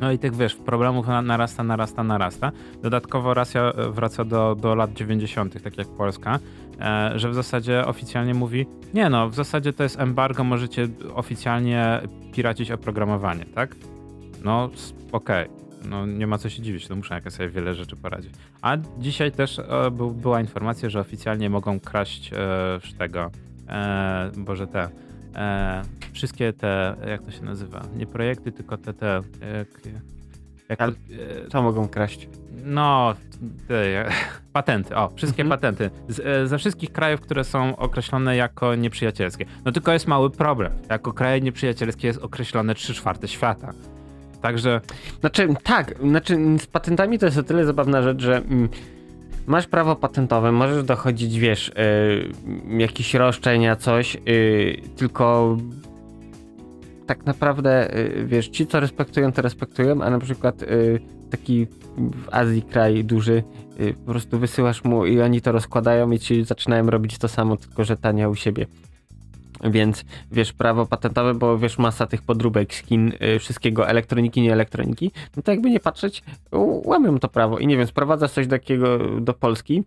No 0.00 0.12
i 0.12 0.18
tych 0.18 0.36
wiesz, 0.36 0.54
problemów 0.54 1.06
narasta, 1.22 1.62
narasta, 1.62 2.02
narasta. 2.04 2.52
Dodatkowo 2.82 3.34
Rosja 3.34 3.72
e, 3.72 3.90
wraca 3.90 4.24
do, 4.24 4.54
do 4.54 4.74
lat 4.74 4.92
90., 4.92 5.62
tak 5.62 5.78
jak 5.78 5.88
Polska, 5.88 6.34
e, 6.34 6.38
że 7.14 7.30
w 7.30 7.34
zasadzie 7.34 7.86
oficjalnie 7.86 8.34
mówi: 8.34 8.66
Nie, 8.94 9.10
no, 9.10 9.28
w 9.28 9.34
zasadzie 9.34 9.72
to 9.72 9.82
jest 9.82 10.00
embargo, 10.00 10.44
możecie 10.44 10.88
oficjalnie 11.14 12.00
piracić 12.32 12.70
oprogramowanie, 12.70 13.44
tak? 13.44 13.76
No, 14.44 14.70
okej. 15.12 15.48
Okay. 15.48 15.60
No, 15.84 16.06
nie 16.06 16.26
ma 16.26 16.38
co 16.38 16.48
się 16.48 16.62
dziwić, 16.62 16.88
to 16.88 16.96
muszę 16.96 17.14
jakoś 17.14 17.32
sobie 17.32 17.48
wiele 17.48 17.74
rzeczy 17.74 17.96
poradzić. 17.96 18.34
A 18.62 18.76
dzisiaj 18.98 19.32
też 19.32 19.58
e, 19.58 19.90
by, 19.90 20.10
była 20.10 20.40
informacja, 20.40 20.90
że 20.90 21.00
oficjalnie 21.00 21.50
mogą 21.50 21.80
kraść 21.80 22.32
e, 22.32 22.96
tego, 22.98 23.30
e, 23.68 24.30
boże 24.36 24.66
te, 24.66 24.88
e, 25.34 25.82
wszystkie 26.12 26.52
te, 26.52 26.96
jak 27.06 27.22
to 27.22 27.30
się 27.30 27.42
nazywa, 27.42 27.82
nie 27.96 28.06
projekty, 28.06 28.52
tylko 28.52 28.76
te, 28.76 28.94
te 28.94 29.22
jak, 29.58 29.68
jak, 30.70 30.80
Ale, 30.80 30.92
co 31.50 31.62
mogą 31.62 31.88
kraść? 31.88 32.28
No, 32.64 33.14
te, 33.68 34.08
patenty, 34.52 34.96
o, 34.96 35.10
wszystkie 35.16 35.42
mhm. 35.42 35.60
patenty. 35.60 35.90
Z, 36.08 36.20
e, 36.20 36.46
ze 36.46 36.58
wszystkich 36.58 36.92
krajów, 36.92 37.20
które 37.20 37.44
są 37.44 37.76
określone 37.76 38.36
jako 38.36 38.74
nieprzyjacielskie. 38.74 39.44
No 39.64 39.72
tylko 39.72 39.92
jest 39.92 40.06
mały 40.06 40.30
problem. 40.30 40.72
Jako 40.88 41.12
kraje 41.12 41.40
nieprzyjacielskie 41.40 42.06
jest 42.06 42.22
określone 42.22 42.74
3 42.74 42.94
czwarte 42.94 43.28
świata. 43.28 43.72
Także. 44.42 44.80
Znaczy, 45.20 45.48
tak, 45.62 45.94
znaczy 46.02 46.38
z 46.58 46.66
patentami 46.66 47.18
to 47.18 47.26
jest 47.26 47.38
o 47.38 47.42
tyle 47.42 47.64
zabawna 47.66 48.02
rzecz, 48.02 48.22
że. 48.22 48.36
Mm, 48.36 48.68
masz 49.46 49.66
prawo 49.66 49.96
patentowe, 49.96 50.52
możesz 50.52 50.84
dochodzić, 50.84 51.38
wiesz, 51.38 51.72
yy, 52.68 52.78
jakichś 52.78 53.14
roszczenia, 53.14 53.76
coś, 53.76 54.14
yy, 54.26 54.76
tylko 54.96 55.56
tak 57.10 57.26
naprawdę, 57.26 57.90
yy, 58.16 58.26
wiesz, 58.26 58.48
ci 58.48 58.66
co 58.66 58.80
respektują, 58.80 59.32
to 59.32 59.42
respektują, 59.42 60.02
a 60.02 60.10
na 60.10 60.18
przykład 60.18 60.64
taki 61.30 61.66
w 61.96 62.28
Azji 62.30 62.62
kraj 62.62 63.04
duży, 63.04 63.42
y, 63.80 63.94
po 63.94 64.12
prostu 64.12 64.38
wysyłasz 64.38 64.84
mu 64.84 65.06
i 65.06 65.20
oni 65.20 65.40
to 65.40 65.52
rozkładają 65.52 66.10
i 66.10 66.18
ci 66.18 66.44
zaczynają 66.44 66.86
robić 66.86 67.18
to 67.18 67.28
samo, 67.28 67.56
tylko 67.56 67.84
że 67.84 67.96
tania 67.96 68.28
u 68.28 68.34
siebie. 68.34 68.66
Więc 69.64 70.04
wiesz, 70.32 70.52
prawo 70.52 70.86
patentowe, 70.86 71.34
bo 71.34 71.58
wiesz, 71.58 71.78
masa 71.78 72.06
tych 72.06 72.22
podróbek, 72.22 72.74
skin, 72.74 73.12
y, 73.34 73.38
wszystkiego, 73.38 73.88
elektroniki, 73.88 74.40
nie 74.40 74.52
elektroniki, 74.52 75.10
no 75.36 75.42
to 75.42 75.50
jakby 75.50 75.70
nie 75.70 75.80
patrzeć, 75.80 76.22
łamią 76.84 77.18
to 77.18 77.28
prawo 77.28 77.58
i 77.58 77.66
nie 77.66 77.76
wiem, 77.76 77.86
sprowadzasz 77.86 78.30
coś 78.30 78.46
takiego 78.46 78.98
do 79.20 79.34
Polski. 79.34 79.84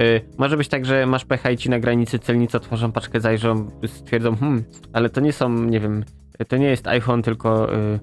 Y, 0.00 0.20
może 0.38 0.56
być 0.56 0.68
tak, 0.68 0.86
że 0.86 1.06
masz 1.06 1.24
pecha 1.24 1.50
i 1.50 1.56
ci 1.56 1.70
na 1.70 1.78
granicy 1.78 2.18
celnicy 2.18 2.56
otworzą 2.56 2.92
paczkę, 2.92 3.20
zajrzą, 3.20 3.70
stwierdzą, 3.86 4.36
hmm, 4.36 4.64
ale 4.92 5.10
to 5.10 5.20
nie 5.20 5.32
są, 5.32 5.64
nie 5.64 5.80
wiem, 5.80 6.04
to 6.48 6.56
nie 6.56 6.66
jest 6.66 6.86
iPhone, 6.86 7.22
tylko 7.22 7.74
y, 7.74 7.98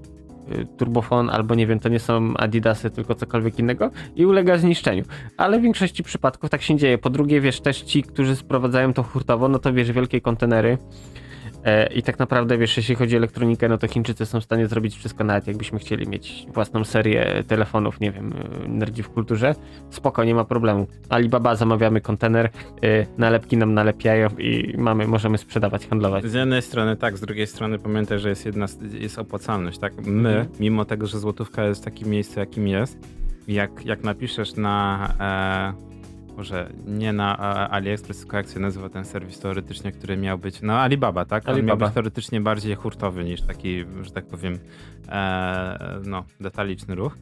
y, 0.51 0.65
turbofon, 0.77 1.29
albo 1.29 1.55
nie 1.55 1.67
wiem, 1.67 1.79
to 1.79 1.89
nie 1.89 1.99
są 1.99 2.33
Adidasy, 2.37 2.89
tylko 2.89 3.15
cokolwiek 3.15 3.59
innego 3.59 3.91
i 4.15 4.25
ulega 4.25 4.57
zniszczeniu. 4.57 5.03
Ale 5.37 5.59
w 5.59 5.61
większości 5.61 6.03
przypadków 6.03 6.49
tak 6.49 6.61
się 6.61 6.75
dzieje. 6.75 6.97
Po 6.97 7.09
drugie, 7.09 7.41
wiesz, 7.41 7.61
też 7.61 7.81
ci, 7.81 8.03
którzy 8.03 8.35
sprowadzają 8.35 8.93
to 8.93 9.03
hurtowo, 9.03 9.49
no 9.49 9.59
to 9.59 9.73
wiesz, 9.73 9.91
wielkie 9.91 10.21
kontenery. 10.21 10.77
E, 11.65 11.93
I 11.93 12.03
tak 12.03 12.19
naprawdę, 12.19 12.57
wiesz, 12.57 12.77
jeśli 12.77 12.95
chodzi 12.95 13.15
o 13.15 13.17
elektronikę, 13.17 13.69
no 13.69 13.77
to 13.77 13.87
Chińczycy 13.87 14.25
są 14.25 14.39
w 14.41 14.43
stanie 14.43 14.67
zrobić 14.67 14.95
wszystko, 14.95 15.23
nawet 15.23 15.47
jakbyśmy 15.47 15.79
chcieli 15.79 16.07
mieć 16.07 16.45
własną 16.53 16.83
serię 16.83 17.43
telefonów, 17.47 17.99
nie 17.99 18.11
wiem, 18.11 18.33
y, 18.65 18.67
nerdzi 18.69 19.03
w 19.03 19.09
kulturze. 19.09 19.55
Spoko, 19.89 20.23
nie 20.23 20.35
ma 20.35 20.43
problemu. 20.45 20.87
Alibaba, 21.09 21.55
zamawiamy 21.55 22.01
kontener, 22.01 22.49
y, 22.83 23.05
nalepki 23.17 23.57
nam 23.57 23.73
nalepiają 23.73 24.29
i 24.37 24.75
mamy, 24.77 25.07
możemy 25.07 25.37
sprzedawać, 25.37 25.87
handlować. 25.87 26.25
Z 26.25 26.33
jednej 26.33 26.61
strony 26.61 26.95
tak, 26.97 27.17
z 27.17 27.21
drugiej 27.21 27.47
strony 27.47 27.79
pamiętaj, 27.79 28.19
że 28.19 28.29
jest 28.29 28.45
jedna, 28.45 28.65
jest 28.99 29.19
opłacalność, 29.19 29.79
tak? 29.79 29.93
My, 30.05 30.29
Mhm. 30.29 30.47
mimo 30.59 30.85
tego, 30.85 31.07
że 31.07 31.19
złotówka 31.19 31.63
jest 31.65 31.81
w 31.81 31.85
takim 31.85 32.07
miejscu, 32.07 32.39
jakim 32.39 32.67
jest, 32.67 32.97
jak, 33.47 33.85
jak 33.85 34.03
napiszesz 34.03 34.55
na, 34.55 35.09
e, 35.75 35.88
może 36.39 36.69
nie 36.85 37.13
na 37.13 37.37
AliExpress, 37.69 38.19
tylko 38.19 38.37
jak 38.37 38.47
się 38.49 38.59
nazywa 38.59 38.89
ten 38.89 39.05
serwis 39.05 39.39
teoretycznie, 39.39 39.91
który 39.91 40.17
miał 40.17 40.37
być, 40.37 40.61
no 40.61 40.79
Alibaba, 40.79 41.25
tak? 41.25 41.43
On 41.43 41.49
miał 41.49 41.57
Alibaba. 41.57 41.85
być 41.85 41.93
teoretycznie 41.93 42.41
bardziej 42.41 42.75
hurtowy 42.75 43.23
niż 43.23 43.41
taki, 43.41 43.85
że 44.01 44.11
tak 44.11 44.25
powiem, 44.25 44.59
e, 45.09 45.99
no, 46.05 46.25
detaliczny 46.39 46.95
ruch. 46.95 47.17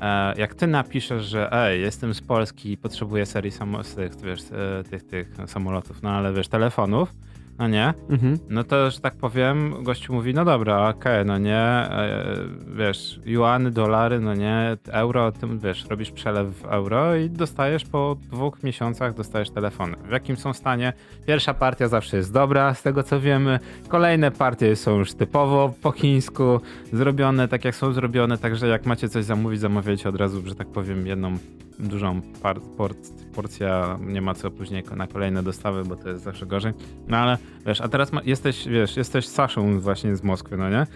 E, 0.00 0.40
jak 0.40 0.54
ty 0.54 0.66
napiszesz, 0.66 1.24
że 1.24 1.52
ej, 1.52 1.80
jestem 1.80 2.14
z 2.14 2.20
Polski 2.20 2.72
i 2.72 2.76
potrzebuję 2.76 3.26
serii 3.26 3.50
samo, 3.50 3.82
tych, 3.82 4.20
wiesz, 4.20 4.40
e, 4.52 4.84
tych, 4.84 5.02
tych 5.02 5.36
samolotów, 5.46 6.02
no 6.02 6.10
ale 6.10 6.32
wiesz, 6.32 6.48
telefonów, 6.48 7.12
no 7.60 7.68
nie, 7.68 7.94
Mhm. 8.10 8.38
no 8.48 8.64
to, 8.64 8.90
że 8.90 9.00
tak 9.00 9.14
powiem, 9.14 9.74
gościu 9.82 10.12
mówi, 10.14 10.34
no 10.34 10.44
dobra, 10.44 10.88
okej, 10.88 11.24
no 11.26 11.38
nie, 11.38 11.56
e, 11.56 12.36
wiesz, 12.76 13.20
juany, 13.26 13.70
dolary, 13.70 14.20
no 14.20 14.34
nie, 14.34 14.76
euro, 14.90 15.32
tym, 15.32 15.58
wiesz, 15.58 15.86
robisz 15.90 16.10
przelew 16.10 16.48
w 16.60 16.64
euro 16.64 17.16
i 17.16 17.30
dostajesz 17.30 17.84
po 17.84 18.16
dwóch 18.32 18.62
miesiącach, 18.62 19.14
dostajesz 19.14 19.50
telefony. 19.50 19.96
W 20.08 20.10
jakim 20.10 20.36
są 20.36 20.52
stanie? 20.52 20.92
Pierwsza 21.26 21.54
partia 21.54 21.88
zawsze 21.88 22.16
jest 22.16 22.32
dobra, 22.32 22.74
z 22.74 22.82
tego 22.82 23.02
co 23.02 23.20
wiemy, 23.20 23.58
kolejne 23.88 24.30
partie 24.30 24.76
są 24.76 24.98
już 24.98 25.12
typowo 25.14 25.72
po 25.82 25.92
chińsku, 25.92 26.60
zrobione 26.92 27.48
tak 27.48 27.64
jak 27.64 27.74
są 27.74 27.92
zrobione, 27.92 28.38
także 28.38 28.68
jak 28.68 28.86
macie 28.86 29.08
coś 29.08 29.24
zamówić, 29.24 29.60
zamawiajcie 29.60 30.08
od 30.08 30.16
razu, 30.16 30.42
że 30.46 30.54
tak 30.54 30.66
powiem, 30.68 31.06
jedną 31.06 31.36
dużą 31.80 32.22
par, 32.42 32.60
port, 32.76 32.98
porcja, 33.34 33.98
nie 34.00 34.22
ma 34.22 34.34
co 34.34 34.50
później 34.50 34.84
na 34.96 35.06
kolejne 35.06 35.42
dostawy, 35.42 35.84
bo 35.84 35.96
to 35.96 36.08
jest 36.08 36.24
zawsze 36.24 36.46
gorzej. 36.46 36.72
No 37.08 37.16
ale 37.16 37.38
wiesz, 37.66 37.80
a 37.80 37.88
teraz 37.88 38.12
ma, 38.12 38.22
jesteś, 38.24 38.68
wiesz, 38.68 38.96
jesteś 38.96 39.28
Saszą 39.28 39.80
właśnie 39.80 40.16
z 40.16 40.22
Moskwy, 40.22 40.56
no 40.56 40.70
nie? 40.70 40.86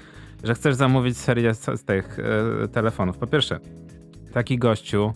Że 0.45 0.55
chcesz 0.55 0.75
zamówić 0.75 1.17
serię 1.17 1.55
z, 1.55 1.81
z 1.81 1.85
tych 1.85 2.19
e, 2.65 2.69
telefonów. 2.69 3.19
Po 3.19 3.27
pierwsze, 3.27 3.61
taki 4.33 4.59
gościu, 4.59 5.13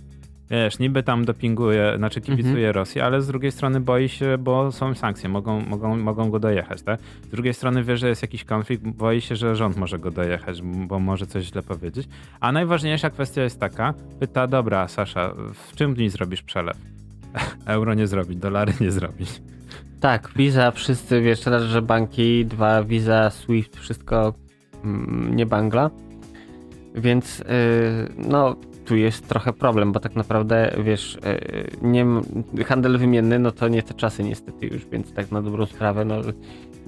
wiesz, 0.51 0.78
niby 0.78 1.03
tam 1.03 1.24
dopinguje, 1.24 1.94
znaczy 1.96 2.20
kibicuje 2.20 2.72
Rosji, 2.72 3.01
ale 3.01 3.22
z 3.22 3.26
drugiej 3.26 3.53
strony 3.53 3.80
boi 3.80 4.09
się, 4.09 4.38
bo 4.38 4.72
są 4.72 4.94
sankcje, 4.94 5.28
mogą, 5.28 5.61
mogą, 5.61 5.96
mogą 5.96 6.30
go 6.30 6.38
dojechać, 6.38 6.82
tak? 6.82 7.01
Z 7.22 7.28
drugiej 7.28 7.55
strony 7.55 7.84
wie, 7.84 7.96
że 7.96 8.09
jest 8.09 8.22
jakiś 8.22 8.44
konflikt, 8.44 8.84
boi 8.84 9.20
się, 9.20 9.36
że 9.36 9.57
rząd 9.57 9.76
może 9.76 9.99
go 9.99 10.11
dojechać, 10.11 10.62
bo 10.62 10.99
może 10.99 11.26
coś 11.26 11.44
źle 11.44 11.62
powiedzieć. 11.62 12.09
A 12.40 12.53
najważniejsza 12.53 13.11
kwestia 13.11 13.42
jest 13.42 13.61
taka, 13.61 13.94
pyta, 14.20 14.46
dobra, 14.46 14.88
Sasza, 14.88 15.34
w 15.55 15.76
czym 15.76 15.94
dni 15.94 16.11
zrobisz 16.11 16.42
przelew? 16.42 16.76
Euro 17.66 17.94
nie 17.94 18.07
zrobić, 18.07 18.38
dolary 18.38 18.72
nie 18.80 18.90
zrobić. 18.90 19.42
Tak, 20.01 20.32
Visa, 20.36 20.70
wszyscy, 20.70 21.20
wiesz, 21.22 21.46
raz, 21.46 21.62
że 21.62 21.82
banki, 21.82 22.46
dwa, 22.46 22.84
Visa, 22.84 23.30
Swift, 23.30 23.76
wszystko 23.76 24.34
mm, 24.84 25.36
nie 25.36 25.46
bangla. 25.46 25.90
Więc, 26.99 27.38
yy, 27.38 27.44
no, 28.28 28.57
tu 28.84 28.96
jest 28.96 29.28
trochę 29.28 29.53
problem, 29.53 29.92
bo 29.92 30.01
tak 30.01 30.16
naprawdę, 30.16 30.76
wiesz, 30.84 31.18
yy, 31.82 31.90
nie, 31.90 32.07
handel 32.64 32.99
wymienny, 32.99 33.38
no 33.38 33.53
to 33.53 33.68
nie 33.68 33.82
te 33.82 33.94
czasy 33.94 34.24
niestety 34.24 34.66
już, 34.66 34.86
więc 34.86 35.12
tak 35.12 35.32
na 35.32 35.42
dobrą 35.42 35.66
sprawę, 35.66 36.05
no, 36.05 36.16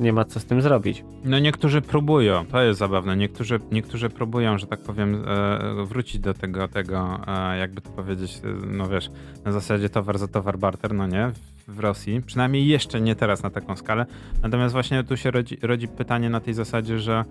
nie 0.01 0.13
ma 0.13 0.25
co 0.25 0.41
z 0.41 0.45
tym 0.45 0.63
zrobić. 0.63 1.05
No 1.25 1.39
niektórzy 1.39 1.81
próbują, 1.81 2.47
to 2.47 2.63
jest 2.63 2.79
zabawne, 2.79 3.17
niektórzy, 3.17 3.61
niektórzy 3.73 4.11
próbują, 4.11 4.59
że 4.59 4.67
tak 4.67 4.81
powiem, 4.81 5.25
e, 5.27 5.85
wrócić 5.85 6.21
do 6.21 6.35
tego, 6.35 6.69
tego 6.69 7.21
e, 7.27 7.59
jakby 7.59 7.81
to 7.81 7.91
powiedzieć, 7.91 8.41
e, 8.45 8.67
no 8.67 8.89
wiesz, 8.89 9.11
na 9.45 9.53
zasadzie 9.53 9.89
towar 9.89 10.19
za 10.19 10.29
towar 10.29 10.59
barter, 10.59 10.95
no 10.95 11.07
nie, 11.07 11.33
w, 11.69 11.79
Rosji, 11.79 12.23
przynajmniej 12.27 12.67
jeszcze 12.67 13.01
nie 13.01 13.15
teraz 13.15 13.43
na 13.43 13.51
taką 13.51 13.77
skalę, 13.77 14.07
natomiast 14.43 14.73
właśnie 14.73 15.05
tu 15.05 15.17
się 15.17 15.31
rodzi, 15.31 15.59
rodzi 15.63 15.89
pytanie 15.89 16.31
na 16.31 16.41
tej 16.41 16.55
zasadzie, 16.55 16.99
że 16.99 17.25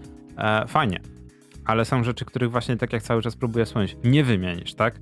fajnie, 0.67 0.99
ale 1.69 1.85
są 1.85 2.03
rzeczy, 2.03 2.25
których 2.25 2.51
właśnie 2.51 2.77
tak 2.77 2.93
jak 2.93 3.03
cały 3.03 3.21
czas 3.21 3.35
próbuję 3.35 3.65
wspomnieć, 3.65 3.97
nie 4.03 4.23
wymienisz, 4.23 4.73
tak? 4.73 4.99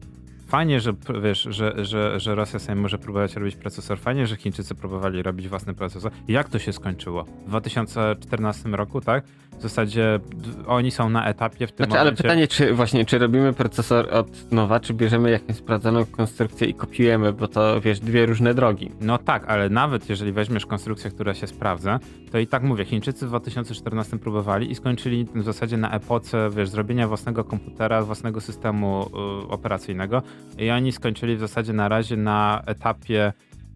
Fajnie, 0.47 0.79
że 0.79 0.93
wiesz, 1.23 1.47
że, 1.49 1.85
że, 1.85 2.19
że 2.19 2.35
Rosja 2.35 2.59
sobie 2.59 2.75
może 2.75 2.97
próbować 2.97 3.35
robić 3.35 3.55
procesor. 3.55 3.99
Fajnie, 3.99 4.27
że 4.27 4.35
Chińczycy 4.35 4.75
próbowali 4.75 5.23
robić 5.23 5.47
własny 5.47 5.73
procesor. 5.73 6.11
Jak 6.27 6.49
to 6.49 6.59
się 6.59 6.73
skończyło? 6.73 7.23
W 7.23 7.47
2014 7.47 8.69
roku, 8.69 9.01
tak? 9.01 9.23
W 9.57 9.61
zasadzie 9.61 10.19
oni 10.67 10.91
są 10.91 11.09
na 11.09 11.25
etapie 11.25 11.67
w 11.67 11.71
tym 11.71 11.85
Znaczy, 11.85 11.99
ale 11.99 12.05
momencie. 12.05 12.23
pytanie, 12.23 12.47
czy 12.47 12.73
właśnie, 12.73 13.05
czy 13.05 13.17
robimy 13.17 13.53
procesor 13.53 14.13
od 14.13 14.51
nowa, 14.51 14.79
czy 14.79 14.93
bierzemy 14.93 15.31
jakąś 15.31 15.55
sprawdzoną 15.55 16.05
konstrukcję 16.05 16.67
i 16.67 16.73
kopiujemy, 16.73 17.33
bo 17.33 17.47
to, 17.47 17.81
wiesz, 17.81 17.99
dwie 17.99 18.25
różne 18.25 18.53
drogi. 18.53 18.91
No 19.01 19.17
tak, 19.17 19.43
ale 19.47 19.69
nawet 19.69 20.09
jeżeli 20.09 20.31
weźmiesz 20.31 20.65
konstrukcję, 20.65 21.11
która 21.11 21.33
się 21.33 21.47
sprawdza, 21.47 21.99
to 22.31 22.39
i 22.39 22.47
tak 22.47 22.63
mówię, 22.63 22.85
Chińczycy 22.85 23.25
w 23.25 23.29
2014 23.29 24.17
próbowali 24.19 24.71
i 24.71 24.75
skończyli 24.75 25.27
w 25.35 25.43
zasadzie 25.43 25.77
na 25.77 25.91
epoce, 25.91 26.49
wiesz, 26.55 26.69
zrobienia 26.69 27.07
własnego 27.07 27.43
komputera, 27.43 28.01
własnego 28.01 28.41
systemu 28.41 29.09
y, 29.45 29.47
operacyjnego 29.49 30.21
i 30.57 30.69
oni 30.69 30.91
skończyli 30.91 31.35
w 31.35 31.39
zasadzie 31.39 31.73
na 31.73 31.87
razie 31.87 32.17
na 32.17 32.61
etapie 32.65 33.33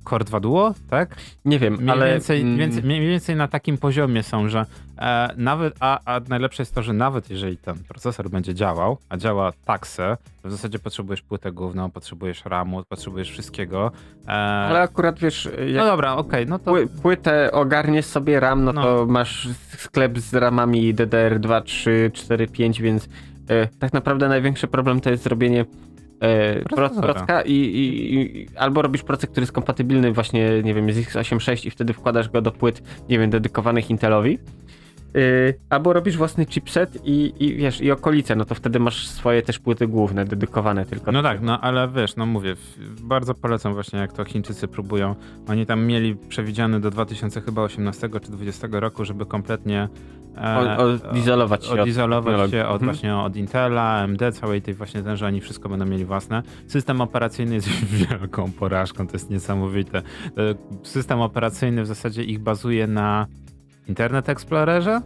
Core 0.10 0.26
2 0.26 0.40
Duo, 0.40 0.74
tak? 0.90 1.16
Nie 1.46 1.60
wiem, 1.60 1.74
Mniej, 1.74 1.90
ale... 1.90 2.12
więcej, 2.12 2.42
mm, 2.42 2.58
więcej, 2.58 2.84
mniej 2.84 3.08
więcej 3.08 3.36
na 3.36 3.48
takim 3.48 3.78
poziomie 3.78 4.24
są, 4.24 4.50
że 4.50 4.66
e, 4.98 5.30
nawet, 5.38 5.76
a, 5.80 6.00
a 6.06 6.20
najlepsze 6.30 6.62
jest 6.64 6.76
to, 6.76 6.84
że 6.84 6.94
nawet 6.94 7.30
jeżeli 7.30 7.58
ten 7.58 7.76
procesor 7.84 8.30
będzie 8.30 8.54
działał, 8.54 8.98
a 9.10 9.18
działa 9.18 9.52
taksę, 9.66 10.18
to 10.42 10.48
w 10.50 10.52
zasadzie 10.52 10.80
potrzebujesz 10.80 11.22
płytę 11.22 11.52
główną, 11.52 11.92
potrzebujesz 11.92 12.46
RAMu, 12.46 12.84
potrzebujesz 12.90 13.30
wszystkiego. 13.32 13.92
E, 14.28 14.32
Ale 14.32 14.82
akurat, 14.82 15.20
wiesz, 15.20 15.50
no 15.76 15.86
dobra, 15.86 16.16
okej, 16.16 16.46
no 16.48 16.60
to 16.60 16.66
pły, 16.66 16.88
płytę 16.88 17.52
ogarniesz 17.52 18.06
sobie 18.06 18.40
RAM, 18.40 18.64
no, 18.64 18.74
No. 18.74 18.84
to 18.84 19.06
masz 19.06 19.50
sklep 19.78 20.20
z 20.20 20.34
ramami 20.34 20.96
DDR2, 20.96 21.64
3, 21.64 22.12
4, 22.14 22.48
5, 22.48 22.82
więc 22.82 23.10
e, 23.50 23.68
tak 23.68 23.94
naprawdę 23.94 24.28
największy 24.30 24.68
problem 24.68 25.02
to 25.02 25.10
jest 25.10 25.24
zrobienie. 25.24 25.66
Procka 27.02 27.42
i, 27.42 27.54
i, 27.54 28.16
i 28.16 28.48
albo 28.56 28.82
robisz 28.82 29.04
procek, 29.04 29.30
który 29.32 29.44
jest 29.44 29.52
kompatybilny 29.52 30.12
właśnie, 30.12 30.64
nie 30.64 30.74
wiem, 30.74 30.92
z 30.92 30.98
x86 30.98 31.68
i 31.68 31.72
wtedy 31.72 31.94
wkładasz 31.94 32.30
go 32.30 32.42
do 32.42 32.52
płyt, 32.52 32.84
nie 33.10 33.20
wiem, 33.20 33.30
dedykowanych 33.30 33.90
Intelowi. 33.90 34.40
Yy, 35.14 35.54
albo 35.70 35.94
robisz 35.94 36.18
własny 36.18 36.46
chipset 36.46 37.06
i, 37.06 37.34
i 37.40 37.56
wiesz, 37.56 37.82
i 37.82 37.92
okolice, 37.92 38.36
no 38.36 38.46
to 38.46 38.56
wtedy 38.56 38.80
masz 38.80 39.08
swoje 39.08 39.42
też 39.42 39.60
płyty 39.60 39.88
główne, 39.88 40.26
dedykowane 40.26 40.86
tylko. 40.86 41.12
No 41.12 41.24
tak, 41.24 41.42
no 41.42 41.62
ale 41.62 41.90
wiesz, 41.90 42.16
no 42.16 42.26
mówię, 42.26 42.56
bardzo 43.02 43.34
polecam 43.34 43.74
właśnie 43.74 44.00
jak 44.00 44.14
to 44.14 44.26
Chińczycy 44.26 44.68
próbują. 44.68 45.16
Oni 45.48 45.66
tam 45.66 45.86
mieli 45.86 46.16
przewidziane 46.16 46.80
do 46.80 46.90
2018 46.92 48.10
czy 48.10 48.32
2020 48.32 48.68
roku, 48.72 49.06
żeby 49.06 49.26
kompletnie 49.26 49.90
e, 50.38 50.78
odizolować 51.10 51.66
się 51.66 51.72
od 51.72 51.80
odizolować 51.80 52.26
technologii. 52.26 52.52
się 52.60 52.66
od 52.66 52.82
Mhm. 52.82 52.92
właśnie 52.92 53.16
od 53.16 53.36
Intela, 53.36 53.82
AMD, 53.82 54.22
całej 54.34 54.62
tej 54.62 54.74
właśnie 54.74 55.04
ten, 55.04 55.18
że 55.18 55.28
oni 55.28 55.42
wszystko 55.42 55.70
będą 55.70 55.86
mieli 55.86 56.06
własne. 56.06 56.44
System 56.68 57.02
operacyjny 57.02 57.56
jest 57.56 57.70
wielką 58.10 58.52
porażką, 58.52 59.08
to 59.08 59.14
jest 59.14 59.30
niesamowite. 59.30 59.98
E, 59.98 60.04
System 60.84 61.22
operacyjny 61.22 61.84
w 61.84 61.88
zasadzie 61.88 62.24
ich 62.24 62.40
bazuje 62.40 62.88
na 62.88 63.28
Internet 63.88 64.30
Explorerze 64.30 65.02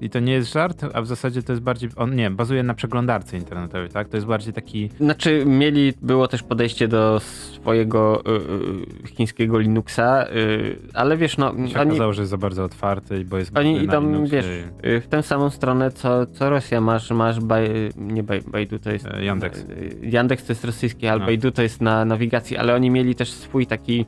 I 0.00 0.10
to 0.10 0.20
nie 0.20 0.32
jest 0.32 0.52
żart, 0.52 0.84
a 0.94 1.02
w 1.02 1.06
zasadzie 1.06 1.42
to 1.42 1.52
jest 1.52 1.62
bardziej, 1.62 1.90
on 1.96 2.14
nie, 2.14 2.30
bazuje 2.30 2.62
na 2.62 2.74
przeglądarce 2.74 3.36
internetowej, 3.36 3.88
tak? 3.88 4.08
To 4.08 4.16
jest 4.16 4.26
bardziej 4.26 4.52
taki... 4.52 4.90
Znaczy 5.00 5.44
mieli, 5.46 5.92
było 6.02 6.28
też 6.28 6.42
podejście 6.42 6.88
do 6.88 7.20
swojego 7.20 8.22
y, 8.26 9.10
y, 9.10 9.14
chińskiego 9.16 9.58
Linuxa, 9.58 10.26
y, 10.26 10.76
ale 10.94 11.16
wiesz, 11.16 11.38
no... 11.38 11.50
się 11.68 11.80
oni, 11.80 11.90
okazało, 11.90 12.12
że 12.12 12.22
jest 12.22 12.30
za 12.30 12.38
bardzo 12.38 12.64
otwarty, 12.64 13.24
bo 13.24 13.38
jest 13.38 13.58
Oni 13.58 13.82
idą, 13.82 14.00
Linuxie 14.00 14.42
wiesz, 14.42 14.46
y, 14.86 15.00
w 15.00 15.06
tę 15.06 15.22
samą 15.22 15.50
stronę, 15.50 15.90
co, 15.90 16.26
co 16.26 16.50
Rosja. 16.50 16.80
Masz, 16.80 17.10
masz 17.10 17.40
baj, 17.40 17.68
nie 17.96 18.22
baj, 18.22 18.40
Baidu, 18.46 18.78
to 18.78 18.90
jest... 18.92 19.06
E, 19.06 19.24
Yandex. 19.24 19.58
y, 19.60 19.98
Yandex 20.02 20.44
to 20.44 20.52
jest 20.52 20.64
rosyjski, 20.64 21.06
ale 21.06 21.20
No. 21.20 21.26
Baidu 21.26 21.50
to 21.50 21.62
jest 21.62 21.80
na 21.80 22.04
nawigacji, 22.04 22.56
ale 22.56 22.74
oni 22.74 22.90
mieli 22.90 23.14
też 23.14 23.32
swój 23.32 23.66
taki 23.66 24.06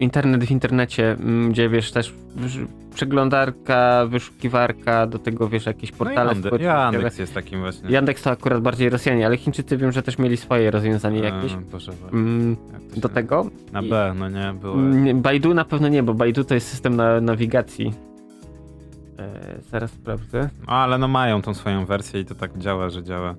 internet 0.00 0.44
w 0.44 0.50
internecie, 0.50 1.12
mm, 1.12 1.50
gdzie 1.50 1.68
wiesz, 1.68 1.92
też 1.92 2.14
przeglądarka, 2.94 4.06
wyszukiwarka, 4.06 5.06
do 5.06 5.18
tego 5.18 5.48
wiesz, 5.48 5.66
jakieś 5.66 5.92
No 5.92 5.98
portale 5.98 6.28
Yandex, 6.28 6.46
społecznościowe. 6.46 6.92
Yandex 6.94 7.18
jest 7.18 7.34
takim 7.34 7.60
właśnie... 7.60 7.90
Yandex 7.90 8.22
to 8.22 8.30
akurat 8.30 8.62
bardziej 8.62 8.90
Rosjanie, 8.90 9.26
ale 9.26 9.36
Chińczycy 9.36 9.76
wiem, 9.76 9.92
że 9.92 10.02
też 10.02 10.18
mieli 10.18 10.36
swoje 10.36 10.70
rozwiązanie 10.70 11.20
jakieś. 11.20 11.52
E, 11.52 11.56
Boże, 11.56 11.92
Mm, 12.12 12.56
jak 12.72 13.00
do 13.00 13.08
tego. 13.08 13.50
Na 13.72 13.82
B, 13.82 14.14
no 14.18 14.28
nie, 14.28 14.54
było... 14.60 14.76
Nie, 14.76 15.14
Baidu 15.14 15.54
na 15.54 15.64
pewno 15.64 15.88
nie, 15.88 16.02
bo 16.02 16.14
Baidu 16.14 16.44
to 16.44 16.54
jest 16.54 16.68
system 16.68 16.96
na 16.96 17.20
nawigacji. 17.20 17.92
E, 19.18 19.58
zaraz 19.70 19.90
sprawdzę. 19.90 20.50
No, 20.66 20.72
ale 20.72 20.98
no 20.98 21.08
mają 21.08 21.42
tą 21.42 21.54
swoją 21.54 21.86
wersję 21.86 22.20
i 22.20 22.24
to 22.24 22.34
tak 22.34 22.58
działa, 22.58 22.90
że 22.90 23.02
działa. 23.02 23.34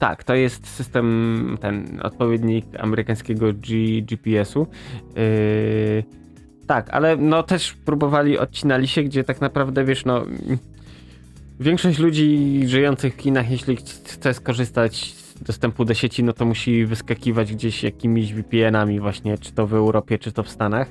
Tak, 0.00 0.24
to 0.24 0.34
jest 0.34 0.66
system, 0.66 1.58
ten 1.60 2.00
odpowiednik 2.02 2.64
amerykańskiego 2.78 3.46
GPS-u. 4.02 4.66
Yy, 5.16 6.04
tak, 6.66 6.90
ale 6.90 7.16
no 7.16 7.42
też 7.42 7.72
próbowali, 7.72 8.38
odcinali 8.38 8.88
się, 8.88 9.02
gdzie 9.02 9.24
tak 9.24 9.40
naprawdę 9.40 9.84
wiesz, 9.84 10.04
no. 10.04 10.24
Większość 11.60 11.98
ludzi 11.98 12.60
żyjących 12.66 13.16
w 13.16 13.20
Chinach, 13.20 13.50
jeśli 13.50 13.76
ch- 13.76 13.80
chce 14.04 14.34
skorzystać 14.34 15.14
z 15.14 15.42
dostępu 15.42 15.84
do 15.84 15.94
sieci, 15.94 16.24
no 16.24 16.32
to 16.32 16.44
musi 16.44 16.86
wyskakiwać 16.86 17.54
gdzieś 17.54 17.82
jakimiś 17.82 18.34
VPN-ami, 18.34 19.00
właśnie, 19.00 19.38
czy 19.38 19.52
to 19.52 19.66
w 19.66 19.74
Europie, 19.74 20.18
czy 20.18 20.32
to 20.32 20.42
w 20.42 20.48
Stanach. 20.48 20.88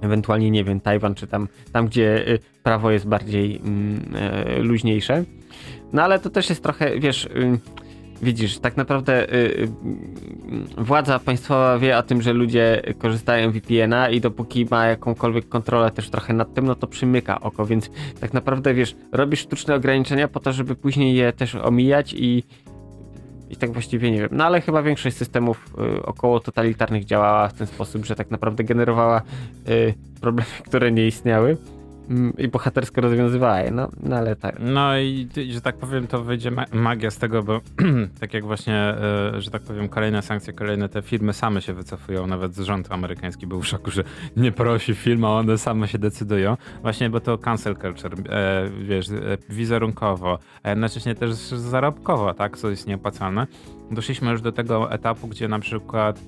Ewentualnie, 0.00 0.50
nie 0.50 0.64
wiem, 0.64 0.80
Tajwan, 0.80 1.14
czy 1.14 1.26
tam, 1.26 1.48
tam 1.72 1.86
gdzie 1.86 2.28
y, 2.28 2.38
prawo 2.62 2.90
jest 2.90 3.06
bardziej 3.06 3.56
mm, 3.56 4.02
e, 4.14 4.58
luźniejsze. 4.58 5.24
No 5.92 6.02
ale 6.02 6.18
to 6.18 6.30
też 6.30 6.50
jest 6.50 6.62
trochę, 6.62 7.00
wiesz. 7.00 7.24
Y, 7.24 7.58
Widzisz, 8.22 8.58
tak 8.58 8.76
naprawdę 8.76 9.34
y, 9.34 9.36
y, 9.36 9.68
władza 10.78 11.18
państwowa 11.18 11.78
wie 11.78 11.98
o 11.98 12.02
tym, 12.02 12.22
że 12.22 12.32
ludzie 12.32 12.82
korzystają 12.98 13.50
VPN-a 13.52 14.08
i 14.08 14.20
dopóki 14.20 14.66
ma 14.70 14.86
jakąkolwiek 14.86 15.48
kontrolę 15.48 15.90
też 15.90 16.10
trochę 16.10 16.34
nad 16.34 16.54
tym, 16.54 16.66
no 16.66 16.74
to 16.74 16.86
przymyka 16.86 17.40
oko, 17.40 17.66
więc 17.66 17.90
tak 18.20 18.32
naprawdę 18.32 18.74
wiesz, 18.74 18.96
robisz 19.12 19.40
sztuczne 19.40 19.74
ograniczenia 19.74 20.28
po 20.28 20.40
to, 20.40 20.52
żeby 20.52 20.74
później 20.74 21.14
je 21.14 21.32
też 21.32 21.54
omijać 21.54 22.14
i 22.16 22.42
i 23.50 23.56
tak 23.56 23.72
właściwie 23.72 24.10
nie 24.10 24.20
wiem. 24.20 24.28
No 24.32 24.44
ale 24.44 24.60
chyba 24.60 24.82
większość 24.82 25.16
systemów 25.16 25.74
y, 25.96 26.02
około 26.02 26.40
totalitarnych 26.40 27.04
działała 27.04 27.48
w 27.48 27.52
ten 27.52 27.66
sposób, 27.66 28.04
że 28.04 28.16
tak 28.16 28.30
naprawdę 28.30 28.64
generowała 28.64 29.22
y, 29.68 29.94
problemy, 30.20 30.50
które 30.64 30.92
nie 30.92 31.06
istniały 31.06 31.56
i 32.38 32.48
bohatersko 32.48 33.00
rozwiązywała 33.00 33.60
je. 33.60 33.70
No, 33.70 33.88
no 34.02 34.16
ale 34.16 34.36
tak. 34.36 34.56
No 34.60 34.98
i 34.98 35.28
że 35.50 35.60
tak 35.60 35.76
powiem, 35.76 36.06
to 36.06 36.22
wyjdzie 36.24 36.50
ma- 36.50 36.64
magia 36.72 37.10
z 37.10 37.18
tego, 37.18 37.42
bo 37.42 37.60
tak 38.20 38.34
jak 38.34 38.44
właśnie, 38.44 38.74
e, 38.74 39.40
że 39.40 39.50
tak 39.50 39.62
powiem, 39.62 39.88
kolejne 39.88 40.22
sankcje, 40.22 40.52
kolejne 40.52 40.88
te 40.88 41.02
firmy 41.02 41.32
same 41.32 41.62
się 41.62 41.74
wycofują, 41.74 42.26
nawet 42.26 42.56
rząd 42.56 42.92
amerykański 42.92 43.46
był 43.46 43.60
w 43.60 43.66
szoku, 43.66 43.90
że 43.90 44.04
nie 44.36 44.52
prosi 44.52 44.94
firm, 44.94 45.24
a 45.24 45.28
one 45.38 45.58
same 45.58 45.88
się 45.88 45.98
decydują. 45.98 46.56
Właśnie, 46.82 47.10
bo 47.10 47.20
to 47.20 47.38
cancel 47.38 47.76
culture, 47.76 48.14
e, 48.28 48.70
wiesz, 48.82 49.10
e, 49.10 49.14
wizerunkowo, 49.48 50.38
a 50.62 50.70
jednocześnie 50.70 51.14
też 51.14 51.34
zarobkowo, 51.40 52.34
tak, 52.34 52.56
co 52.56 52.70
jest 52.70 52.86
nieopłacalne. 52.86 53.46
Doszliśmy 53.90 54.30
już 54.30 54.40
do 54.42 54.52
tego 54.52 54.92
etapu, 54.92 55.28
gdzie 55.28 55.48
na 55.48 55.58
przykład 55.58 56.20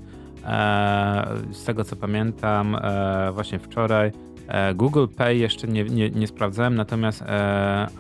z 1.51 1.65
tego 1.65 1.85
co 1.85 1.97
pamiętam, 1.97 2.77
właśnie 3.33 3.59
wczoraj 3.59 4.13
Google 4.75 5.07
Pay 5.17 5.37
jeszcze 5.37 5.69
nie, 5.69 5.85
nie, 5.85 6.11
nie 6.11 6.27
sprawdzałem, 6.27 6.75
natomiast 6.75 7.23
e, 7.23 7.27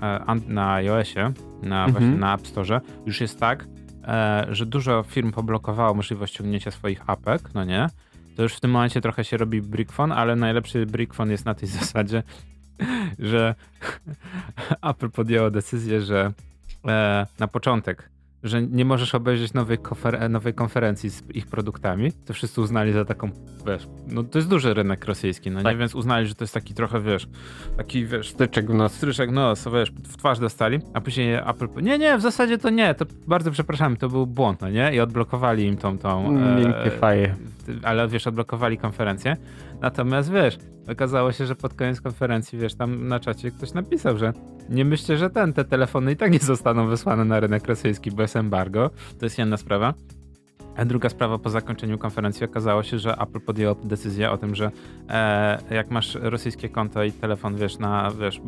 e, 0.02 0.36
na 0.48 0.72
iOSie, 0.72 1.32
na, 1.62 1.84
Mhm. 1.84 1.92
właśnie 1.92 2.18
na 2.20 2.34
App 2.34 2.46
Store, 2.46 2.80
już 3.06 3.20
jest 3.20 3.40
tak, 3.40 3.66
e, 4.04 4.46
że 4.50 4.66
dużo 4.66 5.02
firm 5.02 5.32
poblokowało 5.32 5.94
możliwość 5.94 6.34
ściągnięcia 6.34 6.70
swoich 6.70 7.02
apek, 7.06 7.54
no 7.54 7.64
nie? 7.64 7.86
To 8.36 8.42
już 8.42 8.54
w 8.54 8.60
tym 8.60 8.70
momencie 8.70 9.00
trochę 9.00 9.24
się 9.24 9.36
robi 9.36 9.62
brickphone, 9.62 10.12
ale 10.12 10.36
najlepszy 10.36 10.86
brickphone 10.86 11.30
jest 11.30 11.44
na 11.44 11.54
tej 11.54 11.68
zasadzie, 11.78 12.22
że 13.18 13.54
Apple 14.90 15.10
podjęło 15.10 15.50
decyzję, 15.50 16.00
że 16.00 16.32
e, 16.88 17.26
na 17.38 17.48
początek 17.48 18.08
że 18.44 18.62
nie 18.62 18.84
możesz 18.84 19.14
obejrzeć 19.14 19.52
nowej, 19.52 19.78
konfer- 19.78 20.30
nowej 20.30 20.54
konferencji 20.54 21.10
z 21.10 21.22
ich 21.34 21.46
produktami, 21.46 22.12
to 22.26 22.34
wszyscy 22.34 22.60
uznali 22.60 22.92
za 22.92 23.04
taką, 23.04 23.30
wiesz, 23.66 23.88
no 24.08 24.22
to 24.24 24.38
jest 24.38 24.48
duży 24.48 24.74
rynek 24.74 25.04
rosyjski, 25.04 25.50
no 25.50 25.62
Tak. 25.62 25.72
nie, 25.72 25.78
więc 25.78 25.94
uznali, 25.94 26.26
że 26.26 26.34
to 26.34 26.44
jest 26.44 26.54
taki 26.54 26.74
trochę, 26.74 27.00
wiesz, 27.00 27.28
taki, 27.76 28.06
wiesz, 28.06 28.28
Styczek 28.30 28.70
w 28.70 28.74
nos. 28.74 28.92
stryszek 28.92 29.30
nos, 29.30 29.68
wiesz, 29.74 29.90
w 29.90 30.16
twarz 30.16 30.38
dostali, 30.38 30.78
a 30.94 31.00
później 31.00 31.34
Apple, 31.34 31.68
nie, 31.82 31.98
nie, 31.98 32.18
w 32.18 32.20
zasadzie 32.20 32.58
to 32.58 32.70
nie, 32.70 32.94
to 32.94 33.04
bardzo 33.26 33.50
przepraszam, 33.50 33.96
to 33.96 34.08
był 34.08 34.26
błąd, 34.26 34.60
no 34.60 34.68
nie, 34.70 34.94
i 34.94 35.00
odblokowali 35.00 35.64
im 35.66 35.76
tą, 35.76 35.98
tą, 35.98 36.32
Miękkie 36.32 36.90
faje. 36.90 37.34
ale 37.82 38.08
wiesz, 38.08 38.26
odblokowali 38.26 38.78
konferencję, 38.78 39.36
natomiast 39.82 40.32
wiesz, 40.32 40.58
okazało 40.92 41.32
się, 41.32 41.46
że 41.46 41.54
pod 41.56 41.74
koniec 41.74 42.00
konferencji, 42.00 42.58
wiesz, 42.58 42.74
tam 42.74 43.08
na 43.08 43.20
czacie 43.20 43.50
ktoś 43.50 43.72
napisał, 43.72 44.18
że 44.18 44.32
nie 44.70 44.84
myślcie, 44.84 45.16
że 45.16 45.30
ten, 45.30 45.52
te 45.52 45.64
telefony 45.64 46.12
i 46.12 46.16
tak 46.16 46.32
nie 46.32 46.38
zostaną 46.38 46.86
wysłane 46.86 47.24
na 47.24 47.40
rynek 47.40 47.66
rosyjski 47.66 48.10
bez 48.10 48.36
embargo, 48.36 48.90
to 49.18 49.26
jest 49.26 49.38
jedna 49.38 49.56
sprawa. 49.56 49.94
A 50.76 50.84
druga 50.84 51.08
sprawa, 51.08 51.38
po 51.38 51.50
zakończeniu 51.50 51.98
konferencji 51.98 52.44
okazało 52.44 52.82
się, 52.82 52.98
że 52.98 53.16
Apple 53.16 53.40
podjęło 53.40 53.74
decyzję 53.74 54.30
o 54.30 54.38
tym, 54.38 54.54
że 54.54 54.70
e, 55.08 55.58
jak 55.70 55.90
masz 55.90 56.14
rosyjskie 56.14 56.68
konto 56.68 57.04
i 57.04 57.12
telefon, 57.12 57.56
wiesz, 57.56 57.78
na, 57.78 58.10
wiesz, 58.20 58.40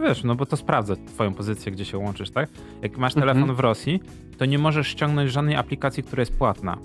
wiesz, 0.00 0.24
no 0.24 0.34
bo 0.34 0.46
to 0.46 0.56
sprawdza 0.56 0.94
twoją 1.06 1.34
pozycję, 1.34 1.72
gdzie 1.72 1.84
się 1.84 1.98
łączysz, 1.98 2.30
tak? 2.30 2.48
Jak 2.82 2.98
masz 2.98 3.16
Mhm. 3.16 3.34
telefon 3.34 3.54
w 3.56 3.60
Rosji, 3.60 4.02
to 4.38 4.44
nie 4.44 4.58
możesz 4.58 4.88
ściągnąć 4.88 5.30
żadnej 5.32 5.56
aplikacji, 5.56 6.02
która 6.02 6.20
jest 6.20 6.38
płatna. 6.38 6.76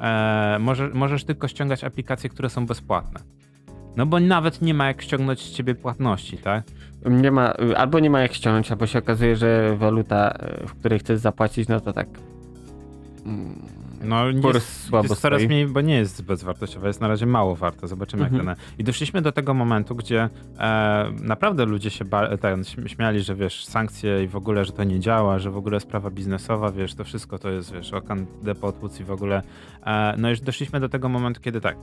E, 0.00 0.58
może, 0.60 0.88
możesz 0.88 1.24
tylko 1.24 1.48
ściągać 1.48 1.84
aplikacje, 1.84 2.30
które 2.30 2.50
są 2.50 2.66
bezpłatne. 2.66 3.20
No 3.96 4.06
bo 4.06 4.20
nawet 4.20 4.62
nie 4.62 4.74
ma 4.74 4.86
jak 4.86 5.02
ściągnąć 5.02 5.40
z 5.40 5.50
ciebie 5.50 5.74
płatności, 5.74 6.38
tak? 6.38 6.64
Nie 7.10 7.30
ma, 7.30 7.54
albo 7.76 8.00
nie 8.00 8.10
ma 8.10 8.20
jak 8.20 8.34
ściągnąć, 8.34 8.70
albo 8.70 8.86
się 8.86 8.98
okazuje, 8.98 9.36
że 9.36 9.76
waluta, 9.76 10.30
e, 10.38 10.66
w 10.66 10.74
której 10.74 10.98
chcesz 10.98 11.18
zapłacić, 11.18 11.68
no 11.68 11.80
to 11.80 11.92
tak. 11.92 12.08
Mm, 13.26 13.58
No 14.04 14.24
Kurs 14.42 14.54
jest, 14.54 14.92
jest 15.10 15.20
coraz 15.22 15.42
mniej, 15.42 15.66
bo 15.66 15.80
nie 15.80 15.94
jest 15.94 16.22
bezwartościowa, 16.22 16.86
jest 16.86 17.00
na 17.00 17.08
razie 17.08 17.26
mało 17.26 17.56
warta. 17.56 17.86
Zobaczymy 17.86 18.24
Mhm. 18.24 18.46
jak 18.46 18.56
ten. 18.58 18.66
I 18.78 18.84
doszliśmy 18.84 19.22
do 19.22 19.32
tego 19.32 19.54
momentu, 19.54 19.94
gdzie 19.96 20.28
e, 20.58 21.10
naprawdę 21.22 21.64
ludzie 21.64 21.90
się 21.90 22.04
ba- 22.04 22.36
ten, 22.36 22.62
śm- 22.62 22.86
śmiali, 22.88 23.20
że 23.22 23.34
wiesz, 23.34 23.64
sankcje 23.64 24.24
i 24.24 24.28
w 24.28 24.36
ogóle, 24.36 24.64
że 24.64 24.72
to 24.72 24.84
nie 24.84 25.00
działa, 25.00 25.38
że 25.38 25.50
w 25.50 25.56
ogóle 25.56 25.80
sprawa 25.80 26.10
biznesowa, 26.10 26.72
wiesz, 26.72 26.94
to 26.94 27.04
wszystko 27.04 27.38
to 27.38 27.50
jest, 27.50 27.72
wiesz, 27.72 27.92
okan 27.92 28.26
depot 28.42 29.00
i 29.00 29.04
w 29.04 29.10
ogóle. 29.10 29.42
E, 29.86 30.14
no 30.18 30.30
już 30.30 30.40
doszliśmy 30.40 30.80
do 30.80 30.88
tego 30.88 31.08
momentu, 31.08 31.40
kiedy 31.40 31.60
tak. 31.60 31.76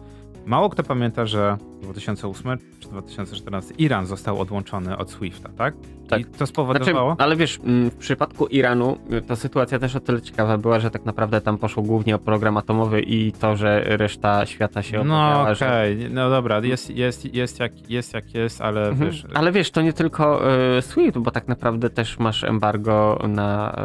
Mało 0.48 0.70
kto 0.70 0.84
pamięta, 0.84 1.26
że 1.26 1.58
2008 1.82 2.58
czy 2.80 2.89
2014 2.89 3.74
Iran 3.78 4.06
został 4.06 4.39
odłączony 4.41 4.98
od 4.98 5.12
SWIFT-a, 5.12 5.50
tak? 5.50 5.74
Tak. 6.10 6.20
I 6.22 6.26
to 6.26 6.30
Znaczy, 6.38 6.48
spowodowało. 6.48 7.16
ale 7.20 7.36
wiesz, 7.36 7.60
mm, 7.64 7.89
w 7.89 7.95
przypadku 7.95 8.45
Iranu 8.48 8.98
y, 9.14 9.22
ta 9.22 9.36
sytuacja 9.36 9.80
też 9.80 9.95
o 9.95 10.00
tyle 10.00 10.22
ciekawa 10.22 10.58
była, 10.58 10.80
że 10.80 10.91
tak 10.91 11.06
naprawdę 11.06 11.41
tam 11.41 11.58
poszło 11.58 11.84
głównie 11.84 12.16
o 12.16 12.20
program 12.20 12.58
atomowy 12.58 13.02
i 13.02 13.32
to, 13.32 13.56
że 13.58 13.84
reszta 13.86 14.45
świata 14.45 14.84
się 14.84 15.04
no 15.04 15.41
okej, 15.41 16.02
że... 16.02 16.10
no 16.10 16.30
dobra, 16.30 16.60
jest, 16.60 16.89
jest, 16.89 17.34
jest, 17.36 17.60
jak, 17.60 17.89
jest 17.89 18.14
jak 18.14 18.34
jest, 18.34 18.62
ale 18.62 18.89
Mhm. 18.89 19.12
wiesz, 19.12 19.26
Ale 19.34 19.52
wiesz, 19.52 19.72
to 19.72 19.82
nie 19.82 19.93
tylko 19.93 20.41
y, 20.78 20.82
SWIFT, 20.82 21.18
bo 21.18 21.32
tak 21.32 21.48
naprawdę 21.48 21.89
też 21.89 22.20
masz 22.20 22.43
embargo 22.43 23.20
na 23.28 23.76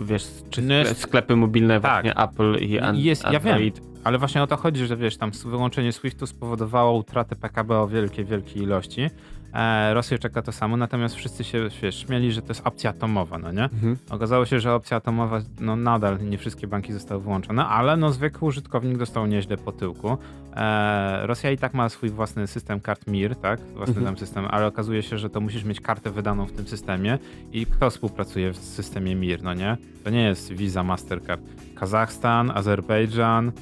y, 0.00 0.04
wiesz, 0.04 0.26
czy 0.50 0.62
No 0.62 0.74
jest- 0.74 1.00
sklepy 1.00 1.36
mobilne 1.36 1.80
Tak. 1.80 2.02
właśnie 2.04 2.24
Apple 2.24 2.54
i 2.64 2.78
an- 2.78 2.96
Jest- 2.96 3.24
ja 3.32 3.40
wiem. 3.40 3.58
Ale 4.04 4.18
właśnie 4.18 4.42
o 4.42 4.46
to 4.46 4.56
chodzi, 4.56 4.86
że 4.86 4.96
wiesz, 4.96 5.16
tam 5.16 5.30
wyłączenie 5.44 5.92
SWIFT-u 5.92 6.26
spowodowało 6.26 6.98
utratę 6.98 7.36
PKB 7.36 7.78
o 7.78 7.88
wielkiej, 7.88 8.24
wielkiej 8.24 8.62
ilości. 8.62 9.10
E, 9.54 9.94
Rosję 9.94 10.18
czeka 10.18 10.42
to 10.42 10.52
samo, 10.52 10.76
natomiast 10.76 11.14
wszyscy 11.14 11.44
się 11.44 11.68
wiesz, 11.82 11.96
śmieli, 12.06 12.32
że 12.32 12.42
to 12.42 12.48
jest 12.48 12.66
opcja 12.66 12.90
atomowa, 12.90 13.38
no 13.38 13.52
nie? 13.52 13.64
Mhm. 13.64 13.96
Okazało 14.10 14.46
się, 14.46 14.60
że 14.60 14.74
opcja 14.74 14.96
atomowa, 14.96 15.40
no 15.60 15.76
nadal 15.76 16.18
nie 16.28 16.38
wszystkie 16.38 16.66
banki 16.66 16.92
zostały 16.92 17.20
wyłączone, 17.20 17.66
ale 17.66 17.96
no 17.96 18.12
zwykły 18.12 18.48
użytkownik 18.48 18.98
dostał 18.98 19.26
nieźle 19.26 19.56
po 19.56 19.72
tyłku. 19.72 20.18
E, 20.56 21.26
Rosja 21.26 21.50
i 21.50 21.58
tak 21.58 21.74
ma 21.74 21.88
swój 21.88 22.10
własny 22.10 22.46
system 22.46 22.80
kart 22.80 23.06
MIR, 23.06 23.36
tak? 23.36 23.60
Własny 23.60 23.94
Mhm. 23.96 24.06
tam 24.06 24.18
system, 24.18 24.46
ale 24.50 24.66
okazuje 24.66 25.02
się, 25.02 25.18
że 25.18 25.30
to 25.30 25.40
musisz 25.40 25.64
mieć 25.64 25.80
kartę 25.80 26.10
wydaną 26.10 26.46
w 26.46 26.52
tym 26.52 26.66
systemie 26.66 27.18
i 27.52 27.66
kto 27.66 27.90
współpracuje 27.90 28.52
w 28.52 28.56
systemie 28.56 29.14
MIR, 29.16 29.42
no 29.42 29.54
nie? 29.54 29.76
To 30.04 30.10
nie 30.10 30.22
jest 30.22 30.52
Visa, 30.52 30.82
Mastercard. 30.82 31.42
Kazachstan, 31.74 32.50
Azerbejdżan, 32.50 33.52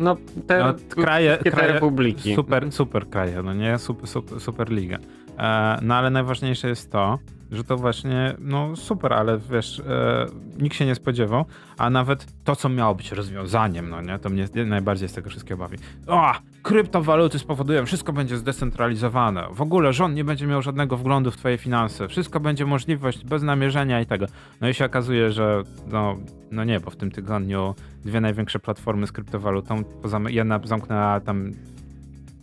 No, 0.00 0.16
te, 0.46 0.58
no, 0.58 0.74
kraje, 0.88 1.38
te 1.38 1.50
kraje 1.50 1.72
republiki. 1.72 2.34
Super, 2.34 2.72
super 2.72 3.08
kraje, 3.08 3.42
no 3.42 3.54
nie? 3.54 3.78
Super, 3.78 4.06
super, 4.06 4.40
super 4.40 4.70
liga. 4.70 4.98
E, 5.38 5.78
no 5.82 5.94
ale 5.94 6.10
najważniejsze 6.10 6.68
jest 6.68 6.92
to, 6.92 7.18
że 7.52 7.64
to 7.64 7.76
właśnie, 7.76 8.34
no 8.38 8.76
super, 8.76 9.12
ale 9.12 9.38
wiesz, 9.38 9.80
e, 9.80 10.26
nikt 10.58 10.76
się 10.76 10.86
nie 10.86 10.94
spodziewał, 10.94 11.44
a 11.78 11.90
nawet 11.90 12.26
to, 12.44 12.56
co 12.56 12.68
miało 12.68 12.94
być 12.94 13.12
rozwiązaniem, 13.12 13.90
no 13.90 14.00
nie, 14.00 14.18
to 14.18 14.28
mnie 14.28 14.46
najbardziej 14.66 15.08
z 15.08 15.12
tego 15.12 15.30
wszystkiego 15.30 15.58
bawi. 15.58 15.78
O, 16.06 16.32
kryptowaluty 16.62 17.38
spowodują, 17.38 17.86
wszystko 17.86 18.12
będzie 18.12 18.36
zdecentralizowane, 18.36 19.46
w 19.50 19.60
ogóle 19.60 19.92
rząd 19.92 20.14
nie 20.14 20.24
będzie 20.24 20.46
miał 20.46 20.62
żadnego 20.62 20.96
wglądu 20.96 21.30
w 21.30 21.36
twoje 21.36 21.58
finanse, 21.58 22.08
wszystko 22.08 22.40
będzie 22.40 22.66
możliwość 22.66 23.24
bez 23.24 23.42
namierzenia 23.42 24.00
i 24.00 24.06
tego. 24.06 24.26
No 24.60 24.68
i 24.68 24.74
się 24.74 24.84
okazuje, 24.84 25.32
że 25.32 25.62
no, 25.86 26.16
no 26.50 26.64
nie, 26.64 26.80
bo 26.80 26.90
w 26.90 26.96
tym 26.96 27.10
tygodniu 27.10 27.74
dwie 28.04 28.20
największe 28.20 28.58
platformy 28.58 29.06
z 29.06 29.12
kryptowalutą, 29.12 29.82
jedna 30.28 30.60
zamknęła 30.64 31.20
tam 31.20 31.52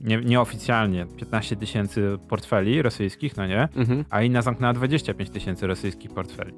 nie, 0.01 0.17
nieoficjalnie 0.17 1.05
15 1.17 1.55
tysięcy 1.55 2.17
portfeli 2.29 2.81
rosyjskich, 2.81 3.37
no 3.37 3.47
nie? 3.47 3.67
Mhm. 3.75 4.05
A 4.09 4.21
inna 4.21 4.41
zamknęła 4.41 4.73
25 4.73 5.29
tysięcy 5.29 5.67
rosyjskich 5.67 6.11
portfeli. 6.11 6.53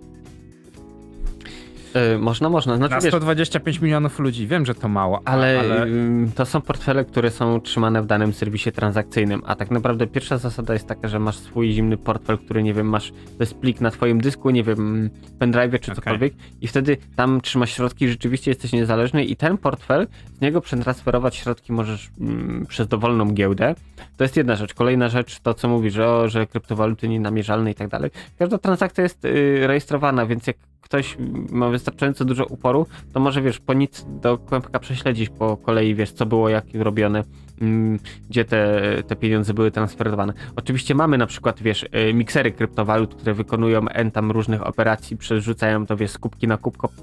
Yy, 1.96 2.20
można, 2.20 2.50
można. 2.50 2.76
Znaczy, 2.76 2.94
Na 2.94 3.02
125 3.02 3.66
wiesz, 3.78 3.82
milionów 3.82 4.20
ludzi. 4.20 4.48
Wiem, 4.48 4.66
że 4.66 4.76
to 4.76 4.88
mało, 4.88 5.22
ale, 5.26 5.60
ale... 5.60 5.90
Yy, 5.90 6.28
to 6.36 6.46
są 6.46 6.62
portfele, 6.62 7.06
które 7.06 7.32
są 7.32 7.62
trzymane 7.62 8.02
w 8.02 8.06
danym 8.06 8.34
serwisie 8.34 8.72
transakcyjnym, 8.72 9.42
a 9.46 9.56
tak 9.56 9.72
naprawdę 9.72 10.08
pierwsza 10.08 10.38
zasada 10.38 10.74
jest 10.74 10.88
taka, 10.88 11.08
że 11.08 11.20
masz 11.20 11.38
swój 11.38 11.72
zimny 11.72 11.98
portfel, 11.98 12.38
który, 12.38 12.64
nie 12.64 12.74
wiem, 12.74 12.90
masz, 12.90 13.12
to 13.12 13.40
jest 13.40 13.56
plik 13.56 13.82
na 13.82 13.92
twoim 13.92 14.22
dysku, 14.22 14.50
nie 14.50 14.64
wiem, 14.64 15.10
pendrive 15.40 15.72
czy 15.72 15.92
okay. 15.92 15.96
cokolwiek 15.96 16.34
i 16.62 16.68
wtedy 16.68 16.98
tam 17.16 17.42
trzymasz 17.42 17.74
środki, 17.74 18.10
rzeczywiście 18.10 18.52
jesteś 18.52 18.72
niezależny 18.72 19.26
i 19.26 19.36
ten 19.36 19.58
portfel, 19.58 20.08
z 20.38 20.42
niego 20.42 20.62
przetransferować 20.62 21.36
środki 21.36 21.74
możesz 21.74 22.12
mm, 22.20 22.66
przez 22.70 22.88
dowolną 22.88 23.34
giełdę. 23.34 23.76
To 24.18 24.24
jest 24.24 24.38
jedna 24.38 24.56
rzecz. 24.56 24.74
Kolejna 24.74 25.10
rzecz, 25.10 25.40
to 25.40 25.54
co 25.54 25.68
mówisz, 25.68 25.94
że, 25.94 26.10
o, 26.10 26.30
że 26.30 26.48
kryptowaluty 26.48 27.08
nienamierzalne 27.08 27.72
i 27.72 27.76
tak 27.76 27.88
dalej. 27.88 28.12
Każda 28.40 28.58
transakcja 28.58 29.04
jest 29.04 29.24
yy, 29.24 29.68
rejestrowana, 29.68 30.26
więc 30.26 30.48
jak 30.48 30.58
ktoś 30.82 31.18
ma 31.50 31.70
wystarczająco 31.70 32.26
dużo 32.26 32.46
uporu, 32.46 32.86
to 33.14 33.20
może 33.20 33.42
wiesz, 33.42 33.60
po 33.60 33.74
nic 33.74 34.06
do 34.22 34.38
kłębka 34.38 34.80
prześledzić 34.80 35.30
po 35.30 35.58
kolei, 35.58 35.96
wiesz, 35.96 36.12
co 36.12 36.26
było, 36.26 36.50
jak 36.50 36.66
robione, 36.74 37.24
mm, 37.62 38.00
gdzie 38.30 38.46
te, 38.46 38.82
te 39.08 39.16
pieniądze 39.16 39.54
były 39.54 39.72
transferowane. 39.72 40.34
Oczywiście 40.56 40.96
mamy 40.96 41.18
na 41.18 41.28
przykład, 41.28 41.62
wiesz, 41.62 41.84
y, 42.10 42.14
miksery 42.14 42.52
kryptowalut, 42.52 43.16
które 43.16 43.34
wykonują 43.34 43.88
n 43.88 44.12
tam 44.12 44.32
różnych 44.32 44.68
operacji, 44.68 45.18
przerzucają 45.18 45.86
to, 45.86 45.98
wiesz, 45.98 46.12
z 46.12 46.18
kubki 46.18 46.48
na, 46.48 46.58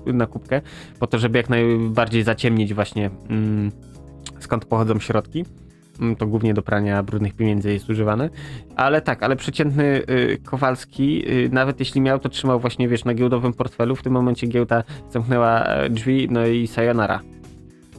na 0.07 0.27
kubkę, 0.27 0.63
po 0.99 1.07
to, 1.07 1.19
żeby 1.19 1.39
jak 1.39 1.49
najbardziej 1.49 2.23
zaciemnić 2.23 2.75
właśnie 2.75 3.11
mm, 3.29 3.71
skąd 4.41 4.65
pochodzą 4.65 5.01
środki. 5.01 5.45
Mm, 6.01 6.17
to 6.17 6.27
głównie 6.27 6.55
do 6.55 6.63
prania 6.63 7.03
brudnych 7.03 7.35
pieniędzy 7.35 7.73
jest 7.73 7.91
używane. 7.91 8.31
Ale 8.77 9.01
tak, 9.01 9.23
ale 9.23 9.37
przeciętny 9.37 9.85
y, 9.85 10.39
Kowalski, 10.45 11.31
y, 11.31 11.49
nawet 11.53 11.81
jeśli 11.81 12.01
miał, 12.01 12.19
to 12.19 12.29
trzymał 12.29 12.61
właśnie, 12.61 12.89
wiesz, 12.89 13.05
na 13.05 13.15
giełdowym 13.15 13.53
portfelu. 13.53 13.97
W 13.97 14.03
tym 14.03 14.13
momencie 14.13 14.47
giełda 14.47 14.85
zamknęła 15.11 15.65
e, 15.65 15.91
drzwi, 15.91 16.29
no 16.31 16.47
i 16.47 16.67
sayonara. 16.67 17.21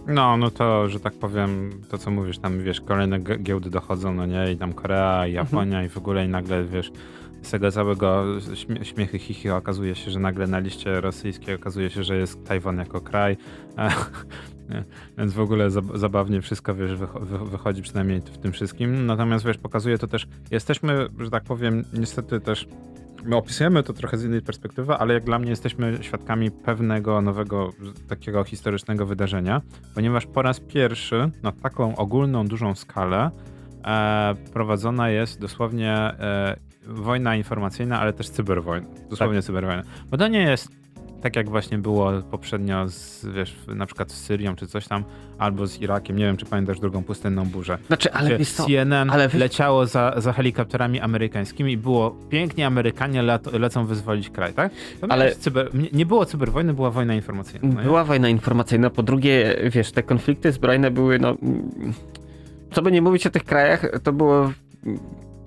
No, 0.07 0.37
no 0.37 0.51
to, 0.51 0.89
że 0.89 0.99
tak 0.99 1.13
powiem, 1.13 1.81
to 1.89 1.97
co 1.97 2.11
mówisz, 2.11 2.39
tam 2.39 2.63
wiesz, 2.63 2.81
kolejne 2.81 3.19
giełdy 3.19 3.69
dochodzą, 3.69 4.13
no 4.13 4.25
nie, 4.25 4.51
i 4.51 4.57
tam 4.57 4.73
Korea, 4.73 5.27
i 5.27 5.33
Japonia, 5.33 5.63
mhm. 5.63 5.85
i 5.85 5.89
w 5.89 5.97
ogóle, 5.97 6.25
i 6.25 6.27
nagle 6.27 6.63
wiesz, 6.63 6.91
z 7.41 7.51
tego 7.51 7.71
całego 7.71 8.25
śmie 8.53 8.85
śmiechy 8.85 9.19
chichi 9.19 9.49
okazuje 9.49 9.95
się, 9.95 10.11
że 10.11 10.19
nagle 10.19 10.47
na 10.47 10.59
liście 10.59 11.01
rosyjskiej 11.01 11.55
okazuje 11.55 11.89
się, 11.89 12.03
że 12.03 12.17
jest 12.17 12.45
Tajwan 12.47 12.77
jako 12.77 13.01
kraj. 13.01 13.37
Nie? 14.69 14.83
Więc 15.17 15.33
w 15.33 15.39
ogóle 15.39 15.69
zabawnie 15.93 16.41
wszystko, 16.41 16.75
wiesz, 16.75 16.91
wychodzi 17.45 17.81
przynajmniej 17.81 18.21
w 18.21 18.37
tym 18.37 18.51
wszystkim. 18.51 19.05
Natomiast, 19.05 19.45
wiesz, 19.45 19.57
pokazuje 19.57 19.97
to 19.97 20.07
też, 20.07 20.27
jesteśmy, 20.51 21.07
że 21.19 21.29
tak 21.29 21.43
powiem, 21.43 21.83
niestety 21.93 22.39
też 22.39 22.67
my 23.25 23.35
opisujemy 23.35 23.83
to 23.83 23.93
trochę 23.93 24.17
z 24.17 24.23
innej 24.23 24.41
perspektywy, 24.41 24.93
ale 24.93 25.13
jak 25.13 25.23
dla 25.23 25.39
mnie 25.39 25.49
jesteśmy 25.49 25.97
świadkami 26.01 26.51
pewnego 26.51 27.21
nowego, 27.21 27.73
takiego 28.07 28.43
historycznego 28.43 29.05
wydarzenia, 29.05 29.61
ponieważ 29.95 30.25
po 30.25 30.41
raz 30.41 30.59
pierwszy 30.59 31.29
na 31.43 31.51
taką 31.51 31.95
ogólną, 31.95 32.47
dużą 32.47 32.75
skalę 32.75 33.31
e, 33.85 34.35
prowadzona 34.53 35.09
jest 35.09 35.39
dosłownie 35.39 35.93
e, 35.93 36.57
wojna 36.87 37.35
informacyjna, 37.35 37.99
ale 37.99 38.13
też 38.13 38.29
cyberwojna. 38.29 38.87
Dosłownie 39.09 39.37
tak. 39.37 39.45
cyberwojna. 39.45 39.83
Bo 40.09 40.17
to 40.17 40.27
nie 40.27 40.41
jest 40.41 40.71
tak 41.21 41.35
jak 41.35 41.49
właśnie 41.49 41.77
było 41.77 42.11
poprzednio 42.31 42.89
z, 42.89 43.25
wiesz, 43.25 43.55
na 43.67 43.85
przykład 43.85 44.11
z 44.11 44.23
Syrią 44.23 44.55
czy 44.55 44.67
coś 44.67 44.87
tam, 44.87 45.03
albo 45.37 45.67
z 45.67 45.81
Irakiem, 45.81 46.17
nie 46.17 46.25
wiem 46.25 46.37
czy 46.37 46.45
pamiętasz 46.45 46.79
drugą 46.79 47.03
pustynną 47.03 47.45
burzę. 47.45 47.77
Znaczy, 47.87 48.13
ale 48.13 48.37
wiesz 48.37 48.51
CNN 48.51 49.09
ale 49.09 49.29
leciało 49.33 49.85
za, 49.85 50.13
za 50.17 50.33
helikopterami 50.33 50.99
amerykańskimi 50.99 51.71
i 51.71 51.77
było 51.77 52.11
pięknie 52.29 52.67
Amerykanie 52.67 53.23
lecą 53.53 53.85
wyzwolić 53.85 54.29
kraj, 54.29 54.53
tak? 54.53 54.71
ale 55.09 55.35
cyber, 55.35 55.69
nie 55.93 56.05
było 56.05 56.25
cyberwojny, 56.25 56.73
była 56.73 56.91
wojna 56.91 57.15
informacyjna. 57.15 57.67
No 57.67 57.81
była 57.81 58.03
wojna 58.03 58.29
informacyjna, 58.29 58.89
po 58.89 59.03
drugie, 59.03 59.55
wiesz, 59.71 59.91
te 59.91 60.03
konflikty 60.03 60.51
zbrojne 60.51 60.91
były, 60.91 61.19
no, 61.19 61.35
co 62.71 62.81
by 62.81 62.91
nie 62.91 63.01
mówić 63.01 63.27
o 63.27 63.29
tych 63.29 63.43
krajach, 63.43 63.85
to 64.03 64.13
było 64.13 64.51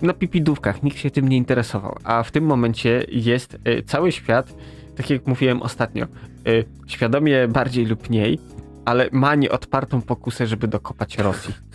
na 0.01 0.13
pipidówkach, 0.13 0.83
nikt 0.83 0.97
się 0.97 1.11
tym 1.11 1.27
nie 1.27 1.37
interesował, 1.37 1.95
a 2.03 2.23
w 2.23 2.31
tym 2.31 2.43
momencie 2.43 3.05
jest 3.09 3.57
y, 3.67 3.83
cały 3.83 4.11
świat 4.11 4.53
tak 4.95 5.09
jak 5.09 5.27
mówiłem 5.27 5.61
ostatnio, 5.61 6.05
y, 6.47 6.65
świadomie 6.87 7.47
bardziej 7.47 7.85
lub 7.85 8.09
mniej, 8.09 8.39
ale 8.85 9.09
ma 9.11 9.35
nieodpartą 9.35 10.01
pokusę, 10.01 10.47
żeby 10.47 10.67
dokopać 10.67 11.17
Rosji. 11.17 11.53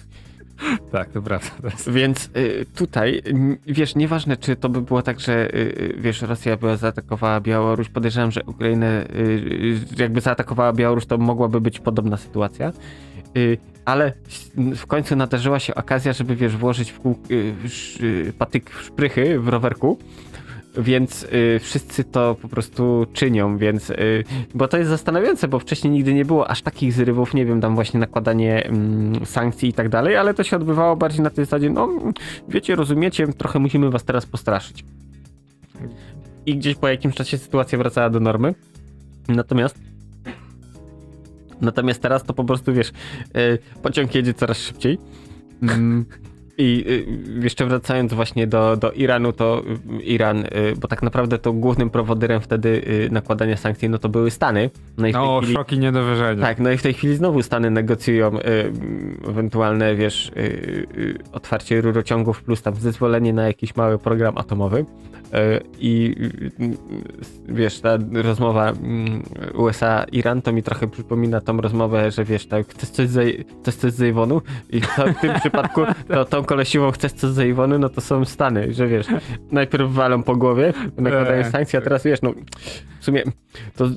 Tak, 0.93 1.11
to 1.11 1.23
prawda. 1.23 1.51
Więc 1.87 2.31
y, 2.37 2.67
tutaj, 2.75 3.23
wiesz, 3.67 3.95
nieważne 3.95 4.37
czy 4.37 4.57
to 4.57 4.69
by 4.69 4.83
było 4.83 5.03
tak, 5.03 5.21
że 5.21 5.55
y, 5.55 5.59
y 5.59 5.97
wiesz, 5.99 6.23
Rosja 6.23 6.57
była 6.57 6.77
zaatakowała 6.77 7.41
Białoruś, 7.41 7.89
podejrzewam, 7.89 8.31
że 8.31 8.45
Ukrainę 8.45 9.05
y, 9.05 9.19
y, 9.99 10.03
jakby 10.03 10.21
zaatakowała 10.21 10.73
Białoruś, 10.73 11.07
to 11.07 11.19
mogłaby 11.19 11.61
być 11.61 11.81
podobna 11.81 12.17
sytuacja. 12.17 12.73
Y, 13.37 13.59
ale 13.85 14.13
w 14.77 14.87
końcu 14.87 15.17
nadarzyła 15.17 15.59
się 15.59 15.75
okazja, 15.75 16.13
żeby 16.13 16.37
wiesz, 16.37 16.57
włożyć 16.57 16.91
w 16.91 17.01
kół, 17.01 17.19
patyk 18.39 18.71
w 18.71 18.83
szprychy 18.83 19.41
w 19.41 19.49
rowerku 19.49 19.99
więc 20.77 21.23
y, 21.23 21.59
wszyscy 21.61 22.05
to 22.05 22.37
po 22.43 22.49
prostu 22.49 23.07
czynią, 23.13 23.59
więc 23.59 23.91
y, 23.91 24.25
bo 24.55 24.69
to 24.69 24.79
jest 24.79 24.91
zastanawiające, 24.91 25.49
bo 25.49 25.59
wcześniej 25.59 25.93
nigdy 25.93 26.15
nie 26.15 26.25
było 26.25 26.51
aż 26.51 26.63
takich 26.63 26.93
zrywów, 26.93 27.35
nie 27.35 27.47
wiem, 27.47 27.61
tam 27.61 27.75
właśnie 27.75 28.01
nakładanie 28.01 28.67
mm, 28.67 29.27
sankcji 29.27 29.69
i 29.69 29.73
tak 29.73 29.89
dalej, 29.89 30.17
ale 30.17 30.35
to 30.35 30.45
się 30.45 30.57
odbywało 30.57 30.97
bardziej 30.97 31.21
na 31.21 31.31
tej 31.31 31.45
zasadzie, 31.45 31.71
no 31.71 31.89
wiecie, 32.49 32.77
rozumiecie, 32.77 33.27
trochę 33.29 33.59
musimy 33.59 33.91
was 33.91 34.05
teraz 34.05 34.27
postraszyć. 34.27 34.85
I 36.47 36.57
gdzieś 36.57 36.75
po 36.75 36.89
jakimś 36.89 37.15
czasie 37.15 37.39
sytuacja 37.39 37.79
wracała 37.79 38.11
do 38.11 38.21
normy. 38.21 38.55
Natomiast 39.29 39.79
Natomiast 41.61 42.03
teraz 42.03 42.25
to 42.25 42.35
po 42.35 42.45
prostu 42.45 42.73
wiesz, 42.73 42.93
y, 43.37 43.59
pociąg 43.83 44.15
jedzie 44.15 44.35
coraz 44.35 44.59
szybciej. 44.59 44.99
Mm, 45.63 46.07
i 46.59 46.85
y, 47.39 47.43
jeszcze 47.43 47.67
wracając 47.67 48.15
właśnie 48.15 48.47
do, 48.47 48.77
do 48.77 48.93
Iranu, 48.93 49.33
to 49.33 49.63
Iran, 50.05 50.39
y, 50.39 50.49
bo 50.81 50.89
tak 50.89 51.03
naprawdę 51.03 51.39
to 51.39 51.53
głównym 51.53 51.91
prowodyrem 51.91 52.41
wtedy 52.41 52.69
y, 52.69 53.09
nakładania 53.11 53.57
sankcji, 53.57 53.89
no 53.89 53.99
to 53.99 54.09
były 54.09 54.31
Stany. 54.31 54.71
No, 54.99 55.07
i 55.07 55.13
no 55.13 55.41
chwili, 55.41 55.55
szoki 55.55 55.79
niedowierzenia. 55.79 56.43
Tak, 56.43 56.59
no 56.59 56.71
i 56.71 56.77
w 56.77 56.83
tej 56.83 56.95
chwili 56.95 57.17
znowu 57.17 57.43
Stany 57.43 57.71
negocjują 57.71 58.39
ewentualne, 59.29 59.95
wiesz, 59.95 60.33
otwarcie 61.33 61.81
rurociągów 61.81 62.43
plus 62.43 62.63
tam 62.63 62.75
zezwolenie 62.75 63.33
na 63.33 63.47
jakiś 63.47 63.77
mały 63.77 63.99
program 63.99 64.39
atomowy. 64.39 64.85
I 65.79 66.17
wiesz, 67.49 67.81
ta 67.81 67.99
rozmowa 68.13 68.71
mm, 68.71 69.23
USA-Iran 69.55 70.43
to 70.43 70.53
mi 70.53 70.63
trochę 70.63 70.89
przypomina 70.89 71.41
tą 71.41 71.61
rozmowę, 71.61 72.11
że 72.11 72.25
wiesz, 72.25 72.47
tak, 72.47 72.67
chcesz 72.67 72.89
coś 72.89 73.09
z, 73.09 73.47
chcesz 73.63 73.75
coś 73.75 73.93
z 73.93 74.03
Iwonu? 74.03 74.43
I 74.71 74.81
to, 74.81 75.07
w 75.07 75.21
tym 75.21 75.41
przypadku 75.41 75.81
to 76.09 76.25
tą 76.25 76.45
kolesiwą 76.45 76.91
chcesz 76.91 77.13
coś 77.13 77.31
z 77.31 77.39
Iwony, 77.39 77.79
no 77.79 77.89
to 77.89 78.01
są 78.01 78.25
Stany, 78.25 78.75
że 78.75 78.87
wiesz, 78.87 79.07
najpierw 79.51 79.93
walą 79.93 80.23
po 80.23 80.37
głowie, 80.37 80.73
nakładają 80.97 81.45
eee. 81.45 81.53
sankcje, 81.53 81.79
a 81.79 81.83
teraz 81.83 82.05
wiesz, 82.05 82.23
no 82.23 82.33
w 83.01 83.05
sumie 83.05 83.23
to 83.77 83.89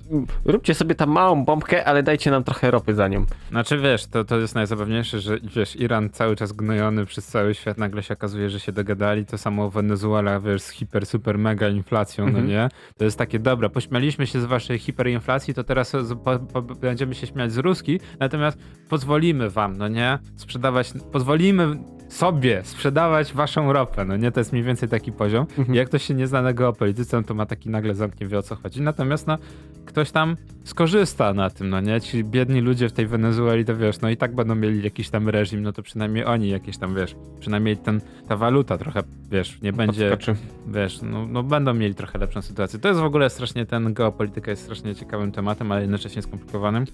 róbcie 0.46 0.74
sobie 0.74 0.96
tam 0.96 1.10
małą 1.10 1.46
bombkę, 1.46 1.86
ale 1.86 2.04
dajcie 2.04 2.32
nam 2.32 2.44
trochę 2.44 2.72
ropy 2.72 2.94
za 2.94 3.08
nią. 3.08 3.26
Znaczy 3.50 3.78
wiesz, 3.78 4.06
to, 4.06 4.26
to 4.26 4.40
jest 4.40 4.56
najzabawniejsze, 4.56 5.20
że 5.20 5.38
wiesz, 5.56 5.76
Iran 5.76 6.10
cały 6.10 6.36
czas 6.36 6.52
gnojony 6.52 7.06
przez 7.06 7.28
cały 7.28 7.56
świat, 7.56 7.78
nagle 7.78 8.04
się 8.04 8.14
okazuje, 8.14 8.50
że 8.50 8.60
się 8.60 8.72
dogadali, 8.72 9.26
to 9.26 9.38
samo 9.38 9.70
Wenezuela, 9.70 10.40
wiesz, 10.40 10.62
z 10.62 10.70
hiper, 10.70 11.06
super, 11.20 11.38
mega 11.38 11.70
inflacją, 11.70 12.26
no 12.26 12.30
mhm. 12.30 12.48
no 12.48 12.54
nie? 12.54 12.70
To 12.98 13.06
jest 13.06 13.18
takie, 13.18 13.40
dobra, 13.40 13.70
pośmialiśmy 13.70 14.28
się 14.28 14.42
z 14.42 14.46
waszej 14.46 14.80
hiperinflacji, 14.80 15.54
to 15.54 15.64
teraz 15.64 15.92
po, 16.24 16.40
po, 16.40 16.62
będziemy 16.62 17.16
się 17.16 17.28
śmiać 17.28 17.52
z 17.52 17.58
Ruski, 17.58 18.00
natomiast 18.20 18.58
pozwolimy 18.90 19.50
wam, 19.50 19.78
no 19.78 19.88
nie? 19.88 20.20
Sprzedawać, 20.36 20.94
pozwolimy 21.12 21.78
sobie 22.10 22.62
sprzedawać 22.64 23.34
waszą 23.34 23.74
ropę. 23.74 24.06
No 24.06 24.18
nie, 24.18 24.32
to 24.32 24.40
jest 24.40 24.52
mniej 24.52 24.64
więcej 24.64 24.90
taki 24.90 25.12
poziom. 25.12 25.46
Mhm. 25.58 25.76
Jak 25.76 25.88
ktoś 25.88 26.04
się 26.04 26.14
nie 26.14 26.28
zna 26.28 26.42
na 26.42 26.54
geopolityce, 26.54 27.18
no 27.18 27.24
to 27.24 27.34
ma 27.34 27.46
taki 27.46 27.70
nagle 27.70 27.96
zamknie, 27.96 28.28
wie 28.28 28.38
o 28.38 28.42
co 28.44 28.56
chodzi. 28.56 28.82
Natomiast 28.82 29.28
no, 29.28 29.38
ktoś 29.86 30.12
tam 30.12 30.36
skorzysta 30.64 31.34
na 31.34 31.50
tym, 31.50 31.70
no 31.70 31.82
nie? 31.82 32.02
Ci 32.02 32.24
biedni 32.24 32.62
ludzie 32.62 32.90
w 32.90 32.92
tej 32.92 33.08
Wenezueli, 33.08 33.66
to 33.66 33.76
wiesz, 33.76 34.02
no 34.02 34.10
i 34.10 34.18
tak 34.18 34.36
będą 34.36 34.56
mieli 34.56 34.84
jakiś 34.84 35.10
tam 35.10 35.30
reżim, 35.30 35.62
no 35.64 35.74
to 35.74 35.84
przynajmniej 35.84 36.26
oni 36.26 36.50
jakieś 36.50 36.78
tam, 36.78 36.96
wiesz, 36.96 37.16
przynajmniej 37.40 37.78
ten, 37.78 38.02
ta 38.28 38.38
waluta 38.38 38.78
trochę, 38.78 39.04
wiesz, 39.32 39.62
nie 39.62 39.74
będzie, 39.74 40.10
Podskoczy. 40.10 40.40
wiesz, 40.68 41.02
no, 41.02 41.26
no 41.28 41.44
będą 41.44 41.74
mieli 41.74 41.96
trochę 41.96 42.20
lepszą 42.20 42.42
sytuację. 42.42 42.80
To 42.80 42.88
jest 42.88 43.00
w 43.00 43.04
ogóle 43.04 43.30
strasznie, 43.30 43.66
ten 43.66 43.94
geopolityka 43.94 44.52
jest 44.52 44.64
strasznie 44.64 44.96
ciekawym 44.96 45.32
tematem, 45.32 45.72
ale 45.72 45.82
jednocześnie 45.82 46.22
skomplikowanym. 46.22 46.86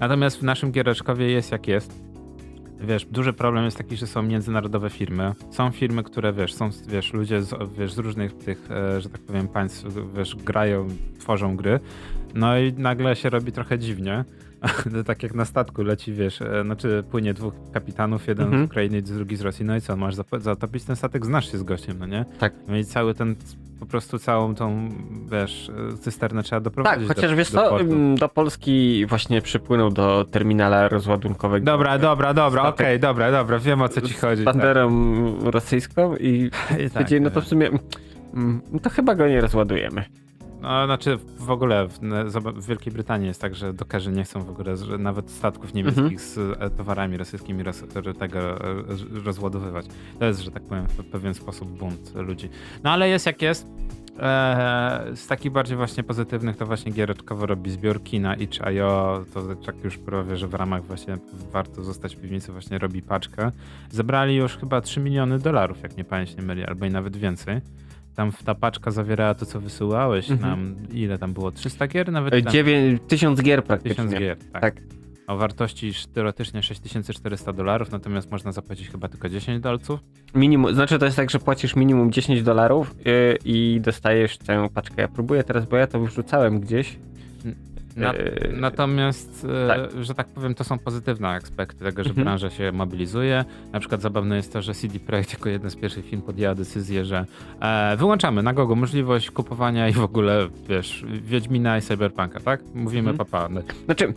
Natomiast 0.00 0.38
w 0.38 0.42
naszym 0.42 0.72
giereczkowie 0.72 1.30
jest 1.30 1.52
jak 1.52 1.68
jest. 1.68 2.09
Wiesz, 2.82 3.04
duży 3.04 3.32
problem 3.32 3.64
jest 3.64 3.76
taki, 3.76 3.96
że 3.96 4.06
są 4.06 4.22
międzynarodowe 4.22 4.90
firmy. 4.90 5.32
Są 5.50 5.70
firmy, 5.70 6.02
które, 6.02 6.32
wiesz, 6.32 6.54
są, 6.54 6.70
wiesz, 6.88 7.12
ludzie 7.12 7.42
z, 7.42 7.54
wiesz, 7.78 7.92
z 7.92 7.98
różnych 7.98 8.36
tych, 8.36 8.70
e, 8.70 9.00
że 9.00 9.08
tak 9.08 9.20
powiem, 9.20 9.48
państw, 9.48 9.84
wiesz, 10.16 10.36
grają, 10.36 10.88
tworzą 11.18 11.56
gry. 11.56 11.80
No 12.34 12.58
i 12.58 12.72
nagle 12.72 13.16
się 13.16 13.30
robi 13.30 13.52
trochę 13.52 13.78
dziwnie. 13.78 14.24
To 14.92 15.04
tak 15.04 15.22
jak 15.22 15.34
na 15.34 15.44
statku 15.44 15.82
leci, 15.82 16.12
wiesz, 16.12 16.42
e, 16.42 16.62
znaczy 16.62 17.04
płynie 17.10 17.34
dwóch 17.34 17.54
kapitanów, 17.72 18.28
jeden 18.28 18.46
Mhm. 18.46 18.62
z 18.62 18.66
Ukrainy, 18.66 19.02
drugi 19.02 19.36
z 19.36 19.40
Rosji. 19.40 19.64
No 19.64 19.76
i 19.76 19.80
co, 19.80 19.96
masz 19.96 20.14
zatopić 20.38 20.84
ten 20.84 20.96
statek, 20.96 21.26
znasz 21.26 21.52
się 21.52 21.58
z 21.58 21.62
gościem, 21.62 21.96
no 21.98 22.06
nie? 22.06 22.24
Tak. 22.38 22.52
No 22.68 22.76
i 22.76 22.84
cały 22.84 23.14
ten, 23.14 23.36
po 23.80 23.86
prostu 23.86 24.18
całą 24.18 24.54
tą, 24.54 24.88
wiesz, 25.32 25.70
e, 25.94 25.96
cysternę 25.98 26.42
trzeba 26.42 26.60
Tak, 26.60 26.64
doprowadzić 26.64 27.08
chociaż 27.08 27.30
do, 27.30 27.36
wiesz 27.36 27.52
do 27.52 27.68
co, 27.68 27.80
ym, 27.80 28.14
do 28.14 28.28
Polski 28.28 29.06
właśnie 29.06 29.42
przypłynął 29.42 29.90
do 29.90 30.24
terminala 30.30 30.88
rozładunkowego. 30.88 31.66
Dobra, 31.66 31.98
dobra, 31.98 32.34
dobra, 32.34 32.62
okej, 32.62 33.00
dobra, 33.00 33.30
dobra, 33.30 33.58
wiem 33.58 33.82
o 33.82 33.88
co 33.88 34.00
ci 34.00 34.14
chodzi. 34.14 34.42
Z 34.42 34.44
tak. 34.44 34.54
banderą 34.54 34.90
rosyjską 35.50 36.16
i 36.16 36.50
I 36.84 36.88
stwierdzili, 36.88 37.20
no 37.20 37.30
to 37.30 37.40
w 37.40 37.46
sumie 37.46 37.70
mm, 38.34 38.60
to 38.82 38.90
chyba 38.90 39.14
go 39.14 39.28
nie 39.28 39.40
rozładujemy. 39.40 40.04
No, 40.62 40.86
znaczy 40.86 41.18
w 41.38 41.50
ogóle 41.50 41.88
w, 41.88 41.98
w 42.56 42.66
Wielkiej 42.66 42.92
Brytanii 42.92 43.28
jest 43.28 43.40
tak, 43.40 43.54
że 43.54 43.72
dokerzy 43.72 44.12
nie 44.12 44.24
chcą 44.24 44.42
w 44.42 44.50
ogóle 44.50 44.74
nawet 44.98 45.30
statków 45.30 45.74
niemieckich 45.74 46.20
z 46.20 46.38
e, 46.38 46.70
towarami 46.70 47.16
rosyjskimi 47.16 47.62
roz, 47.62 47.84
tego 48.18 48.40
e, 48.40 48.84
rozładowywać. 49.24 49.86
To 50.18 50.24
jest, 50.24 50.40
że 50.40 50.50
tak 50.50 50.62
powiem, 50.62 50.86
w 50.88 51.04
pewien 51.04 51.34
sposób 51.34 51.68
bunt 51.68 52.14
ludzi. 52.14 52.48
No 52.82 52.90
ale 52.90 53.08
jest 53.08 53.26
jak 53.26 53.42
jest. 53.42 53.66
Eee, 54.20 55.16
z 55.16 55.26
takich 55.26 55.52
bardziej 55.52 55.76
właśnie 55.76 56.02
pozytywnych 56.02 56.56
to 56.56 56.66
właśnie 56.66 56.92
giereczkowo 56.92 57.46
robi 57.46 57.70
zbiórki 57.70 58.20
na 58.20 58.34
itch.io, 58.34 59.24
to 59.34 59.42
tak 59.66 59.84
już 59.84 59.98
prawie, 59.98 60.36
że 60.36 60.48
w 60.48 60.54
ramach 60.54 60.84
właśnie 60.84 61.18
warto 61.52 61.84
zostać 61.84 62.16
w 62.16 62.20
piwnicy 62.20 62.52
właśnie 62.52 62.78
robi 62.78 63.02
paczkę. 63.02 63.52
Zebrali 63.90 64.36
już 64.36 64.56
chyba 64.56 64.80
3 64.80 65.00
miliony 65.00 65.38
dolarów, 65.38 65.82
jak 65.82 65.96
nie 65.96 66.04
pamięć 66.04 66.36
nie 66.36 66.42
myli, 66.42 66.64
albo 66.64 66.86
i 66.86 66.90
nawet 66.90 67.16
więcej. 67.16 67.60
Tam 68.20 68.32
ta 68.44 68.54
paczka 68.54 68.90
zawierała 68.90 69.34
to, 69.34 69.46
co 69.46 69.60
wysyłałeś 69.60 70.30
Mhm. 70.30 70.50
nam. 70.50 70.76
Ile 70.92 71.18
tam 71.18 71.32
było? 71.32 71.50
300 71.52 71.86
gier? 71.88 72.12
Nawet 72.12 72.44
tam, 72.44 72.52
dziewię- 72.52 72.98
Tysiąc 73.08 73.42
gier 73.42 73.64
praktycznie. 73.64 74.04
1000 74.04 74.18
gier, 74.20 74.36
tak. 74.52 74.62
Tak. 74.62 74.74
O 75.26 75.36
wartości 75.36 75.92
teoretycznie 76.14 76.62
6400 76.62 77.52
dolarów, 77.52 77.90
natomiast 77.92 78.30
można 78.30 78.52
zapłacić 78.52 78.88
chyba 78.90 79.08
tylko 79.08 79.28
10 79.28 79.62
dolców. 79.62 80.00
Minimum, 80.34 80.74
znaczy 80.74 80.98
to 80.98 81.04
jest 81.04 81.16
tak, 81.16 81.30
że 81.30 81.38
płacisz 81.38 81.76
minimum 81.76 82.12
10 82.12 82.42
dolarów 82.42 82.94
yy, 83.04 83.38
i 83.44 83.80
dostajesz 83.84 84.38
tę 84.38 84.68
paczkę. 84.74 85.02
Ja 85.02 85.08
próbuję 85.08 85.44
teraz, 85.44 85.66
bo 85.66 85.76
ja 85.76 85.86
to 85.86 86.00
wyrzucałem 86.00 86.60
gdzieś. 86.60 86.96
Na, 87.96 88.14
Eee, 88.14 88.52
natomiast, 88.60 89.46
e, 89.64 89.68
tak. 89.68 90.04
że 90.04 90.14
tak 90.14 90.26
powiem, 90.28 90.54
to 90.54 90.64
są 90.64 90.78
pozytywne 90.78 91.28
aspekty 91.28 91.84
tego, 91.84 92.02
że 92.04 92.08
Mhm. 92.10 92.24
branża 92.24 92.50
się 92.50 92.72
mobilizuje. 92.72 93.44
Na 93.72 93.80
przykład 93.80 94.00
zabawne 94.02 94.36
jest 94.36 94.52
to, 94.52 94.62
że 94.62 94.74
CD 94.74 94.98
Projekt 95.00 95.32
jako 95.32 95.48
jeden 95.48 95.70
z 95.70 95.76
pierwszych 95.76 96.04
firm 96.06 96.22
podjęła 96.22 96.54
decyzję, 96.54 97.04
że 97.04 97.26
e, 97.60 97.96
wyłączamy 97.96 98.42
na 98.42 98.52
gogo 98.52 98.74
możliwość 98.74 99.30
kupowania 99.30 99.88
i 99.88 99.92
w 99.92 100.00
ogóle, 100.02 100.48
wiesz, 100.68 101.04
Wiedźmina 101.22 101.78
i 101.78 101.82
Cyberpunka, 101.82 102.40
tak? 102.40 102.60
Mówimy 102.74 103.10
Mhm. 103.10 103.16
papa. 103.28 103.48
Znaczy, 103.84 104.14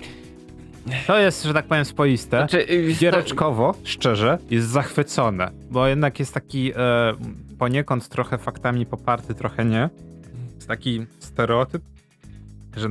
To 1.08 1.20
jest, 1.20 1.44
że 1.44 1.54
tak 1.54 1.66
powiem, 1.66 1.86
spoiste. 1.86 2.38
znaczy 2.38 2.62
yy, 2.70 2.94
Giereczkowo, 2.94 3.76
szczerze, 3.84 4.38
jest 4.52 4.68
zachwycone, 4.68 5.52
bo 5.72 5.88
jednak 5.88 6.20
jest 6.20 6.34
taki 6.34 6.72
e, 6.72 6.76
poniekąd 7.60 8.10
trochę 8.10 8.38
faktami 8.38 8.86
poparty, 8.86 9.34
trochę 9.34 9.66
nie. 9.66 9.90
Jest 10.56 10.68
taki 10.68 11.06
stereotyp, 11.20 11.82
że 12.78 12.90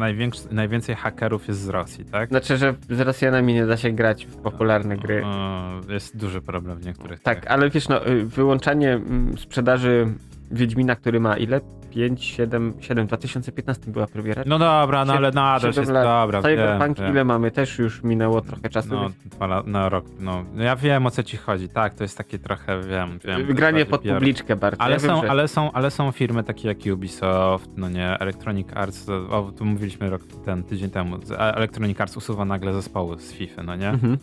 najwięcej 0.50 0.94
hakerów 0.94 1.48
jest 1.48 1.60
z 1.60 1.68
Rosji, 1.68 2.04
tak? 2.04 2.28
Znaczy, 2.28 2.56
że 2.56 2.74
z 2.90 3.00
Rosjanami 3.00 3.54
nie 3.54 3.66
da 3.66 3.76
się 3.76 3.90
grać 3.90 4.26
w 4.26 4.36
popularne 4.36 4.96
gry. 4.96 5.22
E, 5.24 5.92
jest 5.92 6.16
duży 6.16 6.40
problem 6.40 6.78
w 6.78 6.86
niektórych 6.86 7.20
Tak, 7.20 7.46
ale 7.46 7.70
wiesz, 7.70 7.88
no, 7.88 8.08
y, 8.08 8.26
wyłączanie 8.26 8.92
mm, 8.92 9.38
sprzedaży 9.38 10.06
Wiedźmina, 10.50 10.96
który 10.96 11.20
ma 11.20 11.36
ile? 11.36 11.60
5, 11.94 12.24
7, 12.24 12.72
7, 12.80 13.06
2015 13.06 13.90
była 13.90 14.06
premiera. 14.06 14.42
No 14.46 14.58
dobra, 14.58 15.04
no 15.04 15.12
ale 15.12 15.30
nadal 15.30 15.60
siedem 15.60 15.82
jest 15.82 15.92
lat. 15.92 16.04
dobra. 16.04 16.42
Cyberpunk 16.42 16.96
wiem, 16.98 17.06
wiem. 17.06 17.14
ile 17.14 17.24
mamy? 17.24 17.50
Też 17.50 17.78
już 17.78 18.02
minęło 18.02 18.40
trochę 18.40 18.68
czasu. 18.68 18.88
No, 18.90 19.00
więc 19.00 19.14
dwa 19.24 19.46
la- 19.46 19.62
na 19.66 19.88
rok, 19.88 20.04
no. 20.20 20.44
No 20.54 20.62
Ja 20.62 20.76
wiem 20.76 21.06
o 21.06 21.10
co 21.10 21.22
ci 21.22 21.36
chodzi, 21.36 21.68
tak, 21.68 21.94
to 21.94 22.04
jest 22.04 22.18
takie 22.18 22.38
trochę, 22.38 22.80
wiem, 22.80 23.18
wiem. 23.24 23.46
Granie 23.46 23.72
bardziej 23.72 23.86
pod 23.86 24.02
PR. 24.02 24.14
publiczkę 24.14 24.56
bardzo. 24.56 24.80
Ale, 24.80 24.94
ja 24.94 25.00
wiem, 25.00 25.10
są, 25.10 25.20
że... 25.22 25.30
ale, 25.30 25.48
są, 25.48 25.72
ale 25.72 25.90
są 25.90 26.12
firmy 26.12 26.44
takie 26.44 26.68
jak 26.68 26.78
Ubisoft, 26.94 27.70
no 27.76 27.88
nie, 27.88 28.18
Electronic 28.18 28.68
Arts, 28.74 29.08
o, 29.08 29.52
tu 29.58 29.64
mówiliśmy 29.64 30.10
rok, 30.10 30.22
ten 30.44 30.64
tydzień 30.64 30.90
temu, 30.90 31.16
Electronic 31.38 32.00
Arts 32.00 32.16
usuwa 32.16 32.44
nagle 32.44 32.74
zespoły 32.74 33.18
z 33.18 33.32
FIFA, 33.32 33.62
no 33.62 33.76
nie? 33.76 33.88
Mhm. 33.88 34.18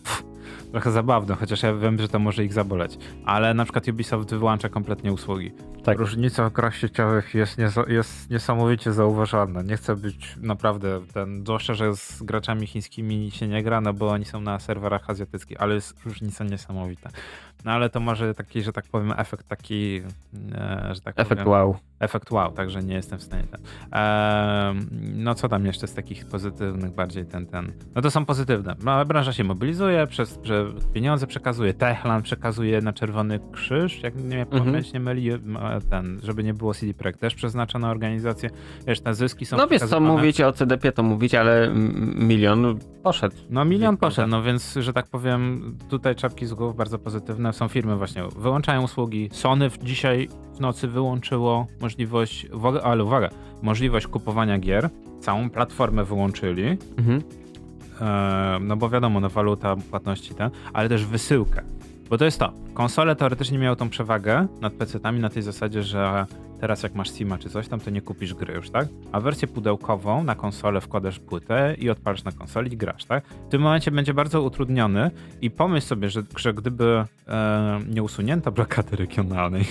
Trochę 0.72 0.92
zabawne, 0.92 1.36
chociaż 1.36 1.64
ja 1.64 1.74
wiem, 1.74 2.00
że 2.00 2.08
to 2.08 2.20
może 2.20 2.44
ich 2.44 2.54
zaboleć. 2.54 2.98
Ale 3.26 3.54
na 3.54 3.64
przykład 3.64 3.88
Ubisoft 3.88 4.30
wyłącza 4.30 4.70
kompletnie 4.70 5.14
usługi. 5.14 5.52
Tak. 5.84 6.00
Różnica 6.00 6.50
w 6.50 6.54
grach 6.54 6.76
sieciowych 6.76 7.34
jest, 7.34 7.58
nieso- 7.58 7.90
jest 7.90 8.30
niesamowicie 8.30 8.94
zauważalna. 8.94 9.62
Nie 9.62 9.78
chcę 9.78 9.96
być 9.96 10.36
naprawdę 10.42 11.02
ten, 11.14 11.44
zwłaszcza, 11.44 11.74
że 11.74 11.96
z 11.96 12.24
graczami 12.24 12.68
chińskimi 12.68 13.32
się 13.32 13.48
nie 13.48 13.64
gra, 13.64 13.82
no 13.82 13.94
bo 13.94 14.10
oni 14.10 14.26
są 14.26 14.42
na 14.42 14.60
serwerach 14.60 15.10
azjatyckich, 15.10 15.62
ale 15.62 15.76
jest 15.76 16.06
różnica 16.06 16.44
niesamowita. 16.44 17.10
No 17.66 17.72
ale 17.72 17.90
to 17.90 18.00
może 18.00 18.34
taki, 18.34 18.62
że 18.62 18.74
tak 18.74 18.86
powiem, 18.86 19.14
efekt 19.18 19.48
taki, 19.48 20.02
e, 20.52 20.92
że 20.96 21.02
tak 21.02 21.20
Efekt 21.20 21.44
powiem, 21.44 21.48
wow. 21.48 21.78
Efekt 22.00 22.32
wow, 22.32 22.52
także 22.52 22.84
nie 22.84 22.96
jestem 22.96 23.20
w 23.20 23.24
stanie 23.24 23.44
ten. 23.44 23.62
Ehm, 23.92 24.88
no 25.14 25.36
co 25.36 25.50
tam 25.50 25.66
jeszcze 25.66 25.88
z 25.88 25.94
takich 25.94 26.26
pozytywnych 26.26 26.92
bardziej 26.92 27.26
ten, 27.26 27.46
ten. 27.46 27.72
No 27.96 28.02
to 28.02 28.12
są 28.12 28.26
pozytywne. 28.26 28.76
Branża 29.08 29.34
się 29.34 29.44
mobilizuje, 29.44 30.08
przez, 30.08 30.40
pieniądze 30.94 31.28
przekazuje, 31.28 31.74
Techland 31.74 32.24
przekazuje 32.24 32.82
na 32.82 32.94
Czerwony 32.94 33.40
Krzyż, 33.52 34.04
jak 34.04 34.16
nie 34.16 34.42
Mhm. 34.42 34.66
pamięć 34.66 34.94
nie 34.94 35.00
myli, 35.00 35.30
ten, 35.90 36.20
żeby 36.24 36.44
nie 36.44 36.54
było 36.54 36.74
CD 36.74 36.94
Projekt 36.94 37.20
też 37.20 37.36
przeznacza 37.36 37.80
na 37.80 37.92
organizację. 37.92 38.50
Wiesz, 38.88 39.00
te 39.02 39.14
zyski 39.14 39.46
są 39.46 39.58
No 39.58 39.68
wiesz 39.68 39.82
co, 39.82 40.00
mówicie 40.00 40.48
o 40.48 40.52
CDP, 40.54 40.92
to 40.92 41.04
mówicie, 41.04 41.40
ale 41.40 41.72
milion 42.16 42.80
poszedł. 43.04 43.36
No 43.50 43.66
milion 43.66 43.98
poszedł, 43.98 44.30
no 44.30 44.44
więc, 44.44 44.74
że 44.80 44.94
tak 44.94 45.08
powiem, 45.08 45.78
tutaj 45.90 46.16
czapki 46.16 46.46
z 46.46 46.54
głów 46.54 46.76
bardzo 46.76 47.00
pozytywne. 47.00 47.54
Są 47.54 47.68
firmy 47.68 47.96
właśnie, 47.96 48.24
wyłączają 48.36 48.84
usługi. 48.84 49.30
Sony 49.32 49.70
w, 49.70 49.78
dzisiaj 49.78 50.30
w 50.60 50.62
nocy 50.62 50.88
wyłączyło 50.88 51.68
możliwość, 51.82 52.46
uwaga, 52.54 52.82
ale 52.82 53.04
uwaga, 53.04 53.30
możliwość 53.62 54.08
kupowania 54.08 54.58
gier. 54.60 54.90
Całą 55.22 55.50
platformę 55.50 56.04
wyłączyli, 56.04 56.78
Mhm. 56.98 57.22
e, 58.02 58.60
no 58.62 58.78
bo 58.78 58.90
wiadomo, 58.90 59.20
no 59.20 59.30
waluta, 59.30 59.76
płatności 59.90 60.36
te, 60.36 60.50
ale 60.74 60.90
też 60.90 61.06
wysyłkę. 61.06 61.62
Bo 62.10 62.18
to 62.18 62.26
jest 62.26 62.40
to, 62.40 62.52
konsole 62.74 63.16
teoretycznie 63.16 63.58
miały 63.58 63.76
tą 63.76 63.90
przewagę 63.90 64.48
nad 64.62 64.74
PC-tami 64.74 65.20
na 65.20 65.30
tej 65.30 65.44
zasadzie, 65.44 65.84
że 65.84 66.26
teraz 66.62 66.84
jak 66.84 66.96
masz 66.96 67.10
Steama 67.10 67.38
czy 67.38 67.50
coś 67.50 67.68
tam, 67.68 67.80
to 67.80 67.90
nie 67.90 68.02
kupisz 68.02 68.34
gry 68.34 68.54
już, 68.54 68.70
tak? 68.70 68.88
A 69.12 69.20
wersję 69.20 69.48
pudełkową 69.48 70.24
na 70.24 70.36
konsolę 70.36 70.82
wkładasz 70.82 71.20
płytę 71.20 71.76
i 71.78 71.90
odpalasz 71.90 72.24
na 72.24 72.32
konsoli 72.32 72.74
i 72.74 72.78
grasz, 72.78 73.06
tak? 73.06 73.24
W 73.28 73.50
tym 73.50 73.62
momencie 73.62 73.92
będzie 73.92 74.14
bardzo 74.14 74.42
utrudniony 74.42 75.12
i 75.42 75.52
pomyśl 75.52 75.88
sobie, 75.88 76.10
że, 76.10 76.24
że 76.38 76.54
gdyby 76.54 77.06
e, 77.28 77.80
nie 77.90 78.04
usunięto 78.04 78.52
blokady 78.52 78.96
regionalnej, 78.96 79.66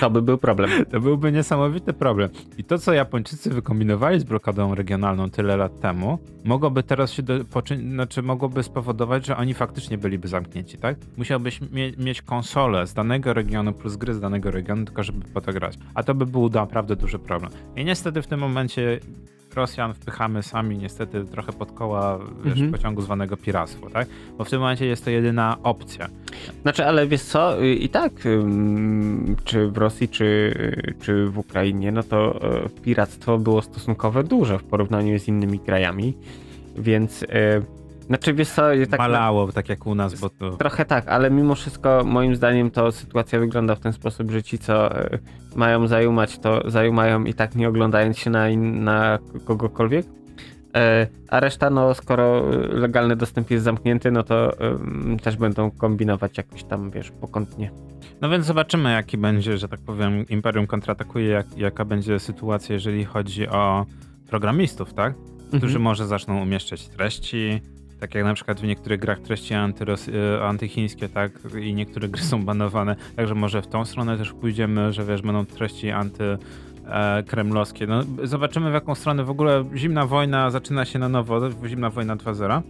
To 0.00 0.10
by 0.10 0.22
był 0.22 0.38
problem. 0.38 0.70
to 0.90 1.00
byłby 1.00 1.32
niesamowity 1.32 1.92
problem. 1.92 2.30
I 2.58 2.64
to, 2.64 2.78
co 2.78 2.92
Japończycy 2.92 3.50
wykombinowali 3.50 4.20
z 4.20 4.24
blokadą 4.24 4.74
regionalną 4.74 5.30
tyle 5.30 5.56
lat 5.56 5.80
temu, 5.80 6.18
mogłoby 6.44 6.82
teraz 6.82 7.12
się, 7.12 7.22
do, 7.22 7.38
poczyn- 7.38 7.92
znaczy 7.92 8.22
mogłoby 8.22 8.62
spowodować, 8.62 9.26
że 9.26 9.36
oni 9.36 9.54
faktycznie 9.54 9.98
byliby 9.98 10.28
zamknięci, 10.28 10.78
tak? 10.78 10.96
Musiałbyś 11.16 11.60
mie- 11.60 11.92
mieć 11.98 12.22
konsolę 12.22 12.86
z 12.86 12.94
danego 12.94 13.34
regionu 13.34 13.72
plus 13.72 13.96
gry 13.96 14.14
z 14.14 14.20
danego 14.20 14.50
regionu, 14.50 14.84
tylko 14.84 15.02
żeby 15.02 15.24
po 15.34 15.40
to 15.40 15.52
grać. 15.52 15.78
A 15.94 16.02
to 16.02 16.14
by 16.14 16.26
był 16.26 16.48
naprawdę 16.48 16.96
duży 16.96 17.18
problem. 17.18 17.52
I 17.76 17.84
niestety 17.84 18.22
w 18.22 18.26
tym 18.26 18.40
momencie 18.40 19.00
Rosjan 19.54 19.94
wpychamy 19.94 20.42
sami 20.42 20.78
niestety 20.78 21.24
trochę 21.24 21.52
pod 21.52 21.72
koła 21.72 22.18
wiesz, 22.44 22.52
Mhm. 22.54 22.72
pociągu 22.72 23.02
zwanego 23.02 23.36
piractwo, 23.36 23.90
tak? 23.90 24.08
Bo 24.38 24.44
w 24.44 24.50
tym 24.50 24.60
momencie 24.60 24.86
jest 24.86 25.04
to 25.04 25.10
jedyna 25.10 25.56
opcja. 25.62 26.08
Znaczy, 26.62 26.86
ale 26.86 27.06
wiesz 27.06 27.22
co, 27.22 27.62
y, 27.62 27.74
i 27.74 27.88
tak, 27.88 28.12
czy 29.44 29.68
w 29.68 29.76
Rosji, 29.78 30.08
czy, 30.08 30.52
czy 31.00 31.26
w 31.26 31.38
Ukrainie, 31.38 31.92
no 31.92 32.02
to 32.02 32.40
y, 32.66 32.70
piractwo 32.82 33.38
było 33.38 33.62
stosunkowo 33.62 34.22
duże 34.22 34.58
w 34.58 34.64
porównaniu 34.64 35.18
z 35.18 35.28
innymi 35.28 35.58
krajami, 35.58 36.16
więc 36.76 37.22
y, 37.22 37.26
Znaczy 38.06 38.34
wiesz 38.34 38.48
co, 38.48 38.62
tak 38.90 39.00
malało, 39.00 39.52
tak 39.52 39.68
jak 39.68 39.86
u 39.86 39.94
nas, 39.94 40.20
bo 40.20 40.30
to... 40.30 40.50
Trochę 40.50 40.84
tak, 40.84 41.08
ale 41.08 41.30
mimo 41.30 41.54
wszystko 41.54 42.02
moim 42.04 42.36
zdaniem 42.36 42.70
to 42.70 42.92
sytuacja 42.92 43.38
wygląda 43.40 43.74
w 43.74 43.80
ten 43.80 43.92
sposób, 43.92 44.30
że 44.30 44.42
ci 44.42 44.58
co 44.58 45.00
e, 45.04 45.18
mają 45.56 45.86
zajumać, 45.86 46.38
to 46.38 46.70
zajumają 46.70 47.24
i 47.24 47.34
tak 47.34 47.54
nie 47.54 47.68
oglądając 47.68 48.18
się 48.18 48.30
na, 48.30 48.48
in, 48.48 48.84
na 48.84 49.18
kogokolwiek. 49.44 50.06
E, 50.76 51.06
a 51.28 51.40
reszta, 51.40 51.70
no 51.70 51.94
skoro 51.94 52.42
legalny 52.68 53.16
dostęp 53.16 53.50
jest 53.50 53.64
zamknięty, 53.64 54.10
no 54.10 54.22
to 54.22 54.52
też 55.22 55.36
będą 55.36 55.70
kombinować 55.70 56.38
jakoś 56.38 56.64
tam, 56.64 56.90
wiesz, 56.90 57.10
pokątnie. 57.10 57.70
No 58.20 58.30
więc 58.30 58.46
zobaczymy, 58.46 58.92
jaki 58.92 59.18
będzie, 59.18 59.58
że 59.58 59.68
tak 59.68 59.80
powiem, 59.80 60.28
Imperium 60.28 60.66
kontratakuje, 60.66 61.28
jak, 61.28 61.58
jaka 61.58 61.84
będzie 61.84 62.18
sytuacja, 62.18 62.72
jeżeli 62.72 63.04
chodzi 63.04 63.48
o 63.48 63.86
programistów, 64.28 64.94
tak? 64.94 65.14
Którzy 65.48 65.66
mhm. 65.66 65.82
może 65.82 66.06
zaczną 66.06 66.42
umieszczać 66.42 66.88
treści, 66.88 67.60
tak 68.00 68.14
jak 68.14 68.24
na 68.24 68.34
przykład 68.34 68.60
w 68.60 68.64
niektórych 68.64 69.00
grach 69.00 69.20
treści 69.20 69.54
e, 69.54 70.42
antychińskie, 70.42 71.08
tak, 71.08 71.32
i 71.62 71.74
niektóre 71.74 72.08
gry 72.08 72.22
są 72.22 72.44
banowane, 72.44 72.96
także 73.16 73.34
może 73.34 73.62
w 73.62 73.66
tą 73.66 73.84
stronę 73.84 74.18
też 74.18 74.32
pójdziemy, 74.32 74.92
że 74.92 75.04
wiesz, 75.04 75.22
będą 75.22 75.46
treści 75.46 75.90
anty 75.90 76.38
kremlowskie. 77.26 77.86
No, 77.86 78.02
zobaczymy 78.24 78.70
w 78.70 78.74
jaką 78.74 78.94
stronę 78.94 79.24
w 79.24 79.30
ogóle 79.30 79.64
zimna 79.74 80.06
wojna 80.06 80.50
zaczyna 80.50 80.84
się 80.84 80.98
na 80.98 81.08
nowo, 81.08 81.50
zimna 81.66 81.90
wojna 81.90 82.16
2.0 82.16 82.62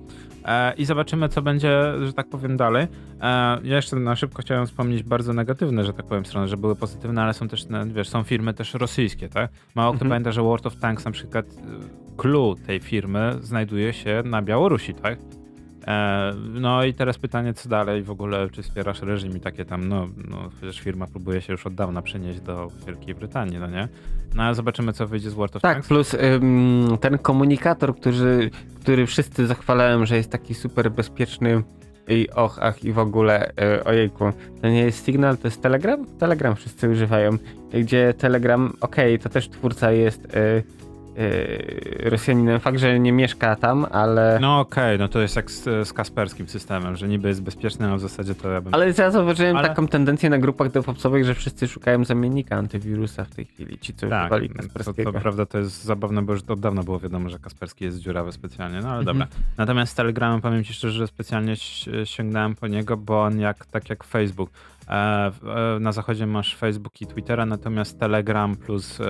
e, 0.44 0.74
i 0.74 0.84
zobaczymy 0.84 1.28
co 1.28 1.42
będzie, 1.42 1.82
że 2.06 2.12
tak 2.12 2.28
powiem 2.28 2.56
dalej. 2.56 2.86
E, 3.20 3.26
ja 3.64 3.76
jeszcze 3.76 3.96
na 3.96 4.16
szybko 4.16 4.42
chciałem 4.42 4.66
wspomnieć 4.66 5.02
bardzo 5.02 5.32
negatywne, 5.32 5.84
że 5.84 5.92
tak 5.92 6.06
powiem 6.06 6.24
strony, 6.24 6.48
że 6.48 6.56
były 6.56 6.76
pozytywne, 6.76 7.22
ale 7.22 7.34
są 7.34 7.48
też, 7.48 7.66
wiesz, 7.86 8.08
są 8.08 8.22
firmy 8.22 8.54
też 8.54 8.74
rosyjskie, 8.74 9.28
tak? 9.28 9.50
Mało 9.74 9.92
kto 9.92 9.96
mhm. 9.96 10.08
pamięta, 10.10 10.32
że 10.32 10.42
World 10.42 10.66
of 10.66 10.76
Tanks 10.76 11.04
na 11.04 11.10
przykład 11.10 11.46
clue 12.16 12.56
tej 12.66 12.80
firmy 12.80 13.36
znajduje 13.40 13.92
się 13.92 14.22
na 14.24 14.42
Białorusi, 14.42 14.94
tak? 14.94 15.18
E, 15.90 16.34
no 16.60 16.84
i 16.84 16.94
teraz 16.94 17.18
pytanie, 17.18 17.54
co 17.54 17.68
dalej 17.68 18.02
w 18.02 18.10
ogóle, 18.10 18.50
czy 18.50 18.62
wspierasz 18.62 19.02
reżim 19.02 19.36
i 19.36 19.40
takie 19.40 19.64
tam, 19.64 19.88
no, 19.88 20.08
no 20.28 20.50
przecież 20.56 20.80
firma 20.80 21.06
próbuje 21.06 21.40
się 21.40 21.52
już 21.52 21.66
od 21.66 21.74
dawna 21.74 22.02
przenieść 22.02 22.40
do 22.40 22.68
Wielkiej 22.86 23.14
Brytanii, 23.14 23.58
no 23.58 23.66
nie? 23.66 23.88
No 24.34 24.42
ale 24.42 24.54
zobaczymy, 24.54 24.92
co 24.92 25.06
wyjdzie 25.06 25.30
z 25.30 25.34
World 25.34 25.56
of 25.56 25.62
tak, 25.62 25.72
Tanks. 25.74 25.88
Tak, 25.88 25.94
plus 25.94 26.14
ym, 26.14 26.98
ten 27.00 27.18
komunikator, 27.18 27.96
który, 27.96 28.50
który 28.80 29.06
wszyscy 29.06 29.46
zachwalałem, 29.46 30.06
że 30.06 30.16
jest 30.16 30.30
taki 30.30 30.54
super 30.54 30.90
bezpieczny 30.90 31.62
i 32.08 32.28
och, 32.30 32.58
ach 32.62 32.84
i 32.84 32.92
w 32.92 32.98
ogóle, 32.98 33.52
yy, 33.60 33.84
ojejku, 33.84 34.24
to 34.62 34.68
nie 34.68 34.80
jest 34.80 35.06
Signal, 35.06 35.36
to 35.38 35.48
jest 35.48 35.62
Telegram? 35.62 36.06
Telegram 36.18 36.56
wszyscy 36.56 36.88
używają, 36.90 37.30
gdzie 37.72 38.14
Telegram, 38.14 38.72
okej, 38.80 39.14
okay, 39.14 39.18
to 39.18 39.28
też 39.28 39.48
twórca 39.48 39.92
jest... 39.92 40.34
Yy, 40.34 40.80
Rosjaninem. 41.98 42.60
Fakt, 42.60 42.78
że 42.78 43.00
nie 43.00 43.12
mieszka 43.12 43.56
tam, 43.56 43.86
ale... 43.90 44.38
No 44.40 44.60
okej, 44.60 44.84
okay, 44.84 44.98
no 44.98 45.08
to 45.08 45.20
jest 45.20 45.36
jak 45.36 45.50
z, 45.50 45.88
z, 45.88 45.92
kasperskim 45.92 46.48
systemem, 46.48 46.96
że 46.96 47.08
niby 47.08 47.28
jest 47.28 47.42
bezpieczny, 47.42 47.92
a 47.92 47.96
w 47.96 48.00
zasadzie 48.00 48.34
to 48.34 48.50
ja 48.50 48.60
bym... 48.60 48.74
Ale 48.74 48.92
ja 48.98 49.10
zauważyłem 49.10 49.56
ale... 49.56 49.68
taką 49.68 49.88
tendencję 49.88 50.30
na 50.30 50.38
grupach 50.38 50.70
DevOpsowych, 50.70 51.24
że 51.24 51.34
wszyscy 51.34 51.68
szukają 51.68 52.04
zamiennika 52.04 52.56
antywirusa 52.56 53.24
w 53.24 53.30
tej 53.30 53.44
chwili, 53.44 53.78
ci 53.78 53.94
co 53.94 54.08
tak, 54.08 54.20
używali 54.22 54.50
Kasperskiego. 54.50 55.12
To, 55.12 55.18
to 55.18 55.22
prawda, 55.22 55.46
to 55.46 55.58
jest 55.58 55.84
zabawne, 55.84 56.22
bo 56.22 56.32
już 56.32 56.42
od 56.42 56.60
dawna 56.60 56.82
było 56.82 57.00
wiadomo, 57.00 57.28
że 57.28 57.38
Kasperski 57.38 57.84
jest 57.84 57.98
dziurawy 57.98 58.32
specjalnie, 58.32 58.80
no 58.80 58.88
ale 58.88 58.98
mhm. 58.98 59.04
dobra. 59.04 59.26
Natomiast 59.56 59.92
z 59.92 59.94
Telegramem 59.94 60.40
powiem 60.40 60.64
ci 60.64 60.74
szczerze, 60.74 60.98
że 60.98 61.06
specjalnie 61.06 61.54
sięgnąłem 62.04 62.54
po 62.54 62.66
niego, 62.66 62.96
bo 62.96 63.22
on 63.22 63.40
jak, 63.40 63.66
tak 63.66 63.90
jak 63.90 64.04
Facebook, 64.04 64.50
na 65.80 65.92
zachodzie 65.92 66.26
masz 66.26 66.56
Facebook 66.56 67.00
i 67.00 67.06
Twittera, 67.06 67.46
natomiast 67.46 68.00
Telegram 68.00 68.56
plus 68.56 69.00
e, 69.00 69.04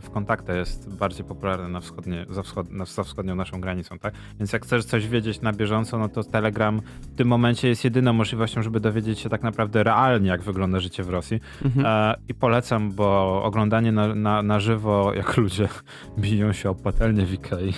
w 0.00 0.10
kontakty 0.12 0.56
jest 0.56 0.96
bardziej 0.96 1.24
popularny 1.24 1.68
na, 1.68 1.80
wschodnie, 1.80 2.26
za, 2.28 2.42
wschod, 2.42 2.70
na, 2.70 2.84
za 2.84 3.04
wschodnią 3.04 3.34
naszą 3.34 3.60
granicą, 3.60 3.98
tak? 3.98 4.14
Więc 4.38 4.52
jak 4.52 4.62
chcesz 4.62 4.84
coś 4.84 5.08
wiedzieć 5.08 5.40
na 5.40 5.52
bieżąco, 5.52 5.98
no 5.98 6.08
to 6.08 6.24
Telegram 6.24 6.80
w 7.00 7.16
tym 7.16 7.28
momencie 7.28 7.68
jest 7.68 7.84
jedyną 7.84 8.12
możliwością, 8.12 8.62
żeby 8.62 8.80
dowiedzieć 8.80 9.18
się 9.18 9.28
tak 9.28 9.42
naprawdę 9.42 9.82
realnie, 9.82 10.28
jak 10.28 10.42
wygląda 10.42 10.80
życie 10.80 11.02
w 11.02 11.10
Rosji. 11.10 11.40
Mhm. 11.64 12.16
I 12.28 12.34
polecam, 12.34 12.92
bo 12.92 13.42
oglądanie 13.44 13.92
na, 13.92 14.14
na, 14.14 14.42
na 14.42 14.60
żywo, 14.60 15.14
jak 15.14 15.36
ludzie 15.36 15.68
biją 16.18 16.52
się 16.52 16.70
o 16.70 16.74
patelnię 16.74 17.26
w 17.26 17.32
Ikei, 17.32 17.74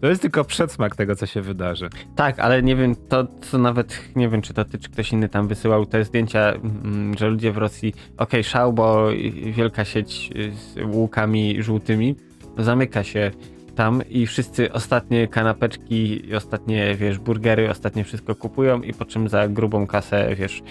to 0.00 0.06
jest 0.06 0.22
tylko 0.22 0.44
przedsmak 0.44 0.96
tego, 0.96 1.16
co 1.16 1.26
się 1.26 1.42
wydarzy. 1.42 1.88
Tak, 2.16 2.38
ale 2.38 2.62
nie 2.62 2.76
wiem, 2.76 2.94
to 3.08 3.26
co 3.40 3.58
nawet, 3.58 4.00
nie 4.16 4.28
wiem, 4.28 4.42
czy 4.42 4.54
to 4.54 4.64
ty, 4.64 4.78
czy 4.78 4.90
ktoś 4.90 5.12
inny 5.12 5.28
tam 5.28 5.48
wysyłał 5.48 5.86
te 5.86 6.04
zdjęcia, 6.04 6.52
mm, 6.52 7.18
że 7.18 7.28
ludzie 7.28 7.52
w 7.52 7.58
Rosji, 7.58 7.92
okej, 7.92 8.14
okay, 8.16 8.44
szał, 8.44 8.72
bo 8.72 9.08
wielka 9.52 9.84
sieć 9.84 10.30
z 10.52 10.94
łukami 10.94 11.62
żółtymi 11.62 12.16
zamyka 12.58 13.04
się 13.04 13.30
tam 13.74 14.02
i 14.08 14.26
wszyscy 14.26 14.72
ostatnie 14.72 15.28
kanapeczki, 15.28 16.22
ostatnie, 16.36 16.94
wiesz, 16.94 17.18
burgery, 17.18 17.70
ostatnie 17.70 18.04
wszystko 18.04 18.34
kupują 18.34 18.82
i 18.82 18.92
po 18.92 19.04
czym 19.04 19.28
za 19.28 19.48
grubą 19.48 19.86
kasę, 19.86 20.34
wiesz, 20.36 20.62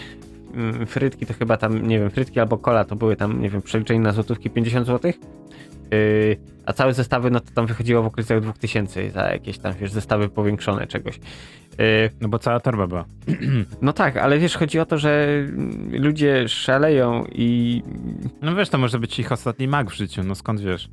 mm, 0.54 0.86
frytki 0.86 1.26
to 1.26 1.34
chyba 1.34 1.58
tam, 1.58 1.88
nie 1.88 2.00
wiem, 2.00 2.10
frytki 2.10 2.40
albo 2.40 2.58
kola 2.58 2.86
to 2.86 2.96
były 2.96 3.16
tam, 3.16 3.42
nie 3.42 3.50
wiem, 3.50 3.62
przeliczenie 3.62 4.00
na 4.00 4.12
złotówki 4.12 4.50
50 4.50 4.86
złotych 4.88 5.20
Yy, 5.92 6.38
a 6.66 6.74
całe 6.74 6.94
zestawy, 6.94 7.32
no 7.32 7.40
to 7.40 7.52
tam 7.52 7.66
wychodziło 7.66 8.04
w 8.04 8.06
okolicach 8.06 8.42
2000 8.42 9.12
za 9.12 9.22
jakieś 9.22 9.58
tam, 9.58 9.74
wiesz, 9.74 9.92
zestawy 9.92 10.30
powiększone 10.30 10.88
czegoś. 10.88 11.20
Yy, 11.78 12.10
no 12.22 12.30
bo 12.30 12.40
cała 12.40 12.60
torba 12.60 12.88
była. 12.88 13.06
No 13.82 13.94
tak, 13.94 14.18
ale 14.18 14.40
wiesz, 14.40 14.58
chodzi 14.58 14.80
o 14.80 14.86
to, 14.86 14.98
że 14.98 15.28
ludzie 15.92 16.48
szaleją 16.48 17.26
i... 17.32 17.82
No 18.42 18.56
wiesz, 18.56 18.70
to 18.70 18.78
może 18.78 19.00
być 19.00 19.20
ich 19.20 19.32
ostatni 19.32 19.68
mag 19.68 19.92
w 19.92 19.94
życiu, 19.94 20.24
no 20.24 20.36
skąd 20.36 20.62
wiesz? 20.62 20.90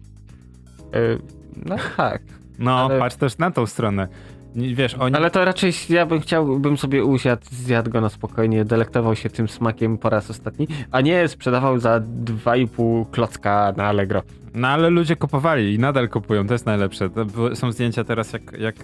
Yy, 0.92 1.18
no 1.66 1.76
tak. 1.97 2.22
No, 2.59 2.78
ale... 2.78 2.99
patrz 2.99 3.16
też 3.16 3.38
na 3.38 3.51
tą 3.51 3.66
stronę. 3.66 4.09
Wiesz, 4.57 4.94
oni... 4.94 5.16
Ale 5.16 5.30
to 5.30 5.44
raczej 5.44 5.72
ja 5.88 6.07
bym 6.07 6.20
chciał, 6.20 6.59
bym 6.59 6.76
sobie 6.76 7.05
usiadł, 7.05 7.42
zjadł 7.51 7.90
go 7.90 8.01
na 8.01 8.09
spokojnie, 8.09 8.64
delektował 8.64 9.16
się 9.16 9.30
tym 9.30 9.49
smakiem 9.49 9.99
po 9.99 10.11
raz 10.11 10.30
ostatni, 10.30 10.68
a 10.90 11.01
nie 11.01 11.28
sprzedawał 11.28 11.78
za 11.78 12.01
2,5 12.01 13.11
klocka 13.11 13.72
na 13.76 13.84
Allegro. 13.84 14.22
No 14.57 14.68
ale 14.68 14.90
ludzie 14.90 15.16
kupowali 15.16 15.74
i 15.74 15.78
nadal 15.78 16.09
kupują, 16.09 16.46
to 16.46 16.54
jest 16.54 16.66
najlepsze. 16.66 17.11
Są 17.54 17.72
zdjęcia 17.72 18.04
teraz, 18.04 18.32
jak, 18.32 18.59
jak 18.59 18.74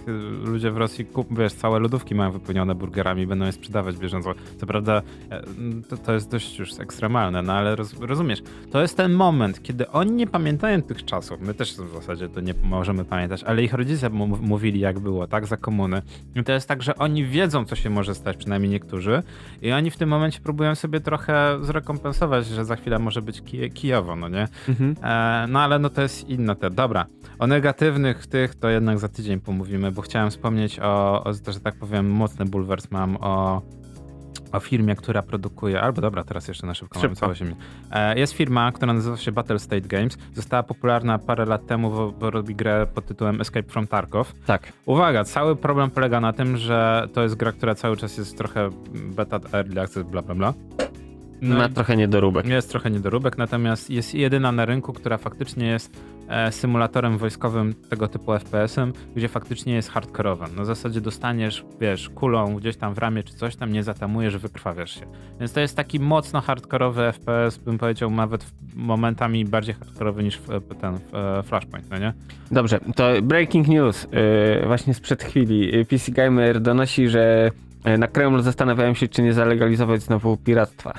ludzie 0.43 0.71
w 0.71 0.77
Rosji, 0.77 1.05
kup, 1.05 1.37
wiesz, 1.39 1.53
całe 1.53 1.79
lodówki 1.79 2.15
mają 2.15 2.31
wypełnione 2.31 2.75
burgerami, 2.75 3.27
będą 3.27 3.45
je 3.45 3.51
sprzedawać 3.51 3.97
bieżąco. 3.97 4.33
Co 4.57 4.65
prawda 4.65 5.01
e, 5.29 5.43
to, 5.89 5.97
to 5.97 6.13
jest 6.13 6.31
dość 6.31 6.59
już 6.59 6.79
ekstremalne, 6.79 7.41
no 7.41 7.53
ale 7.53 7.75
roz, 7.75 7.99
rozumiesz, 7.99 8.43
to 8.71 8.81
jest 8.81 8.97
ten 8.97 9.13
moment, 9.13 9.63
kiedy 9.63 9.89
oni 9.89 10.11
nie 10.11 10.27
pamiętają 10.27 10.81
tych 10.81 11.05
czasów. 11.05 11.41
My 11.41 11.53
też 11.53 11.73
w 11.73 11.93
zasadzie 11.93 12.29
to 12.29 12.41
nie 12.41 12.53
możemy 12.63 13.05
pamiętać, 13.05 13.43
ale 13.43 13.63
ich 13.63 13.73
rodzice 13.73 14.09
mówili 14.41 14.79
jak 14.79 14.99
było, 14.99 15.27
tak, 15.27 15.45
za 15.45 15.57
komuny. 15.57 16.01
I 16.35 16.43
to 16.43 16.51
jest 16.51 16.67
tak, 16.67 16.83
że 16.83 16.95
oni 16.95 17.25
wiedzą, 17.25 17.65
co 17.65 17.75
się 17.75 17.89
może 17.89 18.15
stać, 18.15 18.37
przynajmniej 18.37 18.71
niektórzy, 18.71 19.23
i 19.61 19.71
oni 19.71 19.91
w 19.91 19.97
tym 19.97 20.09
momencie 20.09 20.39
próbują 20.39 20.75
sobie 20.75 20.99
trochę 20.99 21.57
zrekompensować, 21.61 22.45
że 22.45 22.65
za 22.65 22.75
chwilę 22.75 22.99
może 22.99 23.21
być 23.21 23.41
kij 23.41 23.71
Kijowo, 23.71 24.15
no 24.15 24.29
nie? 24.29 24.47
Mhm. 24.69 24.95
E, 25.03 25.47
no 25.47 25.62
ale 25.63 25.79
no 25.79 25.89
to 25.89 26.01
jest 26.01 26.29
inna 26.29 26.55
te. 26.55 26.69
Dobra, 26.69 27.05
o 27.39 27.47
negatywnych 27.47 28.27
tych 28.27 28.55
to 28.55 28.69
jednak 28.69 28.99
za 28.99 29.09
tydzień 29.09 29.39
pomówimy, 29.39 29.91
bo 29.91 30.01
chciałem 30.01 30.29
wspomnieć 30.29 30.79
o, 30.79 31.23
o 31.23 31.33
że 31.33 31.59
tak 31.59 31.75
powiem, 31.75 32.11
mocny 32.11 32.45
bulwers 32.45 32.91
mam 32.91 33.17
o 33.21 33.61
o 34.53 34.59
firmie, 34.59 34.95
która 34.95 35.21
produkuje, 35.21 35.81
albo 35.81 36.01
dobra, 36.01 36.23
teraz 36.23 36.47
jeszcze 36.47 36.67
na 36.67 36.73
szybko, 36.73 36.99
szybko. 36.99 37.27
mamy 37.27 37.35
całe 37.35 37.55
e, 37.91 38.19
Jest 38.19 38.33
firma, 38.33 38.71
która 38.71 38.93
nazywa 38.93 39.17
się 39.17 39.31
Battle 39.31 39.59
State 39.59 39.81
Games. 39.81 40.17
Została 40.33 40.63
popularna 40.63 41.19
parę 41.19 41.45
lat 41.45 41.65
temu, 41.67 41.91
bo, 41.91 42.11
bo 42.11 42.31
robi 42.31 42.55
grę 42.55 42.87
pod 42.93 43.05
tytułem 43.05 43.41
Escape 43.41 43.69
from 43.69 43.87
Tarkov. 43.87 44.33
Tak. 44.45 44.73
Uwaga, 44.85 45.23
cały 45.23 45.55
problem 45.55 45.91
polega 45.91 46.19
na 46.19 46.33
tym, 46.33 46.57
że 46.57 47.07
to 47.13 47.23
jest 47.23 47.35
gra, 47.35 47.51
która 47.51 47.75
cały 47.75 47.97
czas 47.97 48.17
jest 48.17 48.37
trochę 48.37 48.69
beta, 48.93 49.39
early 49.53 49.81
access, 49.81 50.03
bla 50.03 50.21
bla 50.21 50.35
bla. 50.35 50.53
No 51.43 51.57
Ma 51.57 51.69
trochę 51.69 51.95
niedoróbek. 51.95 52.45
Jest 52.45 52.69
trochę 52.69 52.91
niedoróbek, 52.91 53.37
natomiast 53.37 53.89
jest 53.89 54.13
jedyna 54.13 54.51
na 54.51 54.65
rynku, 54.65 54.93
która 54.93 55.17
faktycznie 55.17 55.67
jest 55.67 56.03
e, 56.27 56.51
symulatorem 56.51 57.17
wojskowym 57.17 57.73
tego 57.89 58.07
typu 58.07 58.31
FPS-em, 58.31 58.93
gdzie 59.15 59.27
faktycznie 59.27 59.73
jest 59.73 59.89
hardkorowa. 59.89 60.47
Na 60.47 60.65
zasadzie 60.65 61.01
dostaniesz, 61.01 61.65
wiesz, 61.81 62.09
kulą 62.09 62.55
gdzieś 62.55 62.77
tam 62.77 62.93
w 62.93 62.97
ramię 62.97 63.23
czy 63.23 63.33
coś 63.33 63.55
tam, 63.55 63.71
nie 63.71 63.83
zatamujesz, 63.83 64.37
wykrwawiasz 64.37 64.99
się. 64.99 65.05
Więc 65.39 65.53
to 65.53 65.59
jest 65.59 65.75
taki 65.75 65.99
mocno 65.99 66.41
hardkorowy 66.41 67.11
FPS, 67.11 67.57
bym 67.57 67.77
powiedział 67.77 68.11
nawet 68.11 68.45
momentami 68.75 69.45
bardziej 69.45 69.75
hardkorowy 69.75 70.23
niż 70.23 70.39
ten 70.81 70.99
e, 71.13 71.43
Flashpoint, 71.43 71.89
no 71.89 71.97
nie? 71.97 72.13
Dobrze, 72.51 72.79
to 72.95 73.21
breaking 73.21 73.67
news 73.67 74.07
yy, 74.11 74.67
właśnie 74.67 74.93
sprzed 74.93 75.23
chwili. 75.23 75.85
PC 75.85 76.11
Gamer 76.11 76.61
donosi, 76.61 77.09
że 77.09 77.51
na 77.97 78.07
Kremlu 78.07 78.41
zastanawiają 78.41 78.93
się, 78.93 79.07
czy 79.07 79.21
nie 79.21 79.33
zalegalizować 79.33 80.01
znowu 80.01 80.37
piractwa. 80.37 80.93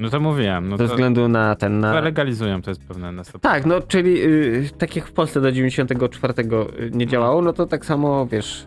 No 0.00 0.10
to 0.10 0.20
mówiłem. 0.20 0.68
No 0.68 0.76
Ze 0.76 0.84
to 0.84 0.90
względu 0.90 1.28
na 1.28 1.54
ten... 1.54 1.80
Na... 1.80 2.00
Legalizują, 2.00 2.62
to 2.62 2.70
jest 2.70 2.84
pewne 2.84 3.12
na 3.12 3.22
Tak, 3.40 3.66
no 3.66 3.80
czyli 3.80 4.14
yy, 4.18 4.70
tak 4.78 4.96
jak 4.96 5.06
w 5.06 5.12
Polsce 5.12 5.40
do 5.40 5.52
94 5.52 6.34
y, 6.80 6.90
nie 6.92 7.06
działało, 7.06 7.42
no 7.42 7.52
to 7.52 7.66
tak 7.66 7.86
samo, 7.86 8.26
wiesz... 8.26 8.66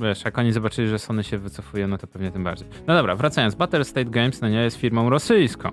Wiesz, 0.00 0.24
jak 0.24 0.38
oni 0.38 0.52
zobaczyli, 0.52 0.88
że 0.88 0.98
Sony 0.98 1.24
się 1.24 1.38
wycofuje, 1.38 1.86
no 1.86 1.98
to 1.98 2.06
pewnie 2.06 2.30
tym 2.30 2.44
bardziej. 2.44 2.68
No 2.86 2.94
dobra, 2.94 3.16
wracając. 3.16 3.54
Battle 3.54 3.84
State 3.84 4.10
Games, 4.10 4.40
no 4.40 4.48
nie, 4.48 4.62
jest 4.62 4.76
firmą 4.76 5.10
rosyjską. 5.10 5.70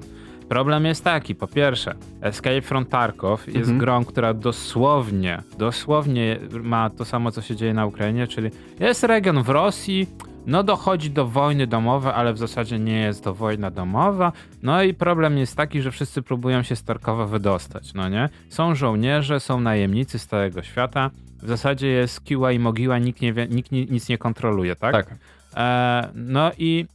Problem 0.49 0.85
jest 0.85 1.03
taki, 1.03 1.35
po 1.35 1.47
pierwsze, 1.47 1.95
Escape 2.21 2.61
from 2.61 2.85
Tarkov 2.85 3.47
jest 3.47 3.57
Mhm. 3.57 3.77
grą, 3.77 4.05
która 4.05 4.33
dosłownie, 4.33 5.41
dosłownie 5.57 6.39
ma 6.63 6.89
to 6.89 7.05
samo, 7.05 7.31
co 7.31 7.41
się 7.41 7.55
dzieje 7.55 7.73
na 7.73 7.85
Ukrainie, 7.85 8.27
czyli 8.27 8.49
jest 8.79 9.03
region 9.03 9.43
w 9.43 9.49
Rosji, 9.49 10.07
no 10.49 10.63
dochodzi 10.63 11.11
do 11.11 11.27
wojny 11.27 11.67
domowej, 11.67 12.11
ale 12.15 12.33
w 12.33 12.37
zasadzie 12.37 12.79
nie 12.79 12.99
jest 12.99 13.23
to 13.23 13.33
wojna 13.33 13.71
domowa. 13.71 14.31
No 14.63 14.83
i 14.83 14.93
problem 14.93 15.37
jest 15.37 15.55
taki, 15.57 15.81
że 15.81 15.91
wszyscy 15.91 16.21
próbują 16.21 16.63
się 16.63 16.75
z 16.75 16.83
Tarkowa 16.83 17.25
wydostać, 17.25 17.93
no 17.93 18.09
nie? 18.09 18.29
Są 18.49 18.75
żołnierze, 18.75 19.39
są 19.39 19.59
najemnicy 19.59 20.19
z 20.19 20.27
całego 20.27 20.63
świata. 20.63 21.09
W 21.41 21.47
zasadzie 21.47 21.87
jest 21.87 22.23
kiła 22.23 22.51
i 22.51 22.59
mogiła, 22.59 22.97
nikt, 22.97 23.21
nie 23.21 23.33
wie, 23.33 23.47
nikt 23.47 23.71
ni, 23.71 23.87
nic 23.91 24.09
nie 24.09 24.17
kontroluje, 24.17 24.75
tak? 24.75 24.95
E, 25.55 26.09
no 26.15 26.51
i 26.57 26.85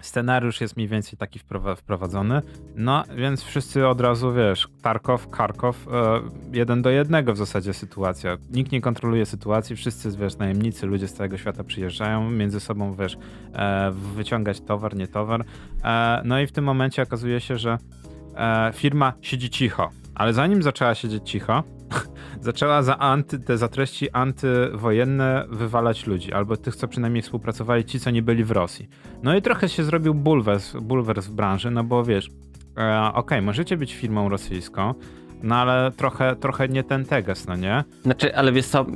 scenariusz 0.00 0.60
jest 0.60 0.76
mniej 0.76 0.88
więcej 0.88 1.18
taki 1.18 1.38
wprowa- 1.38 1.76
wprowadzony. 1.76 2.42
No 2.76 3.04
więc 3.16 3.42
wszyscy 3.44 3.86
od 3.86 4.00
razu 4.00 4.32
wiesz, 4.32 4.68
Tarkow, 4.82 5.30
Karkow, 5.30 5.88
e, 5.88 6.20
jeden 6.52 6.82
do 6.82 6.90
jednego 6.90 7.32
w 7.32 7.36
zasadzie 7.36 7.74
sytuacja. 7.74 8.36
Nikt 8.50 8.72
nie 8.72 8.80
kontroluje 8.80 9.26
sytuacji, 9.26 9.76
wszyscy 9.76 10.10
wiesz, 10.10 10.38
najemnicy, 10.38 10.86
ludzie 10.86 11.08
z 11.08 11.12
całego 11.12 11.38
świata 11.38 11.64
przyjeżdżają 11.64 12.30
między 12.30 12.60
sobą, 12.60 12.94
wiesz, 12.94 13.18
e, 13.54 13.90
wyciągać 13.90 14.60
towar, 14.60 14.96
nie 14.96 15.08
towar. 15.08 15.44
E, 15.84 16.22
no 16.24 16.40
i 16.40 16.46
w 16.46 16.52
tym 16.52 16.64
momencie 16.64 17.02
okazuje 17.02 17.40
się, 17.40 17.58
że 17.58 17.78
firma 18.74 19.12
siedzi 19.20 19.50
cicho. 19.50 19.90
Ale 20.14 20.32
zanim 20.32 20.62
zaczęła 20.62 20.94
siedzieć 20.94 21.30
cicho, 21.30 21.62
zaczęła 22.40 22.82
za, 22.82 22.98
anty, 22.98 23.38
te, 23.38 23.58
za 23.58 23.68
treści 23.68 24.10
antywojenne 24.10 25.46
wywalać 25.50 26.06
ludzi, 26.06 26.32
albo 26.32 26.56
tych, 26.56 26.76
co 26.76 26.88
przynajmniej 26.88 27.22
współpracowali, 27.22 27.84
ci, 27.84 28.00
co 28.00 28.10
nie 28.10 28.22
byli 28.22 28.44
w 28.44 28.50
Rosji. 28.50 28.88
No 29.22 29.36
i 29.36 29.42
trochę 29.42 29.68
się 29.68 29.84
zrobił 29.84 30.14
bulwers, 30.14 30.76
bulwers 30.76 31.26
w 31.26 31.32
branży, 31.32 31.70
no 31.70 31.84
bo 31.84 32.04
wiesz, 32.04 32.30
e, 32.78 33.12
okej, 33.14 33.42
możecie 33.42 33.76
być 33.76 33.94
firmą 33.94 34.28
rosyjską, 34.28 34.94
no 35.42 35.56
ale 35.56 35.92
trochę, 35.96 36.36
trochę 36.36 36.68
nie 36.68 36.84
ten 36.84 37.04
teges, 37.04 37.46
no 37.46 37.56
nie? 37.56 37.84
Znaczy, 38.02 38.36
ale 38.36 38.52
wiesz 38.52 38.66
co, 38.66 38.86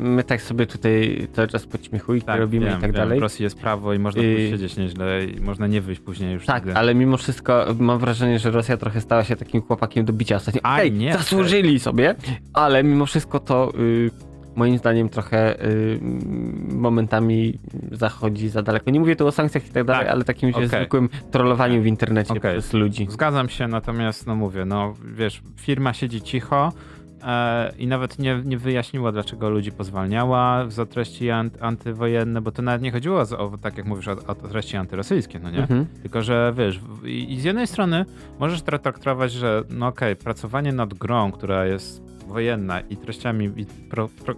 my 0.00 0.24
tak 0.24 0.42
sobie 0.42 0.66
tutaj 0.66 1.28
cały 1.32 1.48
czas 1.48 1.66
podśmiechujki 1.66 2.26
robimy 2.38 2.66
wiem, 2.66 2.78
i 2.78 2.80
tak 2.80 2.92
wiem. 2.92 3.00
dalej. 3.00 3.18
W 3.18 3.22
Rosji 3.22 3.42
jest 3.42 3.58
prawo 3.60 3.94
i 3.94 3.98
można 3.98 4.22
Yy. 4.22 4.34
tu 4.44 4.50
siedzieć 4.50 4.76
nieźle 4.76 5.24
i 5.24 5.40
można 5.40 5.66
nie 5.66 5.80
wyjść 5.80 6.00
później 6.00 6.32
już 6.34 6.46
Tak, 6.46 6.64
nigdy. 6.64 6.78
ale 6.78 6.94
mimo 6.94 7.16
wszystko 7.16 7.66
mam 7.78 7.98
wrażenie, 7.98 8.38
że 8.38 8.50
Rosja 8.50 8.76
trochę 8.76 9.00
stała 9.00 9.24
się 9.24 9.36
takim 9.36 9.62
chłopakiem 9.62 10.04
do 10.04 10.12
bicia 10.12 10.36
ostatnio. 10.36 10.60
A, 10.64 10.74
Okej, 10.74 10.92
nie, 10.92 11.12
zasłużyli 11.12 11.80
sobie, 11.80 12.14
ale 12.52 12.82
mimo 12.84 13.06
wszystko 13.06 13.40
to 13.40 13.72
y, 13.78 14.10
moim 14.56 14.78
zdaniem 14.78 15.08
trochę 15.08 15.64
y, 15.66 15.98
momentami 16.72 17.58
zachodzi 17.92 18.48
za 18.48 18.62
daleko. 18.62 18.90
Nie 18.90 19.00
mówię 19.00 19.16
tu 19.16 19.26
o 19.26 19.32
sankcjach 19.32 19.66
i 19.66 19.70
tak 19.70 19.84
dalej, 19.84 20.04
Tak, 20.04 20.14
ale 20.14 20.24
takim 20.24 20.50
okej. 20.50 20.68
zwykłym 20.68 21.08
trollowaniu 21.30 21.82
w 21.82 21.86
internecie 21.86 22.34
Okej. 22.34 22.52
przez 22.52 22.72
ludzi. 22.72 23.06
Zgadzam 23.10 23.48
się, 23.48 23.68
natomiast 23.68 24.26
no 24.26 24.34
mówię, 24.36 24.64
no 24.64 24.94
wiesz, 25.04 25.42
firma 25.56 25.92
siedzi 25.92 26.22
cicho 26.22 26.72
e, 27.22 27.72
i 27.78 27.86
nawet 27.86 28.18
nie, 28.18 28.40
nie 28.44 28.58
wyjaśniła, 28.58 29.12
dlaczego 29.12 29.50
ludzi 29.50 29.72
pozwalniała 29.72 30.70
za 30.70 30.86
treści 30.86 31.30
ant, 31.30 31.62
antywojenne, 31.62 32.40
bo 32.40 32.52
to 32.52 32.62
nawet 32.62 32.82
nie 32.82 32.92
chodziło 32.92 33.20
o, 33.20 33.58
tak 33.58 33.76
jak 33.76 33.86
mówisz, 33.86 34.08
o, 34.08 34.12
o 34.26 34.34
treści 34.34 34.76
antyrosyjskie, 34.76 35.38
no 35.38 35.50
nie? 35.50 35.58
Mhm. 35.58 35.86
Tylko, 36.02 36.22
że 36.22 36.54
wiesz, 36.56 36.80
i, 37.04 37.32
i 37.32 37.40
z 37.40 37.44
jednej 37.44 37.66
strony 37.66 38.04
możesz 38.38 38.62
tra- 38.62 38.78
traktować, 38.78 39.32
że 39.32 39.62
no 39.70 39.86
okej, 39.86 40.16
pracowanie 40.16 40.72
nad 40.72 40.94
grą, 40.94 41.32
która 41.32 41.66
jest 41.66 42.05
wojenna 42.26 42.80
i 42.80 42.96
treściami, 42.96 43.50
i 43.56 43.66
pro, 43.90 44.08
pro, 44.08 44.34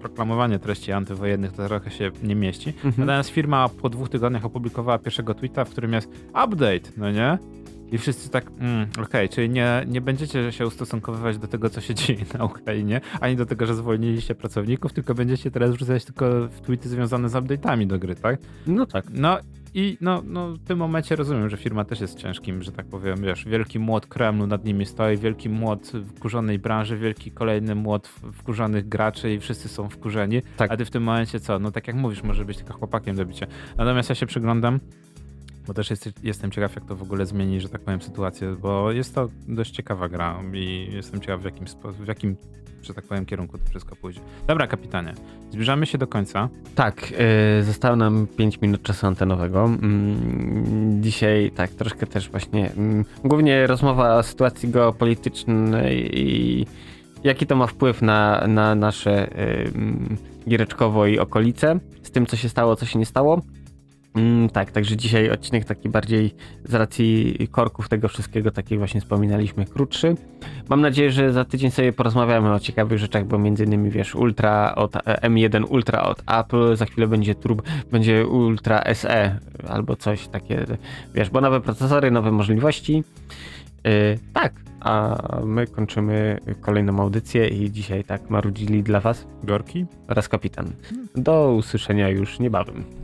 proklamowanie 0.00 0.58
treści 0.58 0.92
antywojennych 0.92 1.52
to 1.52 1.68
trochę 1.68 1.90
się 1.90 2.10
nie 2.22 2.34
mieści. 2.34 2.68
Mhm. 2.70 2.94
Natomiast 2.98 3.30
firma 3.30 3.68
po 3.68 3.88
dwóch 3.88 4.08
tygodniach 4.08 4.44
opublikowała 4.44 4.98
pierwszego 4.98 5.34
tweeta, 5.34 5.64
w 5.64 5.70
którym 5.70 5.92
jest 5.92 6.08
update, 6.28 6.90
no 6.96 7.10
nie? 7.10 7.38
I 7.92 7.98
wszyscy 7.98 8.30
tak, 8.30 8.50
mm, 8.58 8.86
okej, 9.02 9.28
czyli 9.28 9.50
nie, 9.50 9.84
nie 9.88 10.00
będziecie 10.00 10.52
się 10.52 10.66
ustosunkowywać 10.66 11.38
do 11.38 11.48
tego, 11.48 11.70
co 11.70 11.80
się 11.80 11.94
dzieje 11.94 12.24
na 12.38 12.44
Ukrainie, 12.44 13.00
ani 13.20 13.36
do 13.36 13.46
tego, 13.46 13.66
że 13.66 13.74
zwolniliście 13.74 14.34
pracowników, 14.34 14.92
tylko 14.92 15.14
będziecie 15.14 15.50
teraz 15.50 15.70
wrzucać 15.70 16.04
tylko 16.04 16.48
w 16.48 16.60
tweety 16.60 16.88
związane 16.88 17.28
z 17.28 17.32
update'ami 17.32 17.86
do 17.86 17.98
gry, 17.98 18.14
tak? 18.14 18.40
No 18.66 18.86
tak. 18.86 19.04
No 19.10 19.38
i 19.74 19.96
no, 20.00 20.22
no, 20.26 20.48
w 20.48 20.64
tym 20.64 20.78
momencie 20.78 21.16
rozumiem, 21.16 21.48
że 21.48 21.56
firma 21.56 21.84
też 21.84 22.00
jest 22.00 22.18
ciężkim, 22.18 22.62
że 22.62 22.72
tak 22.72 22.86
powiem, 22.86 23.22
wiesz, 23.22 23.44
wielki 23.44 23.78
młot 23.78 24.06
Kremlu 24.06 24.46
nad 24.46 24.64
nimi 24.64 24.86
stoi, 24.86 25.16
wielki 25.16 25.48
młot 25.48 25.92
wkurzonej 26.16 26.58
branży, 26.58 26.98
wielki 26.98 27.30
kolejny 27.30 27.74
młot 27.74 28.08
wkurzonych 28.08 28.88
graczy 28.88 29.34
i 29.34 29.40
wszyscy 29.40 29.68
są 29.68 29.88
wkurzeni, 29.88 30.42
Tak. 30.56 30.72
a 30.72 30.76
ty 30.76 30.84
w 30.84 30.90
tym 30.90 31.02
momencie 31.02 31.40
co? 31.40 31.58
No 31.58 31.70
tak 31.70 31.86
jak 31.86 31.96
mówisz, 31.96 32.22
może 32.22 32.44
być 32.44 32.56
tylko 32.56 32.72
chłopakiem 32.72 33.16
do 33.16 33.26
bicia. 33.26 33.46
Natomiast 33.76 34.08
ja 34.08 34.14
się 34.14 34.26
przyglądam, 34.26 34.80
bo 35.66 35.74
też 35.74 35.90
jest, 35.90 36.10
jestem 36.22 36.50
ciekaw, 36.50 36.74
jak 36.74 36.84
to 36.84 36.96
w 36.96 37.02
ogóle 37.02 37.26
zmieni, 37.26 37.60
że 37.60 37.68
tak 37.68 37.80
powiem, 37.80 38.02
sytuację, 38.02 38.56
bo 38.60 38.92
jest 38.92 39.14
to 39.14 39.28
dość 39.48 39.70
ciekawa 39.70 40.08
gra 40.08 40.42
i 40.52 40.88
jestem 40.92 41.20
ciekaw, 41.20 41.40
w 41.40 41.44
jakim, 41.44 41.66
w 42.04 42.08
jakim 42.08 42.36
że 42.82 42.94
tak 42.94 43.04
powiem, 43.04 43.26
kierunku 43.26 43.58
to 43.58 43.70
wszystko 43.70 43.96
pójdzie. 43.96 44.20
Dobra, 44.46 44.66
kapitanie, 44.66 45.14
zbliżamy 45.50 45.86
się 45.86 45.98
do 45.98 46.06
końca. 46.06 46.48
Tak, 46.74 47.12
y, 47.60 47.64
zostało 47.64 47.96
nam 47.96 48.26
5 48.36 48.60
minut 48.60 48.82
czasu 48.82 49.06
antenowego. 49.06 49.64
Mm, 49.64 51.02
Dzisiaj 51.02 51.50
tak 51.54 51.70
troszkę 51.70 52.06
też 52.06 52.30
właśnie, 52.30 52.72
mm, 52.72 53.04
głównie 53.24 53.66
rozmowa 53.66 54.16
o 54.16 54.22
sytuacji 54.22 54.68
geopolitycznej 54.68 56.20
i 56.20 56.66
jaki 57.24 57.46
to 57.46 57.56
ma 57.56 57.66
wpływ 57.66 58.02
na, 58.02 58.44
na 58.48 58.74
nasze 58.74 59.26
y, 59.28 59.72
mm, 59.74 60.16
Giereczkowo 60.48 61.06
i 61.06 61.18
okolice, 61.18 61.78
z 62.02 62.10
tym 62.10 62.26
co 62.26 62.36
się 62.36 62.48
stało, 62.48 62.76
co 62.76 62.86
się 62.86 62.98
nie 62.98 63.06
stało. 63.06 63.42
Mm, 64.14 64.48
tak, 64.48 64.70
także 64.70 64.96
dzisiaj 64.96 65.30
odcinek 65.30 65.64
taki 65.64 65.88
bardziej 65.88 66.34
z 66.64 66.74
racji 66.74 67.38
korków 67.50 67.88
tego 67.88 68.08
wszystkiego, 68.08 68.50
taki 68.50 68.78
właśnie 68.78 69.00
wspominaliśmy, 69.00 69.64
krótszy. 69.64 70.14
Mam 70.68 70.80
nadzieję, 70.80 71.10
że 71.10 71.32
za 71.32 71.44
tydzień 71.44 71.70
sobie 71.70 71.92
porozmawiamy 71.92 72.52
o 72.52 72.60
ciekawych 72.60 72.98
rzeczach, 72.98 73.26
bo 73.26 73.38
między 73.38 73.64
innymi 73.64 73.90
wiesz, 73.90 74.14
Ultra 74.14 74.74
od 74.74 74.96
e, 74.96 75.00
M1 75.00 75.64
Ultra 75.70 76.02
od 76.02 76.22
Apple, 76.26 76.76
za 76.76 76.86
chwilę 76.86 77.06
będzie 77.06 77.34
turb, 77.34 77.62
będzie 77.92 78.26
Ultra 78.26 78.94
SE 78.94 79.38
albo 79.68 79.96
coś 79.96 80.28
takie, 80.28 80.66
wiesz, 81.14 81.30
bo 81.30 81.40
nowe 81.40 81.60
procesory, 81.60 82.10
nowe 82.10 82.32
możliwości. 82.32 83.04
Yy, 83.84 84.18
tak, 84.32 84.52
a 84.80 85.18
my 85.44 85.66
kończymy 85.66 86.38
kolejną 86.60 87.00
audycję 87.00 87.48
i 87.48 87.70
dzisiaj 87.70 88.04
tak 88.04 88.30
marudzili 88.30 88.82
dla 88.82 89.00
was 89.00 89.26
Gorki? 89.44 89.86
oraz 90.08 90.28
kapitan. 90.28 90.72
Do 91.14 91.52
usłyszenia 91.52 92.08
już 92.08 92.38
niebawem. 92.38 93.01